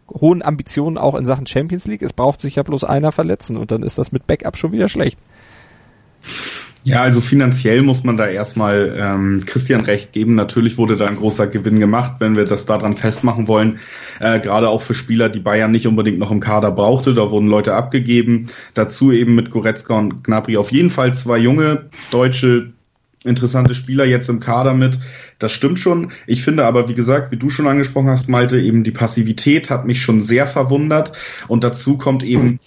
hohen 0.07 0.43
Ambitionen 0.43 0.99
auch 0.99 1.15
in 1.15 1.25
Sachen 1.25 1.47
Champions 1.47 1.87
League? 1.87 2.03
Es 2.03 2.13
braucht 2.13 2.43
sich 2.43 2.57
ja 2.57 2.63
bloß 2.63 2.85
einer 2.85 3.11
verletzen 3.11 3.57
und 3.57 3.71
dann 3.71 3.83
ist 3.83 3.97
das 3.97 4.13
mit 4.13 4.27
Backup 4.27 4.59
schon 4.59 4.73
wieder 4.73 4.91
schlecht. 4.91 5.19
Ja, 6.83 7.03
also 7.03 7.21
finanziell 7.21 7.83
muss 7.83 8.05
man 8.05 8.17
da 8.17 8.27
erstmal 8.27 8.97
ähm, 8.99 9.45
Christian 9.45 9.83
recht 9.83 10.13
geben. 10.13 10.35
Natürlich 10.35 10.79
wurde 10.79 10.97
da 10.97 11.07
ein 11.07 11.17
großer 11.17 11.47
Gewinn 11.47 11.79
gemacht, 11.79 12.15
wenn 12.21 12.37
wir 12.37 12.45
das 12.45 12.65
daran 12.65 12.95
festmachen 12.95 13.49
wollen. 13.49 13.81
Äh, 14.19 14.41
Gerade 14.41 14.71
auch 14.71 14.81
für 14.81 14.95
Spieler, 14.95 15.29
die 15.29 15.41
Bayern 15.41 15.71
nicht 15.71 15.87
unbedingt 15.87 16.19
noch 16.19 16.31
im 16.31 16.41
Kader 16.41 16.71
brauchte. 16.71 17.13
Da 17.13 17.31
wurden 17.31 17.49
Leute 17.49 17.75
abgegeben. 17.75 18.49
Dazu 18.73 19.13
eben 19.13 19.35
mit 19.35 19.51
Goretzka 19.51 19.99
und 19.99 20.25
Gnabry 20.25 20.57
auf 20.57 20.73
jeden 20.73 20.91
Fall 20.91 21.13
zwei 21.13 21.39
junge 21.39 21.91
deutsche 22.11 22.73
interessante 23.25 23.75
Spieler 23.75 24.07
jetzt 24.07 24.31
im 24.31 24.41
Kader 24.41 24.73
mit. 24.73 24.99
Das 25.39 25.53
stimmt 25.53 25.79
schon. 25.79 26.13
Ich 26.27 26.43
finde 26.43 26.65
aber, 26.65 26.89
wie 26.89 26.95
gesagt, 26.95 27.31
wie 27.31 27.37
du 27.37 27.51
schon 27.51 27.67
angesprochen 27.67 28.09
hast, 28.09 28.31
Malte, 28.31 28.59
eben 28.59 28.85
die 28.85 28.91
Passivität 28.91 29.69
hat 29.69 29.85
mich 29.85 30.01
schon 30.01 30.23
sehr 30.23 30.47
verwundert. 30.47 31.13
Und 31.47 31.63
dazu 31.63 31.99
kommt 31.99 32.23
eben, 32.23 32.59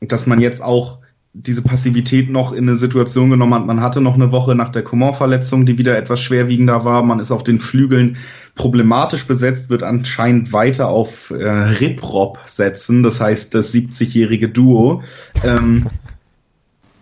dass 0.00 0.26
man 0.26 0.40
jetzt 0.40 0.62
auch 0.62 0.98
diese 1.40 1.62
Passivität 1.62 2.30
noch 2.30 2.52
in 2.52 2.68
eine 2.68 2.76
Situation 2.76 3.30
genommen 3.30 3.54
hat. 3.54 3.66
Man 3.66 3.80
hatte 3.80 4.00
noch 4.00 4.14
eine 4.14 4.32
Woche 4.32 4.54
nach 4.54 4.70
der 4.70 4.82
Coman-Verletzung, 4.82 5.66
die 5.66 5.78
wieder 5.78 5.96
etwas 5.96 6.20
schwerwiegender 6.20 6.84
war. 6.84 7.02
Man 7.02 7.20
ist 7.20 7.30
auf 7.30 7.44
den 7.44 7.60
Flügeln 7.60 8.16
problematisch 8.56 9.24
besetzt, 9.24 9.70
wird 9.70 9.84
anscheinend 9.84 10.52
weiter 10.52 10.88
auf 10.88 11.30
äh, 11.30 11.44
Riprop 11.44 12.38
setzen, 12.46 13.04
das 13.04 13.20
heißt 13.20 13.54
das 13.54 13.72
70-jährige 13.72 14.48
Duo. 14.48 15.02
Ähm, 15.44 15.86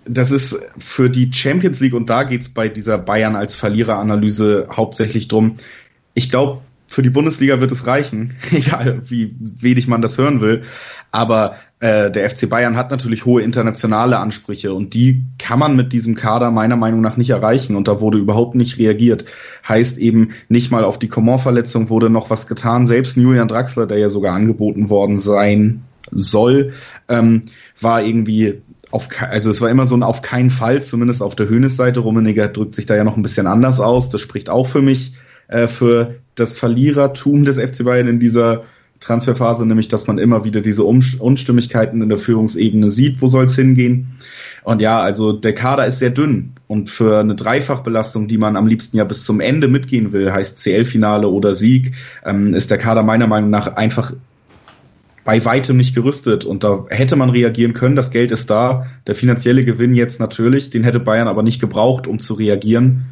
das 0.04 0.30
ist 0.30 0.58
für 0.78 1.08
die 1.08 1.32
Champions 1.32 1.80
League 1.80 1.94
und 1.94 2.10
da 2.10 2.24
geht's 2.24 2.50
bei 2.50 2.68
dieser 2.68 2.98
Bayern 2.98 3.36
als 3.36 3.56
Verliereranalyse 3.56 4.68
hauptsächlich 4.70 5.28
drum. 5.28 5.56
Ich 6.14 6.30
glaube, 6.30 6.60
für 6.88 7.02
die 7.02 7.10
Bundesliga 7.10 7.60
wird 7.60 7.72
es 7.72 7.86
reichen, 7.86 8.34
egal 8.52 9.02
wie 9.08 9.34
wenig 9.40 9.88
man 9.88 10.02
das 10.02 10.18
hören 10.18 10.40
will. 10.40 10.62
Aber 11.12 11.56
äh, 11.80 12.10
der 12.10 12.28
FC 12.28 12.48
Bayern 12.48 12.76
hat 12.76 12.90
natürlich 12.90 13.24
hohe 13.24 13.42
internationale 13.42 14.18
Ansprüche 14.18 14.72
und 14.72 14.94
die 14.94 15.24
kann 15.38 15.58
man 15.58 15.76
mit 15.76 15.92
diesem 15.92 16.14
Kader 16.14 16.50
meiner 16.50 16.76
Meinung 16.76 17.00
nach 17.00 17.16
nicht 17.16 17.30
erreichen. 17.30 17.76
Und 17.76 17.88
da 17.88 18.00
wurde 18.00 18.18
überhaupt 18.18 18.54
nicht 18.54 18.78
reagiert. 18.78 19.24
Heißt 19.66 19.98
eben, 19.98 20.30
nicht 20.48 20.70
mal 20.70 20.84
auf 20.84 20.98
die 20.98 21.08
Coman-Verletzung 21.08 21.88
wurde 21.88 22.10
noch 22.10 22.30
was 22.30 22.46
getan. 22.46 22.86
Selbst 22.86 23.16
Julian 23.16 23.48
Draxler, 23.48 23.86
der 23.86 23.98
ja 23.98 24.08
sogar 24.08 24.34
angeboten 24.34 24.90
worden 24.90 25.18
sein 25.18 25.84
soll, 26.10 26.72
ähm, 27.08 27.42
war 27.80 28.02
irgendwie 28.02 28.62
auf, 28.90 29.08
also 29.20 29.50
es 29.50 29.60
war 29.60 29.70
immer 29.70 29.86
so 29.86 29.96
ein 29.96 30.02
auf 30.02 30.22
keinen 30.22 30.50
Fall, 30.50 30.80
zumindest 30.82 31.22
auf 31.22 31.34
der 31.34 31.48
Höhnes-Seite. 31.48 32.00
Rummeniger 32.00 32.48
drückt 32.48 32.74
sich 32.74 32.86
da 32.86 32.94
ja 32.94 33.04
noch 33.04 33.16
ein 33.16 33.22
bisschen 33.22 33.46
anders 33.46 33.80
aus. 33.80 34.10
Das 34.10 34.20
spricht 34.20 34.48
auch 34.48 34.66
für 34.66 34.82
mich 34.82 35.12
äh, 35.48 35.66
für 35.66 36.16
das 36.34 36.52
Verlierertum 36.52 37.44
des 37.44 37.58
FC 37.58 37.84
Bayern 37.84 38.08
in 38.08 38.18
dieser 38.18 38.64
Transferphase, 39.00 39.66
nämlich 39.66 39.88
dass 39.88 40.06
man 40.06 40.18
immer 40.18 40.44
wieder 40.44 40.60
diese 40.60 40.82
Unstimmigkeiten 40.84 42.02
in 42.02 42.08
der 42.08 42.18
Führungsebene 42.18 42.90
sieht, 42.90 43.20
wo 43.20 43.26
soll 43.26 43.44
es 43.44 43.56
hingehen. 43.56 44.08
Und 44.64 44.80
ja, 44.80 45.00
also 45.00 45.32
der 45.32 45.54
Kader 45.54 45.86
ist 45.86 45.98
sehr 45.98 46.10
dünn 46.10 46.54
und 46.66 46.90
für 46.90 47.20
eine 47.20 47.36
Dreifachbelastung, 47.36 48.26
die 48.26 48.38
man 48.38 48.56
am 48.56 48.66
liebsten 48.66 48.96
ja 48.96 49.04
bis 49.04 49.24
zum 49.24 49.40
Ende 49.40 49.68
mitgehen 49.68 50.12
will, 50.12 50.32
heißt 50.32 50.58
CL-Finale 50.58 51.28
oder 51.28 51.54
Sieg, 51.54 51.92
ähm, 52.24 52.54
ist 52.54 52.70
der 52.70 52.78
Kader 52.78 53.02
meiner 53.02 53.26
Meinung 53.28 53.50
nach 53.50 53.76
einfach 53.76 54.12
bei 55.24 55.44
weitem 55.44 55.76
nicht 55.76 55.94
gerüstet 55.94 56.44
und 56.44 56.64
da 56.64 56.86
hätte 56.88 57.16
man 57.16 57.30
reagieren 57.30 57.74
können. 57.74 57.96
Das 57.96 58.10
Geld 58.10 58.30
ist 58.32 58.48
da, 58.48 58.86
der 59.06 59.14
finanzielle 59.14 59.64
Gewinn 59.64 59.94
jetzt 59.94 60.20
natürlich, 60.20 60.70
den 60.70 60.84
hätte 60.84 61.00
Bayern 61.00 61.28
aber 61.28 61.42
nicht 61.42 61.60
gebraucht, 61.60 62.06
um 62.06 62.18
zu 62.18 62.34
reagieren. 62.34 63.06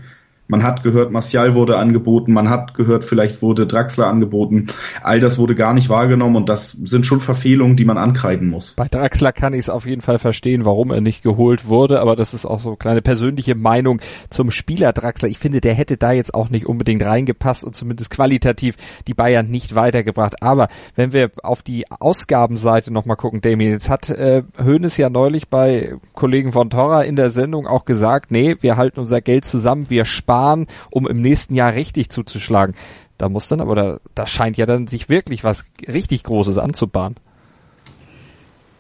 Man 0.47 0.63
hat 0.63 0.83
gehört, 0.83 1.11
Martial 1.11 1.55
wurde 1.55 1.79
angeboten, 1.79 2.35
man 2.35 2.51
hat 2.51 2.75
gehört, 2.75 3.05
vielleicht 3.05 3.41
wurde 3.41 3.67
Draxler 3.67 4.09
angeboten. 4.09 4.67
All 5.03 5.19
das 5.19 5.39
wurde 5.39 5.55
gar 5.55 5.73
nicht 5.73 5.89
wahrgenommen 5.89 6.37
und 6.37 6.51
das 6.51 6.73
sind 6.73 7.07
schon 7.07 7.21
Verfehlungen, 7.21 7.77
die 7.77 7.87
man 7.87 7.97
ankreiden 7.97 8.49
muss. 8.49 8.75
Bei 8.75 8.87
Draxler 8.87 9.33
kann 9.33 9.55
ich 9.55 9.61
es 9.61 9.71
auf 9.71 9.87
jeden 9.87 10.03
Fall 10.03 10.19
verstehen, 10.19 10.67
warum 10.67 10.91
er 10.91 11.01
nicht 11.01 11.23
geholt 11.23 11.67
wurde, 11.67 12.01
aber 12.01 12.15
das 12.15 12.35
ist 12.35 12.45
auch 12.45 12.61
so 12.61 12.71
eine 12.71 12.77
kleine 12.77 13.01
persönliche 13.01 13.55
Meinung 13.55 14.03
zum 14.29 14.51
Spieler 14.51 14.93
Draxler. 14.93 15.31
Ich 15.31 15.39
finde, 15.39 15.63
der 15.63 15.73
hätte 15.73 15.97
da 15.97 16.13
jetzt 16.13 16.35
auch 16.35 16.51
nicht 16.51 16.67
unbedingt 16.67 17.03
reingepasst 17.03 17.65
und 17.65 17.75
zumindest 17.75 18.11
qualitativ 18.11 18.77
die 19.09 19.15
Bayern 19.15 19.49
nicht 19.49 19.75
weitergebracht. 19.75 20.43
Aber 20.43 20.67
wenn 20.95 21.15
wir 21.15 21.31
auf 21.43 21.63
die 21.63 21.91
Ausgabenseite 21.91 22.93
nochmal 22.93 23.17
gucken, 23.17 23.41
Damien, 23.41 23.71
jetzt 23.71 23.89
hat 23.89 24.11
äh, 24.11 24.43
Hoeneß 24.63 24.99
ja 24.99 25.09
neulich 25.09 25.49
bei 25.49 25.95
Kollegen 26.13 26.53
von 26.53 26.69
Torra 26.69 27.01
in 27.01 27.17
der 27.17 27.31
Sendung 27.31 27.67
auch 27.67 27.87
gesagt, 27.87 28.31
nee, 28.31 28.57
wir 28.61 28.77
halten 28.77 29.01
unser 29.01 29.23
Geld 29.23 29.47
zusammen, 29.47 29.87
wir 29.89 30.05
sparen 30.05 30.34
sparen, 30.35 30.67
um 30.91 31.07
im 31.07 31.21
nächsten 31.21 31.55
Jahr 31.55 31.75
richtig 31.75 32.11
zuzuschlagen. 32.11 32.75
Da 33.19 33.29
muss 33.29 33.49
dann, 33.49 33.61
aber 33.61 33.75
da, 33.75 34.01
da 34.15 34.27
scheint 34.27 34.57
ja 34.57 34.67
dann 34.67 34.87
sich 34.87 35.09
wirklich 35.09 35.45
was 35.45 35.65
richtig 35.87 36.25
Großes 36.25 36.59
anzubahnen. 36.59 37.17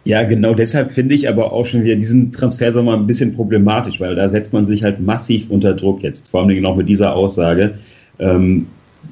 Ja, 0.04 0.24
genau 0.24 0.52
deshalb 0.52 0.90
finde 0.90 1.14
ich 1.14 1.28
aber 1.28 1.52
auch 1.52 1.64
schon 1.64 1.84
wieder 1.84 1.96
diesen 1.96 2.30
Transfersommer 2.30 2.94
ein 2.94 3.06
bisschen 3.06 3.34
problematisch, 3.34 4.00
weil 4.00 4.14
da 4.14 4.28
setzt 4.28 4.52
man 4.52 4.66
sich 4.66 4.82
halt 4.82 5.00
massiv 5.00 5.48
unter 5.48 5.72
Druck 5.74 6.02
jetzt, 6.02 6.28
vor 6.28 6.42
allem 6.42 6.66
auch 6.66 6.76
mit 6.76 6.88
dieser 6.88 7.14
Aussage. 7.14 7.78
Ähm, 8.18 8.66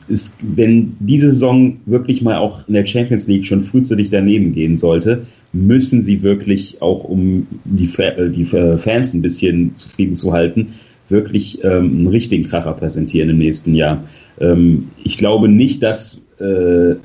ist, 0.09 0.35
wenn 0.41 0.97
diese 1.01 1.33
Saison 1.33 1.79
wirklich 1.87 2.23
mal 2.23 2.37
auch 2.37 2.67
in 2.67 2.75
der 2.75 2.87
Champions 2.87 3.27
League 3.27 3.47
schon 3.47 3.63
frühzeitig 3.63 4.11
daneben 4.11 4.53
gehen 4.53 4.77
sollte, 4.77 5.27
müssen 5.53 6.03
sie 6.03 6.23
wirklich 6.23 6.83
auch, 6.83 7.05
um 7.05 7.47
die, 7.65 7.91
äh, 7.99 8.31
die 8.31 8.45
Fans 8.45 9.15
ein 9.15 9.23
bisschen 9.23 9.77
zufrieden 9.77 10.17
zu 10.17 10.33
halten, 10.33 10.75
wirklich 11.09 11.63
ähm, 11.65 11.99
einen 11.99 12.07
richtigen 12.07 12.49
Kracher 12.49 12.73
präsentieren 12.73 13.31
im 13.31 13.39
nächsten 13.39 13.75
Jahr. 13.75 14.05
Ähm, 14.41 14.91
ich 15.03 15.19
glaube 15.19 15.49
nicht, 15.49 15.83
dass 15.83 16.23
äh, 16.39 16.45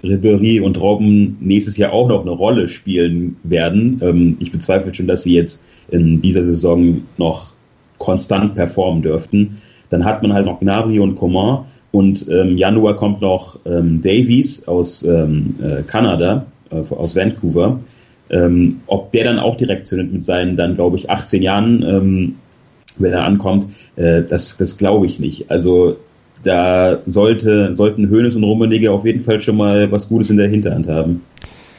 Ribery 0.03 0.59
und 0.59 0.79
Robben 0.79 1.37
nächstes 1.39 1.77
Jahr 1.77 1.93
auch 1.93 2.07
noch 2.07 2.21
eine 2.21 2.31
Rolle 2.31 2.69
spielen 2.69 3.37
werden. 3.43 4.01
Ähm, 4.03 4.37
ich 4.39 4.51
bezweifle 4.51 4.93
schon, 4.93 5.07
dass 5.07 5.23
sie 5.23 5.33
jetzt 5.33 5.63
in 5.89 6.21
dieser 6.21 6.43
Saison 6.43 7.01
noch 7.17 7.53
konstant 7.97 8.55
performen 8.55 9.01
dürften. 9.01 9.61
Dann 9.89 10.05
hat 10.05 10.21
man 10.21 10.33
halt 10.33 10.45
noch 10.45 10.59
Gnabry 10.59 10.99
und 10.99 11.15
Coman 11.15 11.65
und 11.91 12.27
ähm, 12.29 12.57
Januar 12.57 12.95
kommt 12.95 13.21
noch 13.21 13.59
ähm, 13.65 14.01
Davies 14.01 14.67
aus 14.67 15.03
ähm, 15.03 15.55
äh, 15.61 15.83
Kanada, 15.83 16.45
äh, 16.69 16.93
aus 16.93 17.15
Vancouver. 17.15 17.79
Ähm, 18.29 18.81
ob 18.87 19.11
der 19.13 19.23
dann 19.23 19.39
auch 19.39 19.55
direkt 19.55 19.87
zündet 19.87 20.11
mit 20.11 20.23
seinen 20.23 20.57
dann, 20.57 20.75
glaube 20.75 20.97
ich, 20.97 21.09
18 21.09 21.41
Jahren, 21.41 21.85
ähm, 21.87 22.35
wenn 23.01 23.13
er 23.13 23.23
ankommt, 23.23 23.67
äh, 23.95 24.23
das, 24.23 24.57
das 24.57 24.77
glaube 24.77 25.05
ich 25.05 25.19
nicht. 25.19 25.49
Also 25.49 25.97
da 26.43 26.99
sollte, 27.05 27.73
sollten 27.75 28.09
Hönes 28.09 28.35
und 28.35 28.43
Rummenigge 28.43 28.91
auf 28.91 29.05
jeden 29.05 29.21
Fall 29.21 29.41
schon 29.41 29.57
mal 29.57 29.91
was 29.91 30.09
Gutes 30.09 30.29
in 30.29 30.37
der 30.37 30.47
Hinterhand 30.47 30.87
haben. 30.87 31.21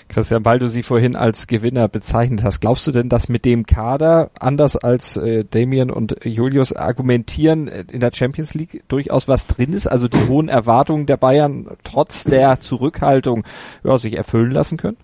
Christian, 0.08 0.44
weil 0.44 0.58
du 0.58 0.68
sie 0.68 0.82
vorhin 0.82 1.16
als 1.16 1.46
Gewinner 1.46 1.86
bezeichnet 1.86 2.42
hast, 2.42 2.60
glaubst 2.60 2.86
du 2.86 2.92
denn, 2.92 3.10
dass 3.10 3.28
mit 3.28 3.44
dem 3.44 3.66
Kader, 3.66 4.30
anders 4.40 4.76
als 4.76 5.18
äh, 5.18 5.44
Damien 5.44 5.90
und 5.90 6.16
Julius 6.24 6.72
argumentieren, 6.72 7.68
äh, 7.68 7.84
in 7.92 8.00
der 8.00 8.10
Champions 8.14 8.54
League 8.54 8.84
durchaus 8.88 9.28
was 9.28 9.46
drin 9.46 9.74
ist, 9.74 9.86
also 9.86 10.08
die 10.08 10.26
hohen 10.26 10.48
Erwartungen 10.48 11.04
der 11.04 11.18
Bayern 11.18 11.68
trotz 11.84 12.24
der 12.24 12.58
Zurückhaltung 12.60 13.44
ja, 13.84 13.98
sich 13.98 14.16
erfüllen 14.16 14.50
lassen 14.50 14.78
können? 14.78 14.96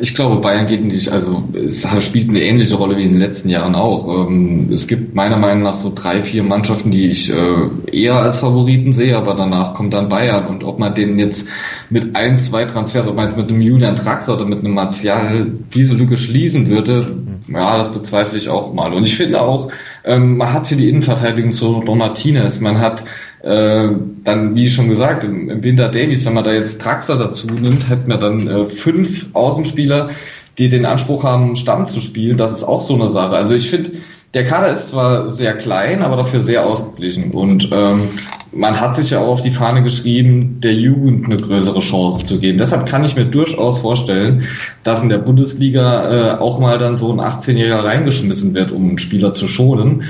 Ich 0.00 0.16
glaube, 0.16 0.40
Bayern 0.40 0.66
geht 0.66 0.84
nicht, 0.84 1.10
also 1.10 1.44
es 1.54 1.86
spielt 2.04 2.28
eine 2.28 2.42
ähnliche 2.42 2.74
Rolle 2.74 2.96
wie 2.96 3.04
in 3.04 3.12
den 3.12 3.20
letzten 3.20 3.48
Jahren 3.48 3.76
auch. 3.76 4.08
Ähm, 4.08 4.68
es 4.72 4.88
gibt 4.88 5.14
meiner 5.14 5.36
Meinung 5.36 5.62
nach 5.62 5.76
so 5.76 5.92
drei, 5.94 6.22
vier 6.22 6.42
Mannschaften, 6.42 6.90
die 6.90 7.06
ich 7.06 7.32
äh, 7.32 7.68
eher 7.92 8.16
als 8.16 8.38
Favoriten 8.38 8.92
sehe, 8.92 9.16
aber 9.16 9.34
danach 9.34 9.74
kommt 9.74 9.94
dann 9.94 10.08
Bayern. 10.08 10.46
Und 10.46 10.64
ob 10.64 10.80
man 10.80 10.94
denen 10.94 11.20
jetzt 11.20 11.46
mit 11.88 12.16
ein, 12.16 12.36
zwei 12.36 12.64
Transfers, 12.64 13.06
ob 13.06 13.14
man 13.14 13.26
jetzt 13.26 13.38
mit 13.38 13.48
einem 13.48 13.60
Julian 13.60 13.94
Draxler 13.94 14.34
oder 14.34 14.46
mit 14.46 14.58
einem 14.58 14.74
Martial 14.74 15.52
diese 15.72 15.94
Lücke 15.94 16.16
schließen 16.16 16.68
würde, 16.68 17.18
ja, 17.48 17.78
das 17.78 17.92
bezweifle 17.92 18.38
ich 18.38 18.48
auch 18.48 18.74
mal. 18.74 18.92
Und 18.92 19.04
ich 19.04 19.16
finde 19.16 19.40
auch, 19.40 19.70
ähm, 20.04 20.36
man 20.36 20.52
hat 20.52 20.66
für 20.66 20.76
die 20.76 20.88
Innenverteidigung 20.88 21.52
so 21.52 21.80
Don 21.82 21.98
Martinez, 21.98 22.60
man 22.60 22.80
hat 22.80 23.04
äh, 23.46 23.88
dann, 24.24 24.56
wie 24.56 24.68
schon 24.68 24.88
gesagt, 24.88 25.22
im, 25.22 25.48
im, 25.48 25.62
Winter 25.62 25.88
Davies, 25.88 26.26
wenn 26.26 26.34
man 26.34 26.42
da 26.42 26.52
jetzt 26.52 26.84
Draxler 26.84 27.16
dazu 27.16 27.46
nimmt, 27.46 27.88
hätten 27.88 28.08
wir 28.08 28.16
dann 28.16 28.48
äh, 28.48 28.64
fünf 28.64 29.26
Außenspieler, 29.34 30.10
die 30.58 30.68
den 30.68 30.84
Anspruch 30.84 31.22
haben, 31.22 31.54
Stamm 31.54 31.86
zu 31.86 32.00
spielen. 32.00 32.36
Das 32.36 32.52
ist 32.52 32.64
auch 32.64 32.80
so 32.80 32.94
eine 32.94 33.08
Sache. 33.08 33.36
Also 33.36 33.54
ich 33.54 33.70
finde, 33.70 33.92
der 34.34 34.44
Kader 34.44 34.72
ist 34.72 34.88
zwar 34.88 35.30
sehr 35.30 35.54
klein, 35.54 36.02
aber 36.02 36.16
dafür 36.16 36.40
sehr 36.40 36.66
ausgeglichen. 36.66 37.30
Und 37.30 37.70
ähm, 37.70 38.08
man 38.50 38.80
hat 38.80 38.96
sich 38.96 39.10
ja 39.10 39.20
auch 39.20 39.28
auf 39.28 39.42
die 39.42 39.52
Fahne 39.52 39.84
geschrieben, 39.84 40.60
der 40.60 40.74
Jugend 40.74 41.26
eine 41.26 41.36
größere 41.36 41.78
Chance 41.78 42.26
zu 42.26 42.40
geben. 42.40 42.58
Deshalb 42.58 42.86
kann 42.86 43.04
ich 43.04 43.14
mir 43.14 43.26
durchaus 43.26 43.78
vorstellen, 43.78 44.42
dass 44.82 45.04
in 45.04 45.08
der 45.08 45.18
Bundesliga 45.18 46.34
äh, 46.34 46.38
auch 46.38 46.58
mal 46.58 46.78
dann 46.78 46.98
so 46.98 47.12
ein 47.12 47.20
18-Jähriger 47.20 47.84
reingeschmissen 47.84 48.54
wird, 48.54 48.72
um 48.72 48.88
einen 48.88 48.98
Spieler 48.98 49.32
zu 49.32 49.46
schonen. 49.46 50.02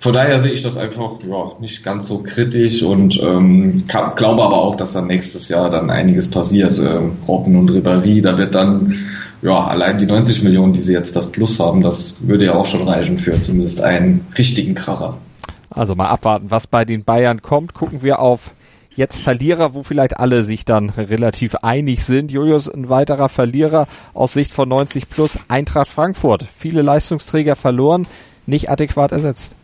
Von 0.00 0.12
daher 0.12 0.40
sehe 0.40 0.52
ich 0.52 0.62
das 0.62 0.76
einfach 0.76 1.14
ja, 1.28 1.52
nicht 1.58 1.82
ganz 1.82 2.06
so 2.06 2.18
kritisch 2.22 2.84
und 2.84 3.20
ähm, 3.20 3.82
glaube 3.88 4.44
aber 4.44 4.56
auch, 4.56 4.76
dass 4.76 4.92
dann 4.92 5.08
nächstes 5.08 5.48
Jahr 5.48 5.70
dann 5.70 5.90
einiges 5.90 6.30
passiert. 6.30 6.78
Ähm, 6.78 7.16
Robben 7.26 7.56
und 7.56 7.70
Ribéry, 7.70 8.22
da 8.22 8.38
wird 8.38 8.54
dann 8.54 8.94
ja 9.42 9.64
allein 9.64 9.98
die 9.98 10.06
90 10.06 10.44
Millionen, 10.44 10.72
die 10.72 10.82
sie 10.82 10.92
jetzt 10.92 11.16
das 11.16 11.32
Plus 11.32 11.58
haben, 11.58 11.80
das 11.82 12.14
würde 12.20 12.44
ja 12.44 12.54
auch 12.54 12.66
schon 12.66 12.86
reichen 12.86 13.18
für 13.18 13.40
zumindest 13.42 13.80
einen 13.80 14.26
richtigen 14.36 14.76
Kracher. 14.76 15.18
Also 15.70 15.96
mal 15.96 16.08
abwarten, 16.08 16.50
was 16.50 16.68
bei 16.68 16.84
den 16.84 17.02
Bayern 17.04 17.42
kommt. 17.42 17.74
Gucken 17.74 18.02
wir 18.02 18.20
auf 18.20 18.52
jetzt 18.94 19.20
Verlierer, 19.20 19.74
wo 19.74 19.82
vielleicht 19.82 20.18
alle 20.18 20.44
sich 20.44 20.64
dann 20.64 20.90
relativ 20.90 21.56
einig 21.56 22.04
sind. 22.04 22.30
Julius, 22.30 22.68
ein 22.68 22.88
weiterer 22.88 23.28
Verlierer 23.28 23.88
aus 24.14 24.32
Sicht 24.32 24.52
von 24.52 24.68
90 24.68 25.10
plus 25.10 25.38
Eintracht 25.48 25.88
Frankfurt. 25.88 26.44
Viele 26.56 26.82
Leistungsträger 26.82 27.56
verloren, 27.56 28.06
nicht 28.46 28.70
adäquat 28.70 29.12
ersetzt. 29.12 29.56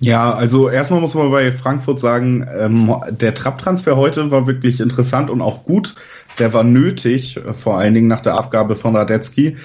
Ja, 0.00 0.34
also 0.34 0.68
erstmal 0.68 1.00
muss 1.00 1.14
man 1.14 1.30
bei 1.30 1.50
Frankfurt 1.52 2.00
sagen, 2.00 2.46
ähm, 2.58 2.94
der 3.10 3.32
Trapp-Transfer 3.32 3.96
heute 3.96 4.30
war 4.30 4.46
wirklich 4.46 4.80
interessant 4.80 5.30
und 5.30 5.40
auch 5.40 5.64
gut. 5.64 5.94
Der 6.38 6.52
war 6.52 6.64
nötig, 6.64 7.40
vor 7.52 7.78
allen 7.78 7.94
Dingen 7.94 8.08
nach 8.08 8.20
der 8.20 8.34
Abgabe 8.34 8.74
von 8.74 8.96
Radetzky 8.96 9.56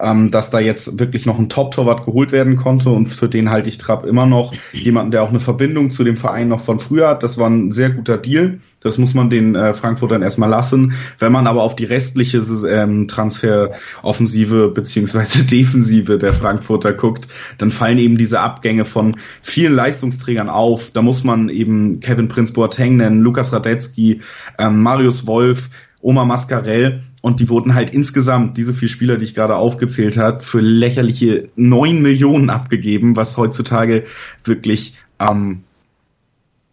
ähm, 0.00 0.30
dass 0.30 0.50
da 0.50 0.58
jetzt 0.58 0.98
wirklich 0.98 1.26
noch 1.26 1.38
ein 1.38 1.48
Top-Torwart 1.48 2.06
geholt 2.06 2.32
werden 2.32 2.56
konnte 2.56 2.90
und 2.90 3.06
für 3.06 3.28
den 3.28 3.50
halte 3.50 3.68
ich 3.68 3.78
Trapp 3.78 4.04
immer 4.04 4.26
noch 4.26 4.52
jemanden, 4.72 5.10
der 5.10 5.22
auch 5.22 5.28
eine 5.28 5.40
Verbindung 5.40 5.90
zu 5.90 6.02
dem 6.02 6.16
Verein 6.16 6.48
noch 6.48 6.60
von 6.60 6.78
früher 6.78 7.08
hat. 7.08 7.22
Das 7.22 7.38
war 7.38 7.48
ein 7.48 7.70
sehr 7.70 7.90
guter 7.90 8.18
Deal. 8.18 8.58
Das 8.80 8.98
muss 8.98 9.14
man 9.14 9.30
den 9.30 9.54
äh, 9.54 9.74
Frankfurtern 9.74 10.22
erstmal 10.22 10.48
lassen. 10.48 10.94
Wenn 11.18 11.30
man 11.30 11.46
aber 11.46 11.62
auf 11.62 11.76
die 11.76 11.84
restliche 11.84 12.38
ähm, 12.68 13.06
Transferoffensive 13.06 14.68
beziehungsweise 14.68 15.44
Defensive 15.44 16.18
der 16.18 16.32
Frankfurter 16.32 16.92
guckt, 16.92 17.28
dann 17.58 17.70
fallen 17.70 17.98
eben 17.98 18.16
diese 18.16 18.40
Abgänge 18.40 18.84
von 18.84 19.16
vielen 19.42 19.74
Leistungsträgern 19.74 20.48
auf. 20.48 20.90
Da 20.90 21.02
muss 21.02 21.22
man 21.22 21.48
eben 21.48 22.00
Kevin 22.00 22.28
Prince 22.28 22.52
Boateng 22.52 22.96
nennen, 22.96 23.20
Lukas 23.20 23.52
Radetzky, 23.52 24.20
ähm, 24.58 24.82
Marius 24.82 25.26
Wolf, 25.26 25.68
Oma 26.00 26.24
Mascarell 26.24 27.02
und 27.22 27.40
die 27.40 27.48
wurden 27.48 27.74
halt 27.74 27.90
insgesamt, 27.90 28.58
diese 28.58 28.74
vier 28.74 28.88
Spieler, 28.88 29.16
die 29.16 29.24
ich 29.24 29.34
gerade 29.34 29.56
aufgezählt 29.56 30.18
habe, 30.18 30.40
für 30.40 30.60
lächerliche 30.60 31.48
neun 31.56 32.02
Millionen 32.02 32.50
abgegeben, 32.50 33.16
was 33.16 33.38
heutzutage 33.38 34.04
wirklich 34.44 34.94
ähm, 35.18 35.62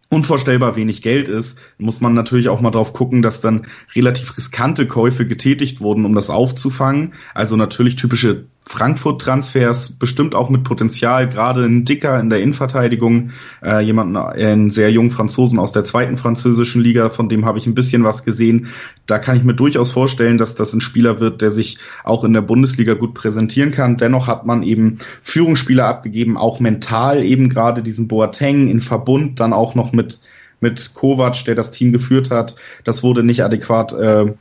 unvorstellbar 0.10 0.76
wenig 0.76 1.04
Geld 1.04 1.30
ist, 1.30 1.60
muss 1.78 2.02
man 2.02 2.16
natürlich 2.16 2.50
auch 2.50 2.62
mal 2.62 2.72
drauf 2.72 2.94
gucken, 2.94 3.22
dass 3.22 3.42
dann 3.42 3.68
relativ 3.96 4.36
riskante 4.38 4.88
Käufe 4.88 5.28
getätigt 5.28 5.82
wurden, 5.82 6.04
um 6.04 6.16
das 6.16 6.32
aufzufangen. 6.32 7.14
Also 7.36 7.56
natürlich 7.56 7.96
typische 7.96 8.46
Frankfurt-Transfers, 8.70 9.94
bestimmt 9.94 10.36
auch 10.36 10.52
mit 10.52 10.64
Potenzial, 10.64 11.28
gerade 11.28 11.64
ein 11.64 11.86
Dicker 11.86 12.20
in 12.20 12.30
der 12.30 12.40
Innenverteidigung, 12.40 13.32
äh, 13.64 13.80
jemanden, 13.80 14.16
äh, 14.16 14.46
einen 14.46 14.70
sehr 14.70 14.92
jungen 14.92 15.10
Franzosen 15.10 15.58
aus 15.58 15.72
der 15.72 15.84
zweiten 15.84 16.18
französischen 16.18 16.80
Liga, 16.80 17.10
von 17.10 17.30
dem 17.30 17.46
habe 17.46 17.58
ich 17.58 17.66
ein 17.66 17.74
bisschen 17.74 18.04
was 18.04 18.24
gesehen. 18.24 18.68
Da 19.08 19.18
kann 19.18 19.36
ich 19.36 19.44
mir 19.44 19.56
durchaus 19.56 19.92
vorstellen, 19.92 20.38
dass 20.38 20.54
das 20.54 20.72
ein 20.74 20.82
Spieler 20.82 21.20
wird, 21.20 21.42
der 21.42 21.50
sich 21.50 21.80
auch 22.04 22.24
in 22.24 22.32
der 22.32 22.42
Bundesliga 22.42 22.94
gut 22.94 23.16
präsentieren 23.16 23.72
kann. 23.72 23.98
Dennoch 23.98 24.28
hat 24.28 24.46
man 24.46 24.62
eben 24.62 25.00
Führungsspieler 25.24 25.88
abgegeben, 25.88 26.38
auch 26.38 26.60
mental 26.60 27.24
eben 27.24 27.50
gerade 27.50 27.82
diesen 27.82 28.08
Boateng 28.08 28.70
in 28.70 28.82
Verbund, 28.82 29.40
dann 29.40 29.52
auch 29.52 29.74
noch 29.74 29.94
mit 29.94 30.20
mit 30.62 30.94
Kovac, 30.94 31.46
der 31.46 31.56
das 31.56 31.72
Team 31.72 31.94
geführt 31.94 32.30
hat. 32.30 32.56
Das 32.84 33.02
wurde 33.02 33.24
nicht 33.24 33.44
adäquat 33.44 33.94
äh, 33.94 34.34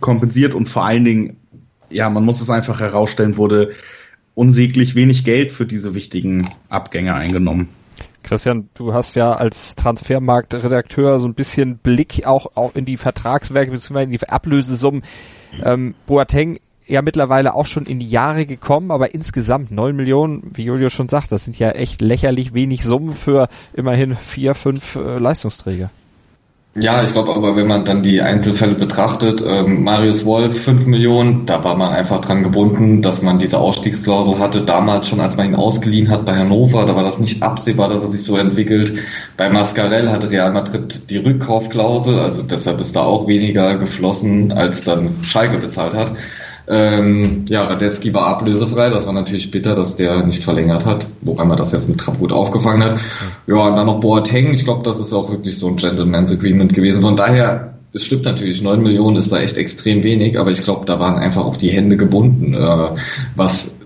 kompensiert 0.00 0.54
und 0.54 0.68
vor 0.68 0.84
allen 0.86 1.04
Dingen 1.04 1.36
ja, 1.90 2.10
man 2.10 2.24
muss 2.24 2.40
es 2.40 2.50
einfach 2.50 2.80
herausstellen, 2.80 3.36
wurde 3.36 3.72
unsäglich 4.34 4.94
wenig 4.94 5.24
Geld 5.24 5.52
für 5.52 5.66
diese 5.66 5.94
wichtigen 5.94 6.48
Abgänge 6.68 7.14
eingenommen. 7.14 7.68
Christian, 8.22 8.68
du 8.74 8.92
hast 8.92 9.14
ja 9.14 9.32
als 9.34 9.76
Transfermarktredakteur 9.76 11.20
so 11.20 11.28
ein 11.28 11.34
bisschen 11.34 11.78
Blick 11.78 12.26
auch, 12.26 12.56
auch 12.56 12.74
in 12.74 12.84
die 12.84 12.96
Vertragswerke 12.96 13.70
bzw. 13.70 14.02
in 14.02 14.10
die 14.10 14.28
Ablösesummen. 14.28 15.02
Ähm, 15.62 15.94
Boateng 16.06 16.58
ja 16.86 17.02
mittlerweile 17.02 17.54
auch 17.54 17.66
schon 17.66 17.86
in 17.86 17.98
die 17.98 18.08
Jahre 18.08 18.46
gekommen, 18.46 18.90
aber 18.90 19.14
insgesamt 19.14 19.70
neun 19.70 19.96
Millionen, 19.96 20.50
wie 20.54 20.64
Julio 20.64 20.88
schon 20.88 21.08
sagt, 21.08 21.32
das 21.32 21.44
sind 21.44 21.58
ja 21.58 21.70
echt 21.70 22.00
lächerlich 22.00 22.52
wenig 22.52 22.84
Summen 22.84 23.14
für 23.14 23.48
immerhin 23.74 24.16
vier, 24.16 24.54
fünf 24.54 24.96
äh, 24.96 25.18
Leistungsträger. 25.18 25.90
Ja, 26.78 27.02
ich 27.02 27.12
glaube 27.12 27.34
aber, 27.34 27.56
wenn 27.56 27.66
man 27.66 27.86
dann 27.86 28.02
die 28.02 28.20
Einzelfälle 28.20 28.74
betrachtet, 28.74 29.42
ähm, 29.46 29.82
Marius 29.82 30.26
Wolf 30.26 30.62
5 30.62 30.86
Millionen, 30.86 31.46
da 31.46 31.64
war 31.64 31.74
man 31.74 31.90
einfach 31.90 32.20
dran 32.20 32.42
gebunden, 32.42 33.00
dass 33.00 33.22
man 33.22 33.38
diese 33.38 33.56
Ausstiegsklausel 33.56 34.38
hatte. 34.38 34.60
Damals 34.60 35.08
schon, 35.08 35.20
als 35.20 35.38
man 35.38 35.46
ihn 35.46 35.54
ausgeliehen 35.54 36.10
hat 36.10 36.26
bei 36.26 36.36
Hannover, 36.36 36.84
da 36.84 36.94
war 36.94 37.02
das 37.02 37.18
nicht 37.18 37.42
absehbar, 37.42 37.88
dass 37.88 38.02
er 38.02 38.10
sich 38.10 38.24
so 38.24 38.36
entwickelt. 38.36 38.92
Bei 39.38 39.48
Mascarell 39.48 40.10
hatte 40.10 40.28
Real 40.28 40.52
Madrid 40.52 41.08
die 41.08 41.16
Rückkaufklausel, 41.16 42.18
also 42.18 42.42
deshalb 42.42 42.78
ist 42.82 42.94
da 42.94 43.04
auch 43.04 43.26
weniger 43.26 43.76
geflossen, 43.76 44.52
als 44.52 44.84
dann 44.84 45.14
Schalke 45.22 45.56
bezahlt 45.56 45.94
hat. 45.94 46.12
Ähm, 46.68 47.44
ja, 47.48 47.64
Radetzky 47.64 48.12
war 48.12 48.26
ablösefrei, 48.26 48.90
das 48.90 49.06
war 49.06 49.12
natürlich 49.12 49.50
bitter, 49.52 49.76
dass 49.76 49.94
der 49.94 50.24
nicht 50.24 50.42
verlängert 50.42 50.84
hat, 50.84 51.06
wobei 51.20 51.44
man 51.44 51.56
das 51.56 51.72
jetzt 51.72 51.88
mit 51.88 51.98
Trapp 51.98 52.18
gut 52.18 52.32
aufgefangen 52.32 52.82
hat. 52.82 53.00
Ja, 53.46 53.68
und 53.68 53.76
dann 53.76 53.86
noch 53.86 54.00
Boateng, 54.00 54.52
ich 54.52 54.64
glaube, 54.64 54.82
das 54.82 54.98
ist 54.98 55.12
auch 55.12 55.30
wirklich 55.30 55.58
so 55.58 55.68
ein 55.68 55.76
Gentleman's 55.76 56.32
Agreement 56.32 56.74
gewesen. 56.74 57.02
Von 57.02 57.14
daher, 57.14 57.74
es 57.92 58.04
stimmt 58.04 58.24
natürlich, 58.24 58.62
neun 58.62 58.82
Millionen 58.82 59.16
ist 59.16 59.30
da 59.30 59.38
echt 59.38 59.56
extrem 59.58 60.02
wenig, 60.02 60.40
aber 60.40 60.50
ich 60.50 60.64
glaube, 60.64 60.86
da 60.86 60.98
waren 60.98 61.18
einfach 61.18 61.44
auch 61.44 61.56
die 61.56 61.70
Hände 61.70 61.96
gebunden, 61.96 62.54
äh, 62.54 62.88
was 63.36 63.76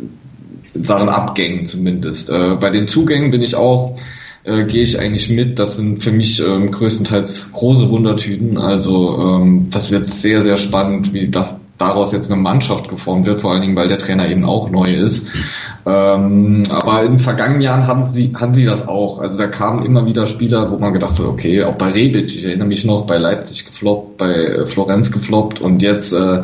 Sachen 0.75 1.11
Abgängen 1.11 1.67
zumindest. 1.67 2.31
Äh, 2.31 2.57
bei 2.59 2.71
den 2.71 2.89
Zugängen 2.89 3.31
bin 3.31 3.43
ich 3.43 3.57
auch 3.57 3.97
äh, 4.45 4.65
gehe 4.65 4.83
ich 4.83 4.99
eigentlich 4.99 5.29
mit. 5.29 5.59
Das 5.59 5.77
sind 5.77 6.03
für 6.03 6.13
mich 6.13 6.43
ähm, 6.43 6.71
größtenteils 6.71 7.53
große 7.53 7.91
Wundertüten. 7.91 8.57
Also 8.57 9.19
ähm, 9.19 9.67
das 9.71 9.91
wird 9.91 10.07
sehr, 10.07 10.41
sehr 10.41 10.57
spannend, 10.57 11.13
wie 11.13 11.29
das 11.29 11.57
daraus 11.81 12.13
jetzt 12.13 12.31
eine 12.31 12.41
Mannschaft 12.41 12.89
geformt 12.89 13.27
wird, 13.27 13.41
vor 13.41 13.53
allen 13.53 13.63
Dingen, 13.63 13.75
weil 13.75 13.89
der 13.89 13.99
Trainer 13.99 14.29
eben 14.29 14.45
auch 14.45 14.71
neu 14.71 14.95
ist. 14.95 15.27
Ähm, 15.87 16.63
aber 16.71 17.03
in 17.05 17.13
den 17.13 17.19
vergangenen 17.19 17.63
Jahren 17.63 17.87
haben 17.87 18.05
sie, 18.05 18.33
haben 18.39 18.53
sie 18.53 18.67
das 18.67 18.87
auch. 18.87 19.21
Also 19.21 19.39
da 19.39 19.47
kamen 19.47 19.85
immer 19.85 20.05
wieder 20.05 20.27
Spieler, 20.27 20.71
wo 20.71 20.77
man 20.77 20.93
gedacht 20.93 21.19
hat, 21.19 21.25
okay, 21.25 21.65
auch 21.65 21.77
bei 21.77 21.91
Rebic, 21.91 22.35
ich 22.35 22.45
erinnere 22.45 22.69
mich 22.69 22.85
noch, 22.85 23.07
bei 23.07 23.17
Leipzig 23.17 23.65
gefloppt, 23.65 24.19
bei 24.19 24.35
äh, 24.35 24.67
Florenz 24.67 25.11
gefloppt 25.11 25.61
und 25.61 25.83
jetzt, 25.83 26.13
äh, 26.13 26.43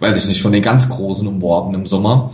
weiß 0.00 0.22
ich 0.22 0.28
nicht, 0.28 0.42
von 0.42 0.52
den 0.52 0.62
ganz 0.62 0.90
Großen 0.90 1.26
umworben 1.26 1.74
im 1.74 1.86
Sommer. 1.86 2.32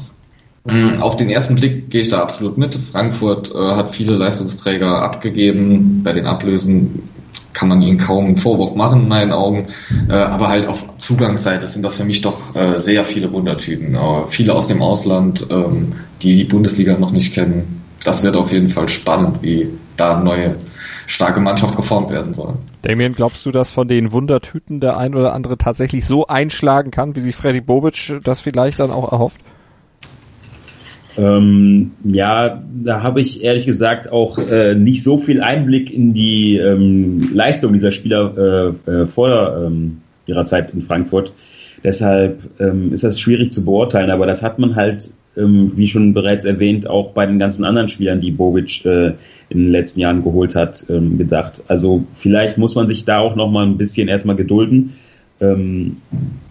Mhm. 0.64 1.00
Auf 1.00 1.16
den 1.16 1.30
ersten 1.30 1.54
Blick 1.54 1.90
gehe 1.90 2.00
ich 2.00 2.08
da 2.08 2.22
absolut 2.22 2.58
mit. 2.58 2.74
Frankfurt 2.74 3.54
äh, 3.54 3.58
hat 3.58 3.92
viele 3.92 4.16
Leistungsträger 4.16 5.00
abgegeben. 5.02 6.02
Bei 6.02 6.12
den 6.12 6.26
Ablösen 6.26 7.02
kann 7.52 7.68
man 7.68 7.82
ihnen 7.82 7.98
kaum 7.98 8.26
einen 8.26 8.36
Vorwurf 8.36 8.74
machen 8.74 9.02
in 9.02 9.08
meinen 9.08 9.32
Augen. 9.32 9.66
Äh, 10.08 10.14
aber 10.14 10.48
halt 10.48 10.66
auf 10.66 10.98
Zugangsseite 10.98 11.66
sind 11.66 11.84
das 11.84 11.96
für 11.96 12.04
mich 12.04 12.20
doch 12.20 12.56
äh, 12.56 12.80
sehr 12.80 13.04
viele 13.04 13.32
Wundertüten. 13.32 13.94
Äh, 13.94 14.26
viele 14.28 14.54
aus 14.54 14.68
dem 14.68 14.82
Ausland, 14.82 15.46
ähm, 15.50 15.92
die 16.22 16.34
die 16.34 16.44
Bundesliga 16.44 16.98
noch 16.98 17.12
nicht 17.12 17.34
kennen. 17.34 17.82
Das 18.04 18.22
wird 18.22 18.36
auf 18.36 18.52
jeden 18.52 18.68
Fall 18.68 18.88
spannend, 18.88 19.42
wie 19.42 19.68
da 19.96 20.18
neue 20.18 20.56
starke 21.06 21.40
Mannschaft 21.40 21.76
geformt 21.76 22.10
werden 22.10 22.34
soll. 22.34 22.54
Damien, 22.82 23.14
glaubst 23.14 23.44
du, 23.46 23.50
dass 23.50 23.70
von 23.70 23.86
den 23.86 24.12
Wundertüten 24.12 24.80
der 24.80 24.96
ein 24.96 25.14
oder 25.14 25.34
andere 25.34 25.58
tatsächlich 25.58 26.06
so 26.06 26.26
einschlagen 26.26 26.90
kann, 26.90 27.14
wie 27.14 27.20
sich 27.20 27.36
Freddy 27.36 27.60
Bobic 27.60 28.18
das 28.24 28.40
vielleicht 28.40 28.80
dann 28.80 28.90
auch 28.90 29.12
erhofft? 29.12 29.40
Ähm, 31.18 31.92
ja, 32.04 32.62
da 32.82 33.02
habe 33.02 33.20
ich 33.20 33.42
ehrlich 33.42 33.66
gesagt 33.66 34.10
auch 34.10 34.38
äh, 34.38 34.74
nicht 34.74 35.02
so 35.02 35.18
viel 35.18 35.42
Einblick 35.42 35.92
in 35.92 36.14
die 36.14 36.56
ähm, 36.56 37.30
Leistung 37.34 37.72
dieser 37.72 37.90
Spieler 37.90 38.74
äh, 38.86 38.90
äh, 38.90 39.06
vor 39.06 39.62
ähm, 39.66 39.98
ihrer 40.26 40.44
Zeit 40.44 40.72
in 40.72 40.80
Frankfurt. 40.82 41.32
Deshalb 41.84 42.40
ähm, 42.60 42.92
ist 42.92 43.04
das 43.04 43.20
schwierig 43.20 43.52
zu 43.52 43.64
beurteilen, 43.64 44.10
aber 44.10 44.26
das 44.26 44.42
hat 44.42 44.58
man 44.58 44.76
halt, 44.76 45.10
ähm, 45.36 45.72
wie 45.76 45.88
schon 45.88 46.14
bereits 46.14 46.44
erwähnt, 46.44 46.88
auch 46.88 47.10
bei 47.10 47.26
den 47.26 47.38
ganzen 47.38 47.64
anderen 47.64 47.88
Spielern, 47.88 48.20
die 48.20 48.30
Bobic 48.30 48.84
äh, 48.86 49.14
in 49.48 49.64
den 49.64 49.70
letzten 49.70 50.00
Jahren 50.00 50.22
geholt 50.22 50.54
hat, 50.54 50.86
ähm, 50.88 51.18
gedacht. 51.18 51.62
Also 51.68 52.04
vielleicht 52.14 52.56
muss 52.56 52.74
man 52.74 52.88
sich 52.88 53.04
da 53.04 53.18
auch 53.18 53.36
noch 53.36 53.50
mal 53.50 53.66
ein 53.66 53.76
bisschen 53.76 54.08
erstmal 54.08 54.36
gedulden. 54.36 54.94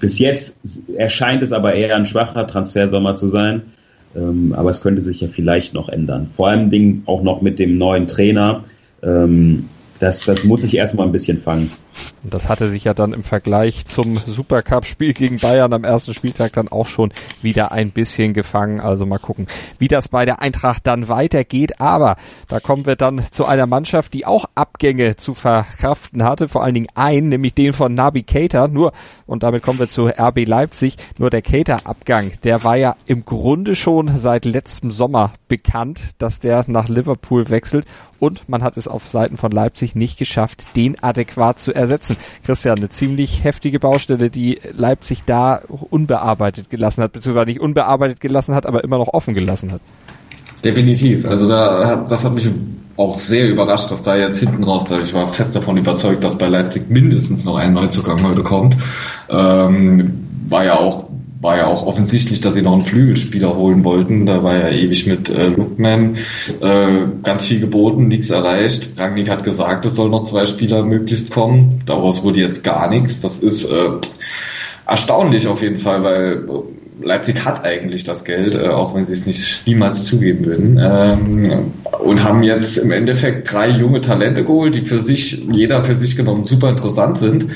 Bis 0.02 0.20
jetzt 0.20 0.60
erscheint 0.98 1.44
es 1.44 1.54
aber 1.54 1.76
eher 1.76 1.96
ein 1.96 2.08
schwacher 2.08 2.46
Transfersommer 2.46 3.16
zu 3.16 3.30
sein. 3.30 3.62
Ähm, 4.16 4.54
aber 4.54 4.70
es 4.70 4.82
könnte 4.82 5.02
sich 5.02 5.22
ja 5.22 5.28
vielleicht 5.28 5.74
noch 5.74 5.90
ändern. 5.90 6.30
Vor 6.36 6.50
allem 6.50 6.70
Dingen 6.70 7.04
auch 7.06 7.24
noch 7.24 7.42
mit 7.42 7.60
dem 7.60 7.78
neuen 7.78 8.08
Trainer. 8.08 8.66
Ähm, 9.04 9.70
das, 10.00 10.26
das 10.26 10.44
muss 10.44 10.64
ich 10.64 10.76
erstmal 10.76 11.06
ein 11.06 11.12
bisschen 11.12 11.40
fangen. 11.40 11.72
Und 12.24 12.34
das 12.34 12.50
hatte 12.50 12.70
sich 12.70 12.84
ja 12.84 12.94
dann 12.94 13.14
im 13.14 13.24
Vergleich 13.24 13.86
zum 13.86 14.18
Supercup-Spiel 14.18 15.14
gegen 15.14 15.40
Bayern 15.40 15.74
am 15.74 15.84
ersten 15.84 16.14
Spieltag 16.14 16.54
dann 16.54 16.68
auch 16.68 16.88
schon 16.88 17.12
wieder 17.42 17.72
ein 17.72 17.92
bisschen 17.92 18.34
gefangen. 18.34 18.80
Also 18.80 19.06
mal 19.06 19.20
gucken, 19.20 19.48
wie 19.80 19.88
das 19.88 20.08
bei 20.08 20.26
der 20.26 20.42
Eintracht 20.42 20.86
dann 20.86 21.08
weitergeht. 21.08 21.80
Aber 21.80 22.16
da 22.48 22.60
kommen 22.60 22.86
wir 22.86 22.96
dann 22.96 23.24
zu 23.32 23.46
einer 23.46 23.66
Mannschaft, 23.66 24.14
die 24.14 24.26
auch 24.26 24.46
Abgänge 24.56 25.16
zu 25.16 25.34
verkraften 25.34 26.24
hatte. 26.24 26.48
Vor 26.48 26.64
allen 26.64 26.76
Dingen 26.76 26.90
einen, 26.96 27.30
nämlich 27.30 27.54
den 27.54 27.74
von 27.74 27.94
Nabi 27.94 28.24
Keita. 28.24 28.68
Nur, 28.68 28.94
und 29.26 29.44
damit 29.44 29.64
kommen 29.64 29.80
wir 29.80 29.88
zu 29.88 30.08
RB 30.08 30.46
Leipzig, 30.46 30.98
nur 31.18 31.30
der 31.30 31.42
Keita-Abgang, 31.42 32.32
der 32.44 32.64
war 32.64 32.76
ja 32.76 32.96
im 33.06 33.26
Grunde 33.26 33.76
schon 33.76 34.18
seit 34.18 34.46
letztem 34.46 34.92
Sommer 34.92 35.34
bekannt, 35.48 36.02
dass 36.18 36.40
der 36.40 36.66
nach 36.68 36.90
Liverpool 36.90 37.50
wechselt. 37.50 37.86
Und 38.20 38.48
man 38.48 38.62
hat 38.62 38.78
es 38.78 38.88
auf 38.88 39.10
Seiten 39.10 39.38
von 39.38 39.52
Leipzig 39.52 39.96
nicht 39.96 40.20
geschafft, 40.20 40.76
den 40.76 41.02
adäquat 41.02 41.60
zu 41.60 41.74
ersetzen. 41.74 41.91
Christian, 42.46 42.78
eine 42.78 42.90
ziemlich 42.90 43.44
heftige 43.44 43.80
Baustelle, 43.80 44.30
die 44.30 44.60
Leipzig 44.76 45.24
da 45.26 45.62
unbearbeitet 45.90 46.70
gelassen 46.70 47.04
hat, 47.04 47.12
beziehungsweise 47.12 47.48
nicht 47.48 47.60
unbearbeitet 47.60 48.20
gelassen 48.20 48.56
hat, 48.56 48.66
aber 48.66 48.84
immer 48.84 48.98
noch 48.98 49.10
offen 49.10 49.34
gelassen 49.34 49.72
hat. 49.72 49.82
Definitiv. 50.64 51.26
Also 51.26 51.48
da 51.48 52.06
das 52.08 52.24
hat 52.24 52.34
mich 52.34 52.48
auch 52.98 53.18
sehr 53.18 53.50
überrascht, 53.50 53.92
dass 53.92 54.04
da 54.04 54.16
jetzt 54.16 54.40
hinten 54.40 54.64
raus, 54.64 54.86
da 54.86 55.00
ich 55.00 55.14
war 55.14 55.28
fest 55.28 55.56
davon 55.56 55.78
überzeugt, 55.78 56.24
dass 56.24 56.38
bei 56.38 56.48
Leipzig 56.48 56.90
mindestens 56.90 57.46
noch 57.46 57.58
ein 57.58 57.74
Neuzugang 57.74 58.24
heute 58.24 58.44
kommt. 58.44 58.78
Ähm, 59.30 60.28
war 60.48 60.66
ja 60.66 60.76
auch 60.78 61.08
war 61.42 61.58
ja 61.58 61.68
auch 61.68 61.86
offensichtlich, 61.86 62.40
dass 62.40 62.54
sie 62.54 62.62
noch 62.62 62.74
einen 62.74 62.86
Flügelspieler 62.86 63.56
holen 63.56 63.84
wollten. 63.84 64.28
Da 64.28 64.44
war 64.44 64.56
ja 64.56 64.70
ewig 64.70 65.08
mit 65.08 65.30
äh, 65.30 65.48
Lookman 65.48 66.16
äh, 66.62 66.88
ganz 67.24 67.46
viel 67.46 67.60
geboten, 67.60 68.08
nichts 68.08 68.30
erreicht. 68.30 68.90
Rangnick 68.98 69.30
hat 69.30 69.44
gesagt, 69.44 69.86
es 69.86 69.96
soll 69.96 70.10
noch 70.10 70.24
zwei 70.24 70.46
Spieler 70.46 70.84
möglichst 70.84 71.32
kommen. 71.32 71.82
Daraus 71.88 72.24
wurde 72.24 72.40
jetzt 72.40 72.64
gar 72.64 72.90
nichts. 72.90 73.22
Das 73.22 73.40
ist 73.40 73.66
äh, 73.66 73.90
erstaunlich 74.86 75.48
auf 75.48 75.64
jeden 75.64 75.78
Fall, 75.78 76.04
weil 76.04 76.48
Leipzig 77.02 77.46
hat 77.46 77.66
eigentlich 77.66 78.04
das 78.04 78.24
Geld, 78.24 78.56
äh, 78.56 78.68
auch 78.68 78.94
wenn 78.94 79.06
sie 79.06 79.14
es 79.14 79.26
nicht 79.26 79.66
niemals 79.66 80.06
zugeben 80.06 80.46
würden. 80.46 80.80
Ähm, 80.82 81.72
und 82.04 82.24
haben 82.24 82.44
jetzt 82.44 82.78
im 82.78 82.92
Endeffekt 82.92 83.52
drei 83.52 83.70
junge 83.70 84.02
Talente 84.02 84.44
geholt, 84.44 84.76
die 84.76 84.82
für 84.82 85.00
sich, 85.00 85.46
jeder 85.52 85.84
für 85.84 85.96
sich 85.96 86.16
genommen 86.16 86.46
super 86.46 86.70
interessant 86.70 87.18
sind. 87.18 87.48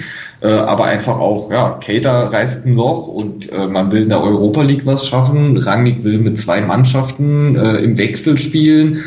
Äh, 0.42 0.48
aber 0.48 0.86
einfach 0.86 1.18
auch, 1.18 1.52
ja, 1.52 1.80
Cater 1.84 2.32
reißt 2.32 2.66
ein 2.66 2.76
Loch 2.76 3.08
und 3.08 3.52
äh, 3.52 3.68
man 3.68 3.92
will 3.92 4.04
in 4.04 4.10
der 4.10 4.22
Europa 4.22 4.62
League 4.62 4.86
was 4.86 5.08
schaffen. 5.08 5.58
Rangnick 5.58 6.04
will 6.04 6.20
mit 6.20 6.38
zwei 6.38 6.62
Mannschaften 6.62 7.56
äh, 7.56 7.78
im 7.78 7.98
Wechsel 7.98 8.38
spielen. 8.38 9.04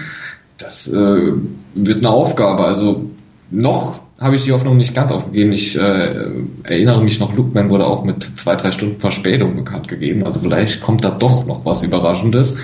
Das 0.58 0.88
äh, 0.88 1.32
wird 1.74 1.98
eine 1.98 2.10
Aufgabe. 2.10 2.64
Also 2.64 3.10
noch 3.50 4.00
habe 4.20 4.36
ich 4.36 4.44
die 4.44 4.52
Hoffnung 4.52 4.76
nicht 4.76 4.94
ganz 4.94 5.12
aufgegeben. 5.12 5.52
Ich 5.52 5.78
äh, 5.78 6.30
erinnere 6.64 7.02
mich 7.02 7.20
noch, 7.20 7.36
Lookman 7.36 7.70
wurde 7.70 7.86
auch 7.86 8.04
mit 8.04 8.22
zwei, 8.22 8.56
drei 8.56 8.72
Stunden 8.72 9.00
Verspätung 9.00 9.54
bekannt 9.54 9.86
gegeben. 9.88 10.24
Also 10.24 10.40
vielleicht 10.40 10.80
kommt 10.80 11.04
da 11.04 11.10
doch 11.10 11.46
noch 11.46 11.64
was 11.64 11.82
Überraschendes. 11.82 12.56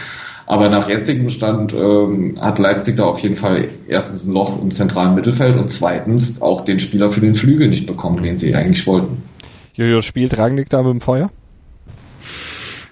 Aber 0.47 0.69
nach 0.69 0.89
jetzigem 0.89 1.29
Stand 1.29 1.73
ähm, 1.73 2.37
hat 2.41 2.59
Leipzig 2.59 2.97
da 2.97 3.05
auf 3.05 3.21
jeden 3.21 3.37
Fall 3.37 3.69
erstens 3.89 4.27
ein 4.27 4.35
Loch 4.35 4.61
im 4.61 4.71
zentralen 4.71 5.15
Mittelfeld 5.15 5.57
und 5.57 5.71
zweitens 5.71 6.43
auch 6.43 6.63
den 6.63 6.81
Spieler 6.81 7.11
für 7.11 7.21
den 7.21 7.35
Flügel 7.35 7.69
nicht 7.69 7.87
bekommen, 7.87 8.23
den 8.23 8.37
sie 8.39 8.55
eigentlich 8.55 8.87
wollten. 8.87 9.23
Jojo, 9.75 10.03
spielt 10.03 10.37
Rangnick 10.37 10.69
da 10.69 10.83
mit 10.83 10.93
dem 10.93 11.01
Feuer? 11.01 11.31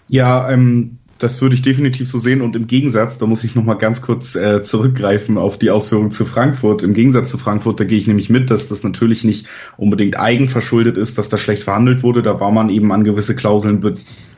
Ja, 0.09 0.51
ähm, 0.51 0.99
das 1.23 1.41
würde 1.41 1.55
ich 1.55 1.63
definitiv 1.63 2.09
so 2.09 2.19
sehen 2.19 2.41
und 2.41 2.57
im 2.57 2.67
Gegensatz, 2.67 3.17
da 3.17 3.27
muss 3.27 3.45
ich 3.45 3.55
nochmal 3.55 3.79
ganz 3.79 4.01
kurz 4.03 4.35
äh, 4.35 4.61
zurückgreifen 4.61 5.39
auf 5.39 5.57
die 5.57 5.71
Ausführung 5.71 6.11
zu 6.11 6.25
Frankfurt. 6.25 6.83
Im 6.83 6.95
Gegensatz 6.95 7.31
zu 7.31 7.39
Frankfurt, 7.39 7.79
da 7.79 7.85
gehe 7.85 7.99
ich 7.99 8.09
nämlich 8.09 8.29
mit, 8.29 8.51
dass 8.51 8.67
das 8.67 8.83
natürlich 8.83 9.23
nicht 9.23 9.47
unbedingt 9.77 10.19
eigenverschuldet 10.19 10.99
ist, 10.99 11.19
dass 11.19 11.29
da 11.29 11.39
schlecht 11.39 11.63
verhandelt 11.63 12.03
wurde. 12.03 12.23
Da 12.23 12.41
war 12.41 12.51
man 12.51 12.71
eben 12.71 12.91
an 12.91 13.05
gewisse 13.05 13.37
Klauseln 13.37 13.81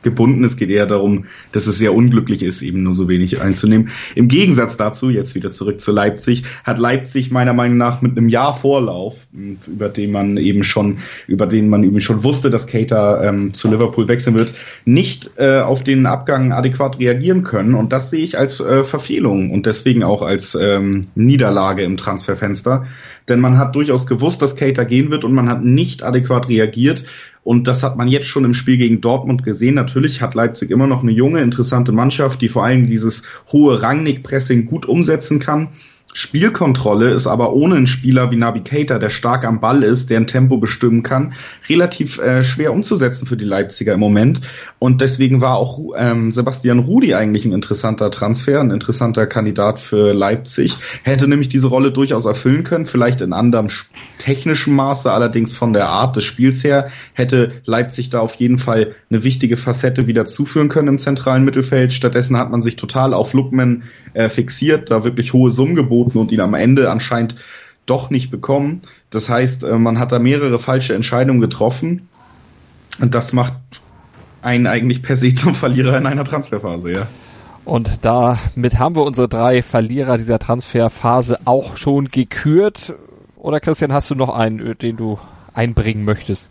gebunden. 0.03 0.43
Es 0.43 0.57
geht 0.57 0.69
eher 0.69 0.85
darum, 0.85 1.25
dass 1.51 1.65
es 1.65 1.79
sehr 1.79 1.95
unglücklich 1.95 2.43
ist, 2.43 2.61
eben 2.61 2.83
nur 2.83 2.93
so 2.93 3.09
wenig 3.09 3.41
einzunehmen. 3.41 3.89
Im 4.13 4.27
Gegensatz 4.27 4.77
dazu, 4.77 5.09
jetzt 5.09 5.33
wieder 5.33 5.49
zurück 5.49 5.81
zu 5.81 5.91
Leipzig, 5.91 6.43
hat 6.63 6.77
Leipzig 6.77 7.31
meiner 7.31 7.53
Meinung 7.53 7.77
nach 7.77 8.03
mit 8.03 8.15
einem 8.15 8.29
Jahr 8.29 8.53
Vorlauf, 8.53 9.25
über 9.65 9.89
den 9.89 10.11
man 10.11 10.37
eben 10.37 10.63
schon, 10.63 10.99
über 11.27 11.47
den 11.47 11.67
man 11.67 11.83
eben 11.83 11.99
schon 11.99 12.23
wusste, 12.23 12.51
dass 12.51 12.67
Cater 12.67 13.23
ähm, 13.23 13.53
zu 13.55 13.71
Liverpool 13.71 14.07
wechseln 14.07 14.37
wird, 14.37 14.53
nicht 14.85 15.31
äh, 15.37 15.59
auf 15.59 15.83
den 15.83 16.05
Abgang 16.05 16.51
adäquat 16.51 16.74
reagieren 16.79 17.43
können. 17.43 17.75
Und 17.75 17.93
das 17.93 18.09
sehe 18.09 18.23
ich 18.23 18.37
als 18.37 18.59
äh, 18.59 18.83
Verfehlung 18.83 19.51
und 19.51 19.65
deswegen 19.65 20.03
auch 20.03 20.21
als 20.21 20.55
ähm, 20.55 21.07
Niederlage 21.15 21.83
im 21.83 21.97
Transferfenster. 21.97 22.85
Denn 23.27 23.39
man 23.39 23.57
hat 23.57 23.75
durchaus 23.75 24.07
gewusst, 24.07 24.41
dass 24.41 24.55
Cater 24.55 24.85
gehen 24.85 25.11
wird 25.11 25.23
und 25.23 25.33
man 25.33 25.49
hat 25.49 25.63
nicht 25.63 26.03
adäquat 26.03 26.49
reagiert. 26.49 27.03
Und 27.43 27.67
das 27.67 27.83
hat 27.83 27.95
man 27.95 28.07
jetzt 28.07 28.27
schon 28.27 28.43
im 28.43 28.53
Spiel 28.55 28.77
gegen 28.77 29.01
Dortmund 29.01 29.43
gesehen. 29.43 29.75
Natürlich 29.75 30.21
hat 30.21 30.33
Leipzig 30.33 30.71
immer 30.71 30.87
noch 30.87 31.03
eine 31.03 31.11
junge, 31.11 31.41
interessante 31.41 31.91
Mannschaft, 31.91 32.41
die 32.41 32.49
vor 32.49 32.65
allem 32.65 32.87
dieses 32.87 33.23
hohe 33.51 33.81
Rangnick-Pressing 33.81 34.65
gut 34.65 34.87
umsetzen 34.87 35.39
kann. 35.39 35.69
Spielkontrolle 36.17 37.11
ist 37.11 37.27
aber 37.27 37.51
ohne 37.51 37.75
einen 37.75 37.87
Spieler 37.87 38.31
wie 38.31 38.37
Navigator, 38.37 38.99
der 38.99 39.09
stark 39.09 39.43
am 39.43 39.59
Ball 39.59 39.83
ist, 39.83 40.09
der 40.09 40.17
ein 40.17 40.27
Tempo 40.27 40.55
bestimmen 40.55 41.03
kann, 41.03 41.33
relativ 41.67 42.19
äh, 42.19 42.41
schwer 42.41 42.71
umzusetzen 42.71 43.27
für 43.27 43.35
die 43.35 43.43
Leipziger 43.43 43.95
im 43.95 43.99
Moment. 43.99 44.39
Und 44.79 45.01
deswegen 45.01 45.41
war 45.41 45.57
auch 45.57 45.91
ähm, 45.97 46.31
Sebastian 46.31 46.79
Rudi 46.79 47.13
eigentlich 47.13 47.43
ein 47.43 47.51
interessanter 47.51 48.11
Transfer, 48.11 48.61
ein 48.61 48.71
interessanter 48.71 49.27
Kandidat 49.27 49.77
für 49.77 50.13
Leipzig. 50.13 50.77
Hätte 51.03 51.27
nämlich 51.27 51.49
diese 51.49 51.67
Rolle 51.67 51.91
durchaus 51.91 52.23
erfüllen 52.23 52.63
können, 52.63 52.85
vielleicht 52.85 53.19
in 53.19 53.33
anderem 53.33 53.67
technischem 54.25 54.73
Maße, 54.73 55.11
allerdings 55.11 55.53
von 55.53 55.71
der 55.71 55.87
Art 55.87 56.15
des 56.15 56.23
Spiels 56.23 56.63
her 56.63 56.89
hätte 57.13 57.61
Leipzig 57.65 58.09
da 58.09 58.21
auf 58.21 58.33
jeden 58.35 58.57
Fall 58.57 58.95
eine 59.11 59.23
wichtige 59.23 59.55
Facette 59.55 60.07
wieder 60.07 60.25
zuführen 60.25 60.67
können 60.67 60.87
im 60.87 60.97
zentralen 60.97 61.45
Mittelfeld. 61.45 61.93
Stattdessen 61.93 62.35
hat 62.35 62.49
man 62.49 62.63
sich 62.63 62.75
total 62.75 63.13
auf 63.13 63.33
Lookman 63.33 63.83
äh, 64.15 64.29
fixiert, 64.29 64.89
da 64.89 65.03
wirklich 65.03 65.33
hohe 65.33 65.51
Summen 65.51 65.75
geboten 65.75 66.17
und 66.17 66.31
ihn 66.31 66.41
am 66.41 66.55
Ende 66.55 66.89
anscheinend 66.89 67.35
doch 67.85 68.09
nicht 68.09 68.31
bekommen. 68.31 68.81
Das 69.11 69.29
heißt, 69.29 69.63
äh, 69.63 69.77
man 69.77 69.99
hat 69.99 70.11
da 70.11 70.17
mehrere 70.17 70.57
falsche 70.57 70.95
Entscheidungen 70.95 71.39
getroffen 71.39 72.09
und 72.99 73.13
das 73.13 73.31
macht 73.31 73.53
einen 74.41 74.65
eigentlich 74.65 75.03
per 75.03 75.17
se 75.17 75.35
zum 75.35 75.53
Verlierer 75.53 75.99
in 75.99 76.07
einer 76.07 76.23
Transferphase, 76.23 76.91
ja. 76.91 77.07
Und 77.63 78.05
damit 78.05 78.79
haben 78.79 78.95
wir 78.95 79.03
unsere 79.03 79.27
drei 79.27 79.63
Verlierer 79.63 80.17
dieser 80.17 80.37
Transferphase 80.37 81.39
auch 81.45 81.77
schon 81.77 82.09
gekürt. 82.09 82.93
Oder 83.45 83.59
Christian, 83.59 83.93
hast 83.93 84.09
du 84.09 84.15
noch 84.15 84.35
einen, 84.35 84.75
den 84.79 84.97
du 84.97 85.19
einbringen 85.53 86.03
möchtest? 86.03 86.49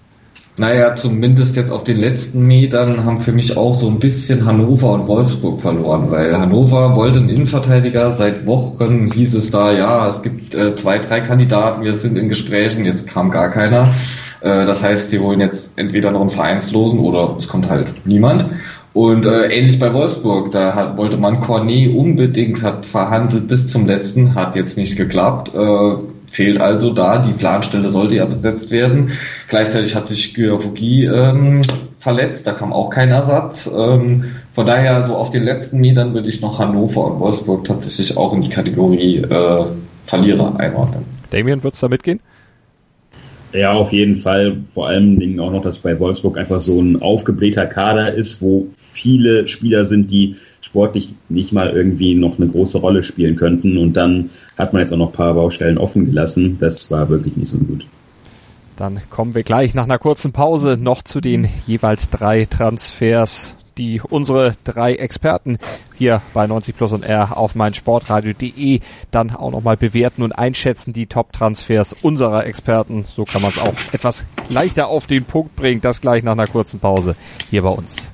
Naja, 0.58 0.94
zumindest 0.94 1.56
jetzt 1.56 1.72
auf 1.72 1.82
den 1.82 1.96
letzten 1.96 2.46
Metern 2.46 3.04
haben 3.04 3.20
für 3.20 3.32
mich 3.32 3.56
auch 3.56 3.74
so 3.74 3.88
ein 3.88 3.98
bisschen 3.98 4.44
Hannover 4.44 4.92
und 4.92 5.08
Wolfsburg 5.08 5.60
verloren, 5.60 6.12
weil 6.12 6.38
Hannover 6.38 6.94
wollte 6.94 7.18
einen 7.18 7.30
Innenverteidiger. 7.30 8.12
Seit 8.12 8.46
Wochen 8.46 9.10
hieß 9.10 9.34
es 9.34 9.50
da, 9.50 9.72
ja, 9.72 10.08
es 10.08 10.22
gibt 10.22 10.54
äh, 10.54 10.72
zwei, 10.76 11.00
drei 11.00 11.20
Kandidaten, 11.20 11.82
wir 11.82 11.96
sind 11.96 12.16
in 12.16 12.28
Gesprächen, 12.28 12.84
jetzt 12.84 13.08
kam 13.08 13.32
gar 13.32 13.50
keiner. 13.50 13.92
Äh, 14.40 14.64
das 14.64 14.84
heißt, 14.84 15.10
sie 15.10 15.18
holen 15.18 15.40
jetzt 15.40 15.70
entweder 15.74 16.12
noch 16.12 16.20
einen 16.20 16.30
Vereinslosen 16.30 17.00
oder 17.00 17.34
es 17.36 17.48
kommt 17.48 17.68
halt 17.68 18.06
niemand. 18.06 18.46
Und 18.92 19.26
äh, 19.26 19.48
ähnlich 19.48 19.80
bei 19.80 19.92
Wolfsburg, 19.92 20.52
da 20.52 20.76
hat, 20.76 20.96
wollte 20.96 21.16
man 21.16 21.40
Cornet 21.40 21.92
unbedingt, 21.96 22.62
hat 22.62 22.86
verhandelt 22.86 23.48
bis 23.48 23.66
zum 23.66 23.84
letzten, 23.84 24.36
hat 24.36 24.54
jetzt 24.54 24.78
nicht 24.78 24.94
geklappt. 24.96 25.52
Äh, 25.52 25.96
fehlt 26.34 26.60
also 26.60 26.92
da. 26.92 27.18
Die 27.18 27.32
Planstelle 27.32 27.88
sollte 27.88 28.16
ja 28.16 28.26
besetzt 28.26 28.70
werden. 28.70 29.12
Gleichzeitig 29.48 29.94
hat 29.94 30.08
sich 30.08 30.34
Gyofugi 30.34 31.06
ähm, 31.06 31.62
verletzt, 31.98 32.46
da 32.46 32.52
kam 32.52 32.72
auch 32.72 32.90
kein 32.90 33.10
Ersatz. 33.10 33.70
Ähm, 33.72 34.24
von 34.52 34.66
daher, 34.66 35.06
so 35.06 35.14
auf 35.14 35.30
den 35.30 35.44
letzten 35.44 35.78
Metern 35.78 36.12
würde 36.12 36.28
ich 36.28 36.40
noch 36.40 36.58
Hannover 36.58 37.04
und 37.04 37.20
Wolfsburg 37.20 37.64
tatsächlich 37.64 38.16
auch 38.16 38.34
in 38.34 38.42
die 38.42 38.48
Kategorie 38.48 39.18
äh, 39.18 39.64
Verlierer 40.04 40.58
einordnen. 40.58 41.04
Damien, 41.30 41.62
wird's 41.62 41.80
da 41.80 41.88
mitgehen? 41.88 42.20
Ja, 43.52 43.72
auf 43.72 43.92
jeden 43.92 44.16
Fall. 44.16 44.58
Vor 44.74 44.88
allem 44.88 45.18
Dingen 45.18 45.38
auch 45.38 45.52
noch, 45.52 45.62
dass 45.62 45.78
bei 45.78 45.98
Wolfsburg 45.98 46.36
einfach 46.36 46.58
so 46.58 46.80
ein 46.80 47.00
aufgeblähter 47.00 47.66
Kader 47.66 48.12
ist, 48.12 48.42
wo 48.42 48.66
viele 48.92 49.46
Spieler 49.46 49.84
sind, 49.84 50.10
die 50.10 50.36
sportlich 50.74 51.14
nicht 51.28 51.52
mal 51.52 51.70
irgendwie 51.70 52.16
noch 52.16 52.36
eine 52.36 52.48
große 52.48 52.78
Rolle 52.78 53.04
spielen 53.04 53.36
könnten. 53.36 53.78
Und 53.78 53.92
dann 53.92 54.30
hat 54.58 54.72
man 54.72 54.80
jetzt 54.80 54.92
auch 54.92 54.96
noch 54.96 55.10
ein 55.10 55.16
paar 55.16 55.34
Baustellen 55.34 55.78
offen 55.78 56.06
gelassen. 56.06 56.58
Das 56.58 56.90
war 56.90 57.08
wirklich 57.08 57.36
nicht 57.36 57.48
so 57.48 57.58
gut. 57.58 57.86
Dann 58.76 59.00
kommen 59.08 59.36
wir 59.36 59.44
gleich 59.44 59.74
nach 59.74 59.84
einer 59.84 60.00
kurzen 60.00 60.32
Pause 60.32 60.76
noch 60.76 61.04
zu 61.04 61.20
den 61.20 61.48
jeweils 61.68 62.10
drei 62.10 62.44
Transfers, 62.44 63.54
die 63.78 64.00
unsere 64.00 64.54
drei 64.64 64.96
Experten 64.96 65.58
hier 65.96 66.22
bei 66.32 66.48
90 66.48 66.76
Plus 66.76 66.90
und 66.90 67.04
R 67.04 67.36
auf 67.36 67.54
meinsportradio.de 67.54 68.80
dann 69.12 69.30
auch 69.30 69.52
nochmal 69.52 69.76
bewerten 69.76 70.22
und 70.24 70.32
einschätzen, 70.32 70.92
die 70.92 71.06
Top-Transfers 71.06 71.92
unserer 72.02 72.46
Experten. 72.46 73.04
So 73.04 73.22
kann 73.22 73.42
man 73.42 73.52
es 73.52 73.60
auch 73.60 73.74
etwas 73.92 74.26
leichter 74.48 74.88
auf 74.88 75.06
den 75.06 75.24
Punkt 75.24 75.54
bringen. 75.54 75.80
Das 75.80 76.00
gleich 76.00 76.24
nach 76.24 76.32
einer 76.32 76.48
kurzen 76.48 76.80
Pause 76.80 77.14
hier 77.48 77.62
bei 77.62 77.70
uns. 77.70 78.13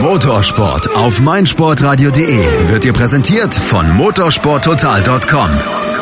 Motorsport 0.00 0.94
auf 0.94 1.20
meinsportradio.de 1.20 2.68
wird 2.68 2.84
dir 2.84 2.92
präsentiert 2.92 3.54
von 3.54 3.88
motorsporttotal.com. 3.96 6.01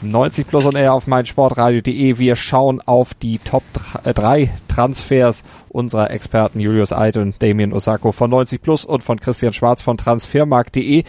90 0.00 0.46
plus 0.46 0.64
und 0.64 0.76
R 0.76 0.94
auf 0.94 1.08
meinsportradio.de. 1.08 2.18
Wir 2.18 2.36
schauen 2.36 2.80
auf 2.80 3.14
die 3.14 3.38
Top 3.38 3.64
3 4.04 4.42
äh, 4.42 4.48
Transfers 4.68 5.42
unserer 5.70 6.10
Experten 6.10 6.60
Julius 6.60 6.92
Eid 6.92 7.16
und 7.16 7.42
Damien 7.42 7.72
Osako 7.72 8.12
von 8.12 8.30
90 8.30 8.62
plus 8.62 8.84
und 8.84 9.02
von 9.02 9.18
Christian 9.18 9.52
Schwarz 9.52 9.82
von 9.82 9.96
transfermarkt.de. 9.96 11.02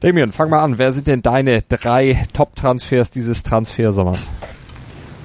Damien, 0.00 0.32
fang 0.32 0.48
mal 0.48 0.62
an. 0.62 0.78
Wer 0.78 0.92
sind 0.92 1.06
denn 1.06 1.20
deine 1.20 1.62
drei 1.68 2.22
Top-Transfers 2.32 3.10
dieses 3.10 3.42
Transfersommers? 3.42 4.30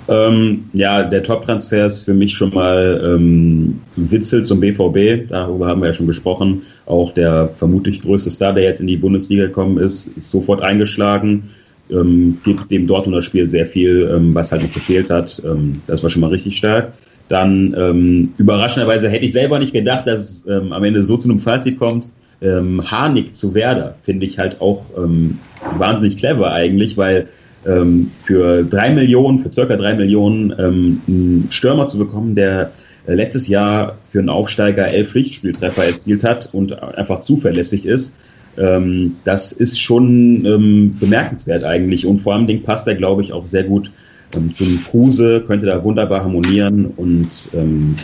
Ähm, 0.09 0.65
ja, 0.73 1.03
der 1.03 1.23
Top-Transfer 1.23 1.85
ist 1.85 2.03
für 2.03 2.13
mich 2.13 2.35
schon 2.35 2.53
mal 2.53 3.01
ähm, 3.15 3.81
Witzel 3.95 4.43
zum 4.43 4.59
BVB. 4.59 5.29
Darüber 5.29 5.67
haben 5.67 5.79
wir 5.79 5.87
ja 5.87 5.93
schon 5.93 6.07
gesprochen. 6.07 6.63
Auch 6.85 7.13
der 7.13 7.47
vermutlich 7.57 8.01
größte 8.01 8.29
Star, 8.29 8.51
der 8.51 8.65
jetzt 8.65 8.81
in 8.81 8.87
die 8.87 8.97
Bundesliga 8.97 9.45
gekommen 9.45 9.77
ist, 9.77 10.07
ist 10.17 10.29
sofort 10.29 10.61
eingeschlagen. 10.61 11.51
Ähm, 11.91 12.37
gibt 12.43 12.71
dem 12.71 12.87
Dortmunder 12.87 13.21
Spiel 13.21 13.49
sehr 13.49 13.65
viel, 13.65 14.09
ähm, 14.13 14.33
was 14.33 14.51
halt 14.51 14.63
noch 14.63 14.73
gefehlt 14.73 15.09
hat. 15.09 15.41
Ähm, 15.45 15.81
das 15.85 16.01
war 16.01 16.09
schon 16.09 16.21
mal 16.21 16.29
richtig 16.29 16.57
stark. 16.57 16.93
Dann 17.27 17.75
ähm, 17.77 18.33
überraschenderweise 18.37 19.09
hätte 19.09 19.25
ich 19.25 19.33
selber 19.33 19.59
nicht 19.59 19.73
gedacht, 19.73 20.07
dass 20.07 20.21
es 20.21 20.47
ähm, 20.47 20.71
am 20.73 20.83
Ende 20.83 21.03
so 21.03 21.17
zu 21.17 21.29
einem 21.29 21.39
Fazit 21.39 21.79
kommt. 21.79 22.07
Ähm, 22.41 22.89
Harnik 22.91 23.35
zu 23.35 23.53
Werder 23.53 23.95
finde 24.03 24.25
ich 24.25 24.39
halt 24.39 24.59
auch 24.59 24.85
ähm, 24.97 25.39
wahnsinnig 25.77 26.17
clever 26.17 26.51
eigentlich, 26.51 26.97
weil 26.97 27.27
ähm, 27.65 28.11
für 28.23 28.63
drei 28.63 28.91
Millionen, 28.91 29.39
für 29.39 29.51
circa 29.51 29.75
drei 29.77 29.93
Millionen 29.93 30.53
ähm, 30.57 31.01
einen 31.07 31.47
Stürmer 31.49 31.87
zu 31.87 31.97
bekommen, 31.97 32.35
der 32.35 32.71
äh, 33.07 33.13
letztes 33.13 33.47
Jahr 33.47 33.97
für 34.11 34.19
einen 34.19 34.29
Aufsteiger 34.29 34.87
elf 34.87 35.11
Pflichtspieltreffer 35.11 35.85
erzielt 35.85 36.23
hat 36.23 36.49
und 36.53 36.81
einfach 36.81 37.21
zuverlässig 37.21 37.85
ist, 37.85 38.15
ähm, 38.57 39.15
das 39.25 39.51
ist 39.51 39.79
schon 39.79 40.45
ähm, 40.45 40.95
bemerkenswert 40.99 41.63
eigentlich. 41.63 42.05
Und 42.05 42.19
vor 42.19 42.33
allem 42.33 42.47
Ding 42.47 42.63
passt 42.63 42.87
er, 42.87 42.95
glaube 42.95 43.21
ich, 43.21 43.33
auch 43.33 43.47
sehr 43.47 43.63
gut 43.63 43.91
ähm, 44.35 44.53
zum 44.53 44.83
Kruse, 44.83 45.41
könnte 45.41 45.65
da 45.65 45.83
wunderbar 45.83 46.21
harmonieren 46.21 46.85
und 46.85 47.29
ähm, 47.53 47.95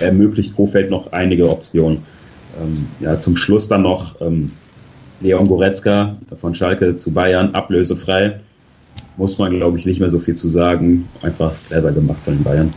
ermöglicht 0.00 0.56
Kofeld 0.56 0.90
noch 0.90 1.12
einige 1.12 1.48
Optionen. 1.48 1.98
Ähm, 2.60 2.86
ja, 3.00 3.20
zum 3.20 3.36
Schluss 3.36 3.68
dann 3.68 3.82
noch 3.82 4.20
ähm, 4.20 4.52
Leon 5.20 5.48
Goretzka 5.48 6.16
von 6.40 6.54
Schalke 6.54 6.96
zu 6.96 7.10
Bayern, 7.10 7.54
ablösefrei 7.54 8.40
muss 9.16 9.38
man, 9.38 9.56
glaube 9.56 9.78
ich, 9.78 9.86
nicht 9.86 10.00
mehr 10.00 10.10
so 10.10 10.18
viel 10.18 10.34
zu 10.34 10.48
sagen. 10.48 11.08
Einfach 11.22 11.54
clever 11.68 11.92
gemacht 11.92 12.18
von 12.24 12.36
den 12.36 12.44
Bayern. 12.44 12.74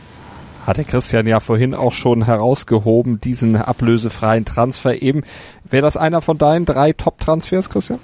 Hat 0.70 0.78
der 0.78 0.86
Christian 0.86 1.26
ja 1.26 1.40
vorhin 1.40 1.74
auch 1.74 1.94
schon 1.94 2.24
herausgehoben, 2.24 3.18
diesen 3.18 3.56
ablösefreien 3.56 4.46
Transfer 4.46 5.02
eben. 5.02 5.24
Wäre 5.68 5.82
das 5.82 5.98
einer 5.98 6.22
von 6.22 6.38
deinen 6.38 6.66
drei 6.66 6.94
Top-Transfers, 6.94 7.72
Christian? 7.72 7.98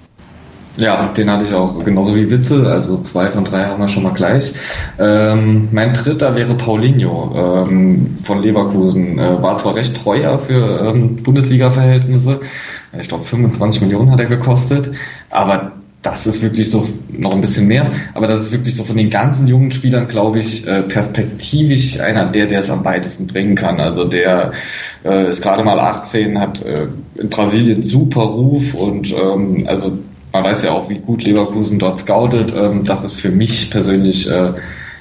Ja, 0.76 1.10
den 1.16 1.30
hatte 1.30 1.46
ich 1.46 1.54
auch 1.54 1.84
genauso 1.86 2.16
wie 2.16 2.28
Witzel, 2.28 2.66
also 2.66 3.02
zwei 3.02 3.30
von 3.30 3.46
drei 3.46 3.66
haben 3.66 3.80
wir 3.80 3.88
schon 3.88 4.02
mal 4.02 4.14
gleich. 4.14 4.56
Ähm, 4.98 5.68
mein 5.74 5.94
dritter 5.94 6.36
wäre 6.36 6.56
Paulinho 6.56 7.66
ähm, 7.70 8.18
von 8.24 8.42
Leverkusen. 8.42 9.20
Äh, 9.20 9.44
war 9.44 9.60
zwar 9.60 9.76
recht 9.76 10.04
teuer 10.04 10.40
für 10.40 10.88
ähm, 10.88 11.18
Bundesliga-Verhältnisse, 11.18 12.40
ich 13.00 13.10
glaube 13.10 13.26
25 13.26 13.82
Millionen 13.82 14.10
hat 14.10 14.20
er 14.20 14.26
gekostet, 14.26 14.92
aber 15.30 15.74
das 16.06 16.28
ist 16.28 16.44
wirklich 16.44 16.70
so 16.70 16.88
noch 17.10 17.34
ein 17.34 17.42
bisschen 17.42 17.68
mehr, 17.68 17.90
aber 18.14 18.28
das 18.28 18.42
ist 18.42 18.52
wirklich 18.52 18.76
so 18.76 18.84
von 18.84 18.96
den 18.96 19.10
ganzen 19.10 19.48
jungen 19.48 19.72
Spielern, 19.72 20.08
glaube 20.08 20.38
ich, 20.38 20.68
äh, 20.68 20.84
perspektivisch 20.84 22.00
einer 22.00 22.26
der, 22.26 22.46
der 22.46 22.60
es 22.60 22.70
am 22.70 22.86
weitesten 22.86 23.26
bringen 23.26 23.56
kann. 23.56 23.80
Also 23.80 24.04
der 24.04 24.52
äh, 25.04 25.28
ist 25.30 25.42
gerade 25.42 25.64
mal 25.64 25.80
18, 25.80 26.40
hat 26.40 26.62
äh, 26.62 26.88
in 27.16 27.30
Brasilien 27.30 27.82
super 27.82 28.22
Ruf 28.22 28.76
und 28.76 29.12
ähm, 29.14 29.64
also 29.66 29.98
man 30.32 30.44
weiß 30.44 30.64
ja 30.64 30.72
auch, 30.74 30.90
wie 30.90 31.00
gut 31.00 31.24
Leverkusen 31.24 31.80
dort 31.80 31.98
scoutet. 31.98 32.54
Ähm, 32.56 32.84
das 32.84 33.04
ist 33.04 33.20
für 33.20 33.32
mich 33.32 33.72
persönlich 33.72 34.30
äh, 34.30 34.52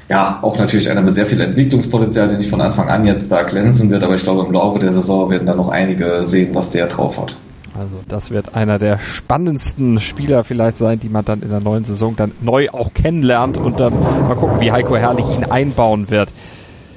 ja 0.09 0.39
auch 0.41 0.59
natürlich 0.59 0.91
einer 0.91 1.03
mit 1.03 1.17
sehr 1.17 1.27
viel 1.27 1.41
Entwicklungspotenzial, 1.43 2.29
der 2.29 2.39
nicht 2.39 2.49
von 2.49 2.63
Anfang 2.63 2.89
an 2.89 3.07
jetzt 3.07 3.31
da 3.31 3.43
glänzen 3.43 3.91
wird, 3.91 4.03
aber 4.03 4.15
ich 4.15 4.23
glaube 4.23 4.47
im 4.47 4.53
Laufe 4.53 4.79
der 4.79 4.95
Saison 4.95 5.29
werden 5.29 5.47
da 5.47 5.55
noch 5.55 5.69
einige 5.69 6.23
sehen, 6.25 6.55
was 6.55 6.71
der 6.71 6.87
drauf 6.87 7.21
hat. 7.21 7.37
Also 7.77 8.01
das 8.09 8.31
wird 8.31 8.55
einer 8.55 8.79
der 8.79 8.99
spannendsten 8.99 10.01
Spieler 10.01 10.45
vielleicht 10.45 10.79
sein, 10.79 11.01
die 11.01 11.09
man 11.09 11.25
dann 11.25 11.43
in 11.43 11.51
der 11.51 11.61
neuen 11.61 11.85
Saison 11.85 12.15
dann 12.15 12.33
neu 12.41 12.71
auch 12.71 12.95
kennenlernt 12.95 13.57
und 13.57 13.81
dann 13.81 13.99
mal 13.99 14.37
gucken, 14.37 14.61
wie 14.61 14.71
Heiko 14.71 14.97
Herrlich 14.97 15.29
ihn 15.29 15.45
einbauen 15.45 16.09
wird. 16.11 16.33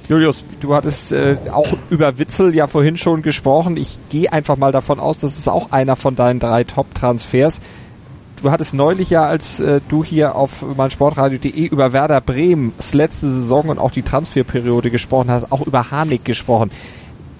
Julius, 0.07 0.45
du 0.61 0.73
hattest 0.73 1.11
äh, 1.11 1.35
auch 1.51 1.67
über 1.89 2.17
Witzel 2.19 2.55
ja 2.55 2.67
vorhin 2.67 2.95
schon 2.95 3.23
gesprochen. 3.23 3.75
Ich 3.75 3.97
gehe 4.09 4.31
einfach 4.31 4.55
mal 4.55 4.71
davon 4.71 4.99
aus, 4.99 5.17
das 5.17 5.35
ist 5.35 5.49
auch 5.49 5.71
einer 5.71 5.95
von 5.95 6.15
deinen 6.15 6.39
drei 6.39 6.63
Top-Transfers. 6.63 7.59
Du 8.41 8.51
hattest 8.51 8.75
neulich 8.75 9.09
ja, 9.09 9.25
als 9.25 9.59
äh, 9.59 9.81
du 9.89 10.03
hier 10.03 10.35
auf 10.35 10.63
meinsportradio.de 10.77 11.65
über 11.65 11.91
Werder 11.91 12.21
Bremens 12.21 12.93
letzte 12.93 13.27
Saison 13.27 13.69
und 13.69 13.79
auch 13.79 13.91
die 13.91 14.03
Transferperiode 14.03 14.91
gesprochen 14.91 15.31
hast, 15.31 15.51
auch 15.51 15.65
über 15.65 15.89
Harnik 15.89 16.23
gesprochen 16.23 16.69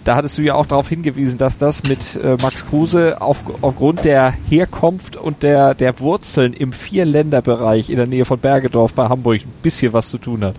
da 0.08 0.16
hattest 0.16 0.38
du 0.38 0.42
ja 0.42 0.56
auch 0.56 0.66
darauf 0.66 0.88
hingewiesen, 0.88 1.38
dass 1.38 1.58
das 1.58 1.84
mit 1.84 2.16
äh, 2.16 2.38
Max 2.42 2.66
Kruse 2.66 3.22
auf, 3.22 3.44
aufgrund 3.62 4.06
der 4.06 4.34
Herkunft 4.50 5.18
und 5.18 5.44
der, 5.44 5.74
der 5.74 6.00
Wurzeln 6.00 6.54
im 6.54 6.72
Vierländerbereich 6.72 7.90
in 7.90 7.98
der 7.98 8.08
Nähe 8.08 8.24
von 8.24 8.40
Bergedorf 8.40 8.94
bei 8.94 9.10
Hamburg 9.10 9.42
ein 9.42 9.52
bisschen 9.64 9.92
was 9.92 10.10
zu 10.10 10.18
tun 10.18 10.46
hat. 10.46 10.56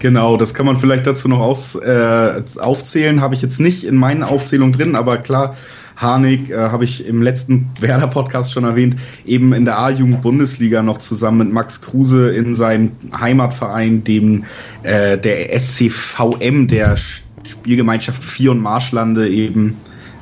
Genau, 0.00 0.36
das 0.36 0.52
kann 0.52 0.66
man 0.66 0.76
vielleicht 0.76 1.06
dazu 1.06 1.28
noch 1.28 1.40
aus, 1.40 1.76
äh, 1.76 2.42
aufzählen. 2.58 3.22
Habe 3.22 3.36
ich 3.36 3.40
jetzt 3.40 3.58
nicht 3.58 3.84
in 3.84 3.96
meinen 3.96 4.22
Aufzählungen 4.22 4.74
drin, 4.74 4.96
aber 4.96 5.16
klar, 5.16 5.56
Harnik 5.96 6.50
äh, 6.50 6.56
habe 6.56 6.84
ich 6.84 7.06
im 7.06 7.22
letzten 7.22 7.70
Werder-Podcast 7.80 8.52
schon 8.52 8.64
erwähnt, 8.64 8.96
eben 9.24 9.54
in 9.54 9.64
der 9.64 9.78
A-Jugend-Bundesliga 9.78 10.82
noch 10.82 10.98
zusammen 10.98 11.38
mit 11.38 11.52
Max 11.52 11.80
Kruse 11.80 12.34
in 12.34 12.54
seinem 12.54 12.92
Heimatverein, 13.18 14.04
dem 14.04 14.44
äh, 14.82 15.16
der 15.16 15.58
SCVM, 15.58 16.66
der 16.66 16.96
Spielgemeinschaft 17.44 18.22
Vier 18.22 18.50
und 18.50 18.60
Marschlande 18.60 19.28
eben 19.28 19.76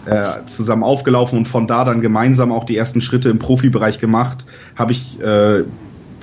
äh, 0.07 0.45
zusammen 0.47 0.83
aufgelaufen 0.83 1.39
und 1.39 1.47
von 1.47 1.67
da 1.67 1.85
dann 1.85 2.01
gemeinsam 2.01 2.53
auch 2.53 2.65
die 2.65 2.77
ersten 2.77 3.01
Schritte 3.01 3.29
im 3.29 3.39
Profibereich 3.39 3.99
gemacht, 3.99 4.47
habe 4.77 4.93
ich 4.93 5.21
äh, 5.21 5.65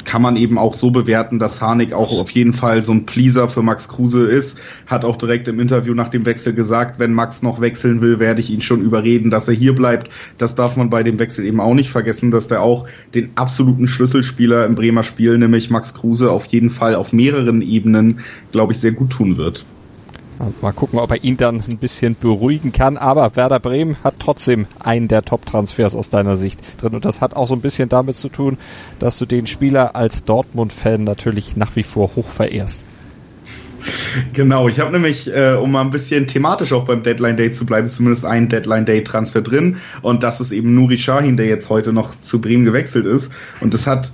kann 0.09 0.21
man 0.21 0.37
eben 0.37 0.57
auch 0.57 0.73
so 0.73 0.91
bewerten, 0.91 1.37
dass 1.37 1.61
Harnik 1.61 1.93
auch 1.93 2.11
auf 2.17 2.31
jeden 2.31 2.53
Fall 2.53 2.81
so 2.83 2.91
ein 2.91 3.05
Pleaser 3.05 3.47
für 3.47 3.61
Max 3.61 3.87
Kruse 3.87 4.25
ist. 4.25 4.57
Hat 4.87 5.05
auch 5.05 5.15
direkt 5.15 5.47
im 5.47 5.59
Interview 5.59 5.93
nach 5.93 6.09
dem 6.09 6.25
Wechsel 6.25 6.53
gesagt, 6.53 6.99
wenn 6.99 7.13
Max 7.13 7.43
noch 7.43 7.61
wechseln 7.61 8.01
will, 8.01 8.19
werde 8.19 8.41
ich 8.41 8.49
ihn 8.49 8.61
schon 8.61 8.81
überreden, 8.81 9.29
dass 9.29 9.47
er 9.47 9.53
hier 9.53 9.75
bleibt. 9.75 10.09
Das 10.37 10.55
darf 10.55 10.77
man 10.77 10.89
bei 10.89 11.03
dem 11.03 11.19
Wechsel 11.19 11.45
eben 11.45 11.59
auch 11.59 11.75
nicht 11.75 11.91
vergessen, 11.91 12.31
dass 12.31 12.47
der 12.47 12.61
auch 12.61 12.87
den 13.13 13.29
absoluten 13.35 13.85
Schlüsselspieler 13.85 14.65
im 14.65 14.75
Bremer 14.75 15.03
Spiel, 15.03 15.37
nämlich 15.37 15.69
Max 15.69 15.93
Kruse, 15.93 16.31
auf 16.31 16.45
jeden 16.47 16.69
Fall 16.69 16.95
auf 16.95 17.13
mehreren 17.13 17.61
Ebenen, 17.61 18.19
glaube 18.51 18.73
ich, 18.73 18.79
sehr 18.79 18.93
gut 18.93 19.11
tun 19.11 19.37
wird. 19.37 19.65
Also 20.39 20.61
mal 20.61 20.71
gucken, 20.71 20.99
ob 20.99 21.11
er 21.11 21.23
ihn 21.23 21.35
dann 21.35 21.61
ein 21.69 21.77
bisschen 21.77 22.15
beruhigen 22.19 22.71
kann. 22.71 22.97
Aber 22.97 23.35
Werder 23.35 23.59
Bremen 23.59 23.97
hat 24.03 24.15
trotzdem 24.19 24.67
einen 24.79 25.09
der 25.09 25.23
Top-Transfers 25.23 25.95
aus 25.95 26.09
deiner 26.09 26.37
Sicht 26.37 26.59
drin. 26.81 26.95
Und 26.95 27.03
das 27.03 27.19
hat 27.19 27.35
auch 27.35 27.47
so 27.47 27.53
ein 27.53 27.61
bisschen 27.61 27.89
damit 27.89 28.15
zu 28.15 28.29
tun, 28.29 28.57
dass 28.99 29.19
du 29.19 29.25
den 29.25 29.47
Spieler 29.47 29.95
als 29.95 30.23
Dortmund-Fan 30.23 31.03
natürlich 31.03 31.57
nach 31.57 31.75
wie 31.75 31.83
vor 31.83 32.15
hoch 32.15 32.27
verehrst. 32.27 32.81
Genau, 34.33 34.67
ich 34.67 34.79
habe 34.79 34.91
nämlich, 34.91 35.33
äh, 35.33 35.53
um 35.53 35.71
mal 35.71 35.81
ein 35.81 35.89
bisschen 35.89 36.27
thematisch 36.27 36.73
auch 36.73 36.85
beim 36.85 37.03
Deadline 37.03 37.37
Day 37.37 37.51
zu 37.51 37.65
bleiben, 37.65 37.87
zumindest 37.87 38.25
einen 38.25 38.49
Deadline 38.49 38.85
Day 38.85 39.03
Transfer 39.03 39.41
drin. 39.41 39.77
Und 40.01 40.23
das 40.23 40.41
ist 40.41 40.51
eben 40.51 40.73
Nuri 40.73 40.97
Shahin, 40.97 41.37
der 41.37 41.47
jetzt 41.47 41.69
heute 41.69 41.93
noch 41.93 42.19
zu 42.19 42.41
Bremen 42.41 42.65
gewechselt 42.65 43.05
ist. 43.05 43.31
Und 43.61 43.73
das 43.73 43.87
hat 43.87 44.11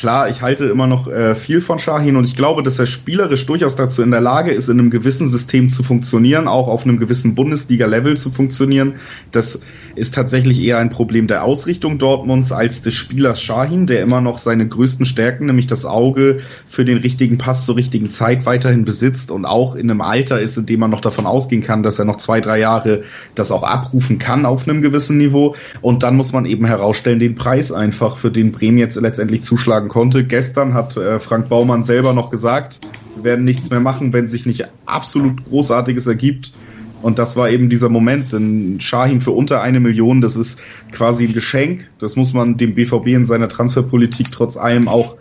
klar, 0.00 0.30
ich 0.30 0.40
halte 0.40 0.64
immer 0.64 0.86
noch 0.86 1.08
äh, 1.08 1.34
viel 1.34 1.60
von 1.60 1.78
Shahin 1.78 2.16
und 2.16 2.24
ich 2.24 2.34
glaube, 2.34 2.62
dass 2.62 2.78
er 2.78 2.86
spielerisch 2.86 3.44
durchaus 3.44 3.76
dazu 3.76 4.00
in 4.00 4.10
der 4.10 4.22
Lage 4.22 4.50
ist, 4.50 4.70
in 4.70 4.80
einem 4.80 4.88
gewissen 4.88 5.28
System 5.28 5.68
zu 5.68 5.82
funktionieren, 5.82 6.48
auch 6.48 6.68
auf 6.68 6.84
einem 6.84 6.98
gewissen 6.98 7.34
Bundesliga-Level 7.34 8.16
zu 8.16 8.30
funktionieren. 8.30 8.94
Das 9.30 9.60
ist 9.96 10.14
tatsächlich 10.14 10.58
eher 10.62 10.78
ein 10.78 10.88
Problem 10.88 11.26
der 11.26 11.44
Ausrichtung 11.44 11.98
Dortmunds 11.98 12.50
als 12.50 12.80
des 12.80 12.94
Spielers 12.94 13.42
Shahin, 13.42 13.86
der 13.86 14.00
immer 14.00 14.22
noch 14.22 14.38
seine 14.38 14.66
größten 14.66 15.04
Stärken, 15.04 15.44
nämlich 15.44 15.66
das 15.66 15.84
Auge 15.84 16.38
für 16.66 16.86
den 16.86 16.96
richtigen 16.96 17.36
Pass 17.36 17.66
zur 17.66 17.76
richtigen 17.76 18.08
Zeit 18.08 18.46
weiterhin 18.46 18.86
besitzt 18.86 19.30
und 19.30 19.44
auch 19.44 19.76
in 19.76 19.90
einem 19.90 20.00
Alter 20.00 20.40
ist, 20.40 20.56
in 20.56 20.64
dem 20.64 20.80
man 20.80 20.90
noch 20.90 21.02
davon 21.02 21.26
ausgehen 21.26 21.60
kann, 21.60 21.82
dass 21.82 21.98
er 21.98 22.06
noch 22.06 22.16
zwei, 22.16 22.40
drei 22.40 22.58
Jahre 22.58 23.02
das 23.34 23.52
auch 23.52 23.64
abrufen 23.64 24.18
kann 24.18 24.46
auf 24.46 24.66
einem 24.66 24.80
gewissen 24.80 25.18
Niveau. 25.18 25.56
Und 25.82 26.02
dann 26.02 26.16
muss 26.16 26.32
man 26.32 26.46
eben 26.46 26.64
herausstellen, 26.64 27.18
den 27.18 27.34
Preis 27.34 27.70
einfach, 27.70 28.16
für 28.16 28.30
den 28.30 28.50
Bremen 28.50 28.78
jetzt 28.78 28.98
letztendlich 28.98 29.42
zuschlagen 29.42 29.89
konnte. 29.90 30.24
Gestern 30.24 30.72
hat 30.72 30.96
äh, 30.96 31.20
Frank 31.20 31.50
Baumann 31.50 31.84
selber 31.84 32.14
noch 32.14 32.30
gesagt, 32.30 32.80
wir 33.16 33.24
werden 33.24 33.44
nichts 33.44 33.68
mehr 33.68 33.80
machen, 33.80 34.14
wenn 34.14 34.28
sich 34.28 34.46
nicht 34.46 34.66
absolut 34.86 35.44
Großartiges 35.44 36.06
ergibt. 36.06 36.54
Und 37.02 37.18
das 37.18 37.36
war 37.36 37.50
eben 37.50 37.68
dieser 37.68 37.88
Moment, 37.88 38.32
denn 38.32 38.78
Shahin 38.80 39.20
für 39.20 39.32
unter 39.32 39.62
eine 39.62 39.80
Million, 39.80 40.20
das 40.20 40.36
ist 40.36 40.58
quasi 40.92 41.26
ein 41.26 41.32
Geschenk. 41.32 41.90
Das 41.98 42.16
muss 42.16 42.32
man 42.32 42.56
dem 42.56 42.74
BVB 42.74 43.08
in 43.08 43.24
seiner 43.24 43.48
Transferpolitik 43.48 44.30
trotz 44.30 44.56
allem 44.56 44.86
auch 44.86 45.16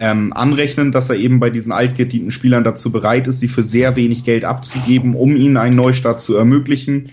ähm, 0.00 0.32
anrechnen, 0.32 0.92
dass 0.92 1.08
er 1.08 1.16
eben 1.16 1.40
bei 1.40 1.50
diesen 1.50 1.72
altgedienten 1.72 2.30
Spielern 2.30 2.64
dazu 2.64 2.90
bereit 2.90 3.26
ist, 3.26 3.40
sie 3.40 3.48
für 3.48 3.62
sehr 3.62 3.96
wenig 3.96 4.24
Geld 4.24 4.44
abzugeben, 4.44 5.14
um 5.14 5.36
ihnen 5.36 5.56
einen 5.56 5.76
Neustart 5.76 6.20
zu 6.20 6.36
ermöglichen 6.36 7.10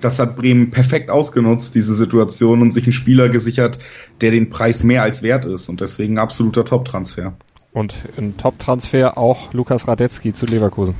das 0.00 0.18
hat 0.18 0.36
Bremen 0.36 0.70
perfekt 0.70 1.10
ausgenutzt, 1.10 1.74
diese 1.74 1.94
Situation, 1.94 2.62
und 2.62 2.72
sich 2.72 2.84
einen 2.84 2.92
Spieler 2.92 3.28
gesichert, 3.28 3.78
der 4.20 4.30
den 4.30 4.50
Preis 4.50 4.84
mehr 4.84 5.02
als 5.02 5.22
wert 5.22 5.44
ist 5.44 5.68
und 5.68 5.80
deswegen 5.80 6.18
absoluter 6.18 6.64
Top-Transfer. 6.64 7.34
Und 7.72 7.94
ein 8.16 8.36
Top-Transfer 8.36 9.18
auch 9.18 9.52
Lukas 9.52 9.86
Radetzky 9.86 10.32
zu 10.32 10.46
Leverkusen. 10.46 10.94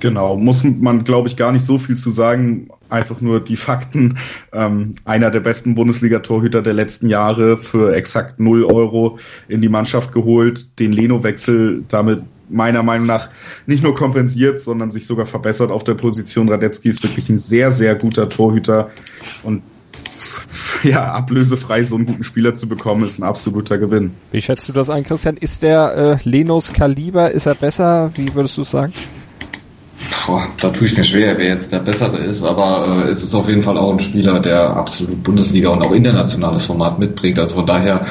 Genau, 0.00 0.36
muss 0.36 0.62
man, 0.62 1.04
glaube 1.04 1.28
ich, 1.28 1.36
gar 1.36 1.52
nicht 1.52 1.64
so 1.64 1.78
viel 1.78 1.96
zu 1.96 2.10
sagen. 2.10 2.68
Einfach 2.90 3.20
nur 3.20 3.40
die 3.40 3.56
Fakten. 3.56 4.18
Ähm, 4.52 4.92
einer 5.04 5.30
der 5.30 5.40
besten 5.40 5.74
Bundesliga-Torhüter 5.74 6.62
der 6.62 6.74
letzten 6.74 7.08
Jahre 7.08 7.56
für 7.56 7.94
exakt 7.94 8.38
0 8.38 8.64
Euro 8.64 9.18
in 9.48 9.62
die 9.62 9.68
Mannschaft 9.68 10.12
geholt, 10.12 10.78
den 10.78 10.92
Leno-Wechsel 10.92 11.84
damit 11.88 12.22
meiner 12.48 12.82
Meinung 12.82 13.06
nach 13.06 13.30
nicht 13.66 13.82
nur 13.82 13.94
kompensiert, 13.94 14.60
sondern 14.60 14.90
sich 14.90 15.06
sogar 15.06 15.26
verbessert 15.26 15.70
auf 15.70 15.84
der 15.84 15.94
Position. 15.94 16.48
Radetzky 16.48 16.88
ist 16.88 17.02
wirklich 17.02 17.28
ein 17.28 17.38
sehr, 17.38 17.70
sehr 17.70 17.94
guter 17.94 18.28
Torhüter 18.28 18.90
und 19.42 19.62
ja, 20.82 21.12
ablösefrei 21.12 21.82
so 21.82 21.96
einen 21.96 22.06
guten 22.06 22.24
Spieler 22.24 22.54
zu 22.54 22.68
bekommen, 22.68 23.04
ist 23.04 23.18
ein 23.18 23.24
absoluter 23.24 23.78
Gewinn. 23.78 24.12
Wie 24.30 24.40
schätzt 24.40 24.68
du 24.68 24.72
das 24.72 24.90
ein, 24.90 25.04
Christian? 25.04 25.36
Ist 25.36 25.62
der 25.62 26.20
äh, 26.24 26.28
Lenos 26.28 26.72
Kaliber, 26.72 27.30
ist 27.30 27.46
er 27.46 27.54
besser? 27.54 28.10
Wie 28.14 28.34
würdest 28.34 28.56
du 28.58 28.64
sagen? 28.64 28.92
Boah, 30.26 30.46
da 30.60 30.70
tue 30.70 30.86
ich 30.86 30.96
mir 30.96 31.04
schwer, 31.04 31.38
wer 31.38 31.48
jetzt 31.48 31.72
der 31.72 31.80
Bessere 31.80 32.18
ist, 32.18 32.44
aber 32.44 33.04
äh, 33.06 33.10
es 33.10 33.22
ist 33.22 33.34
auf 33.34 33.48
jeden 33.48 33.62
Fall 33.62 33.76
auch 33.76 33.92
ein 33.92 34.00
Spieler, 34.00 34.40
der 34.40 34.70
absolut 34.70 35.22
Bundesliga 35.22 35.70
und 35.70 35.82
auch 35.82 35.92
internationales 35.92 36.66
Format 36.66 36.98
mitbringt. 36.98 37.38
Also 37.38 37.56
von 37.56 37.66
daher, 37.66 38.02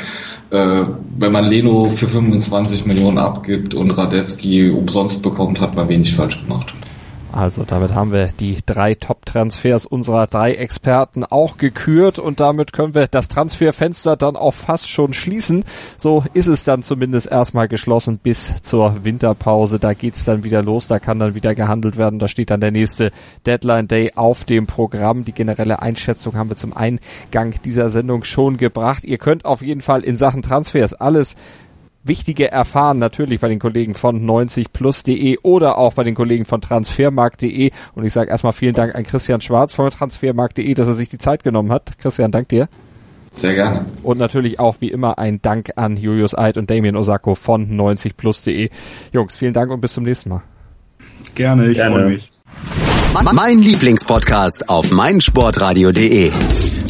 äh, 0.54 0.86
wenn 1.18 1.32
man 1.32 1.46
Leno 1.46 1.90
für 1.90 2.08
25 2.08 2.86
Millionen 2.86 3.18
abgibt 3.18 3.74
und 3.74 3.90
Radetzky 3.92 4.70
umsonst 4.70 5.24
bekommt, 5.24 5.60
hat 5.60 5.76
man 5.76 5.90
wenig 5.90 6.16
falsch 6.16 6.42
gemacht. 6.44 6.74
Also 7.34 7.64
damit 7.64 7.96
haben 7.96 8.12
wir 8.12 8.28
die 8.28 8.60
drei 8.64 8.94
Top-Transfers 8.94 9.88
unserer 9.88 10.28
drei 10.28 10.54
Experten 10.54 11.24
auch 11.24 11.58
gekürt 11.58 12.20
und 12.20 12.40
damit 12.40 12.74
können 12.74 12.94
wir 12.94 13.08
das 13.08 13.28
Transferfenster 13.28 14.16
dann 14.16 14.36
auch 14.36 14.54
fast 14.54 14.88
schon 14.88 15.14
schließen. 15.14 15.66
So 15.98 16.24
ist 16.36 16.46
es 16.46 16.64
dann 16.64 16.84
zumindest 16.84 17.32
erstmal 17.32 17.68
geschlossen 17.68 18.20
bis 18.20 18.62
zur 18.62 19.04
Winterpause. 19.04 19.80
Da 19.80 19.94
geht's 19.94 20.26
dann 20.26 20.44
wieder 20.44 20.62
los, 20.62 20.88
da 20.88 21.00
kann 21.00 21.18
dann 21.18 21.34
wieder 21.34 21.56
gehandelt 21.56 21.98
werden. 21.98 22.20
Da 22.20 22.28
steht 22.28 22.52
dann 22.52 22.62
der 22.62 22.72
nächste 22.72 23.12
Deadline 23.48 23.88
Day 23.88 24.12
auf 24.14 24.44
dem 24.44 24.68
Programm. 24.68 25.26
Die 25.26 25.34
generelle 25.34 25.82
Einschätzung 25.82 26.36
haben 26.36 26.52
wir 26.52 26.58
zum 26.58 26.78
Eingang 26.78 27.56
dieser 27.66 27.90
Sendung 27.90 28.26
schon 28.26 28.58
gebracht. 28.58 29.04
Ihr 29.06 29.18
könnt 29.18 29.46
auf 29.46 29.64
jeden 29.64 29.82
Fall 29.82 30.04
in 30.04 30.18
Sachen 30.18 30.44
Transfers 30.44 30.94
alles 30.94 31.36
Wichtige 32.04 32.52
erfahren 32.52 33.00
natürlich 33.00 33.40
bei 33.40 33.48
den 33.48 33.60
Kollegen 33.60 33.94
von 33.94 34.26
90plus.de 34.26 35.38
oder 35.42 35.78
auch 35.78 35.94
bei 35.94 36.04
den 36.04 36.16
Kollegen 36.16 36.46
von 36.46 36.62
transfermarkt.de. 36.62 37.72
Und 37.96 38.06
ich 38.06 38.14
sage 38.14 38.30
erstmal 38.30 38.54
vielen 38.54 38.74
Dank 38.74 38.96
an 38.96 39.04
Christian 39.04 39.42
Schwarz 39.42 39.74
von 39.74 39.90
transfermarkt.de, 39.90 40.74
dass 40.74 40.88
er 40.88 40.94
sich 40.94 41.10
die 41.10 41.18
Zeit 41.18 41.44
genommen 41.44 41.72
hat. 41.72 41.98
Christian, 41.98 42.32
dank 42.32 42.50
dir. 42.50 42.68
Sehr 43.34 43.56
gerne. 43.56 43.86
Und 44.04 44.20
natürlich 44.20 44.60
auch 44.60 44.76
wie 44.80 44.90
immer 44.90 45.18
ein 45.18 45.42
Dank 45.42 45.72
an 45.76 45.98
Julius 45.98 46.38
Eid 46.38 46.58
und 46.58 46.70
Damien 46.70 46.96
Osako 46.96 47.36
von 47.36 47.70
90plus.de. 47.70 48.70
Jungs, 49.12 49.36
vielen 49.36 49.54
Dank 49.54 49.72
und 49.72 49.82
bis 49.82 49.94
zum 49.94 50.04
nächsten 50.04 50.30
Mal. 50.30 50.44
Gerne, 51.36 51.70
ich 51.70 51.80
freue 51.80 52.10
mich. 52.10 52.30
Mein 53.22 53.62
Lieblingspodcast 53.62 54.70
auf 54.70 54.90
meinsportradio.de. 54.90 56.32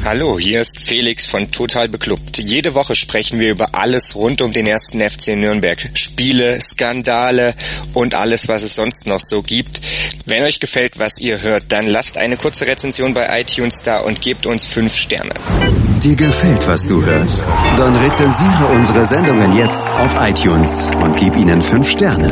Hallo, 0.06 0.40
hier 0.40 0.62
ist 0.62 0.80
Felix 0.80 1.26
von 1.26 1.52
Total 1.52 1.90
Beklubbt. 1.90 2.38
Jede 2.38 2.76
Woche 2.76 2.96
sprechen 2.96 3.42
wir 3.42 3.52
über 3.52 3.76
alles 3.76 4.16
rund 4.16 4.42
um 4.42 4.52
den 4.52 4.66
ersten 4.66 5.02
FC 5.02 5.36
Nürnberg. 5.36 5.92
Spiele, 5.96 6.60
Skandale 6.62 7.54
und 7.94 8.16
alles, 8.16 8.48
was 8.48 8.64
es 8.64 8.76
sonst 8.76 9.06
noch 9.06 9.20
so 9.20 9.42
gibt. 9.42 9.82
Wenn 10.26 10.44
euch 10.44 10.62
gefällt, 10.62 10.98
was 10.98 11.20
ihr 11.20 11.42
hört, 11.42 11.66
dann 11.70 11.88
lasst 11.88 12.18
eine 12.18 12.38
kurze 12.38 12.68
Rezension 12.68 13.14
bei 13.14 13.42
iTunes 13.42 13.82
da 13.84 14.00
und 14.00 14.22
gebt 14.22 14.46
uns 14.46 14.66
fünf 14.66 14.96
Sterne. 14.96 15.34
Dir 16.02 16.16
gefällt, 16.16 16.68
was 16.68 16.86
du 16.86 17.04
hörst? 17.04 17.46
Dann 17.78 17.96
rezensiere 17.98 18.68
unsere 18.74 19.06
Sendungen 19.06 19.58
jetzt 19.58 19.88
auf 19.96 20.16
iTunes 20.22 20.88
und 21.02 21.18
gib 21.18 21.36
ihnen 21.36 21.62
fünf 21.62 21.90
Sterne. 21.90 22.32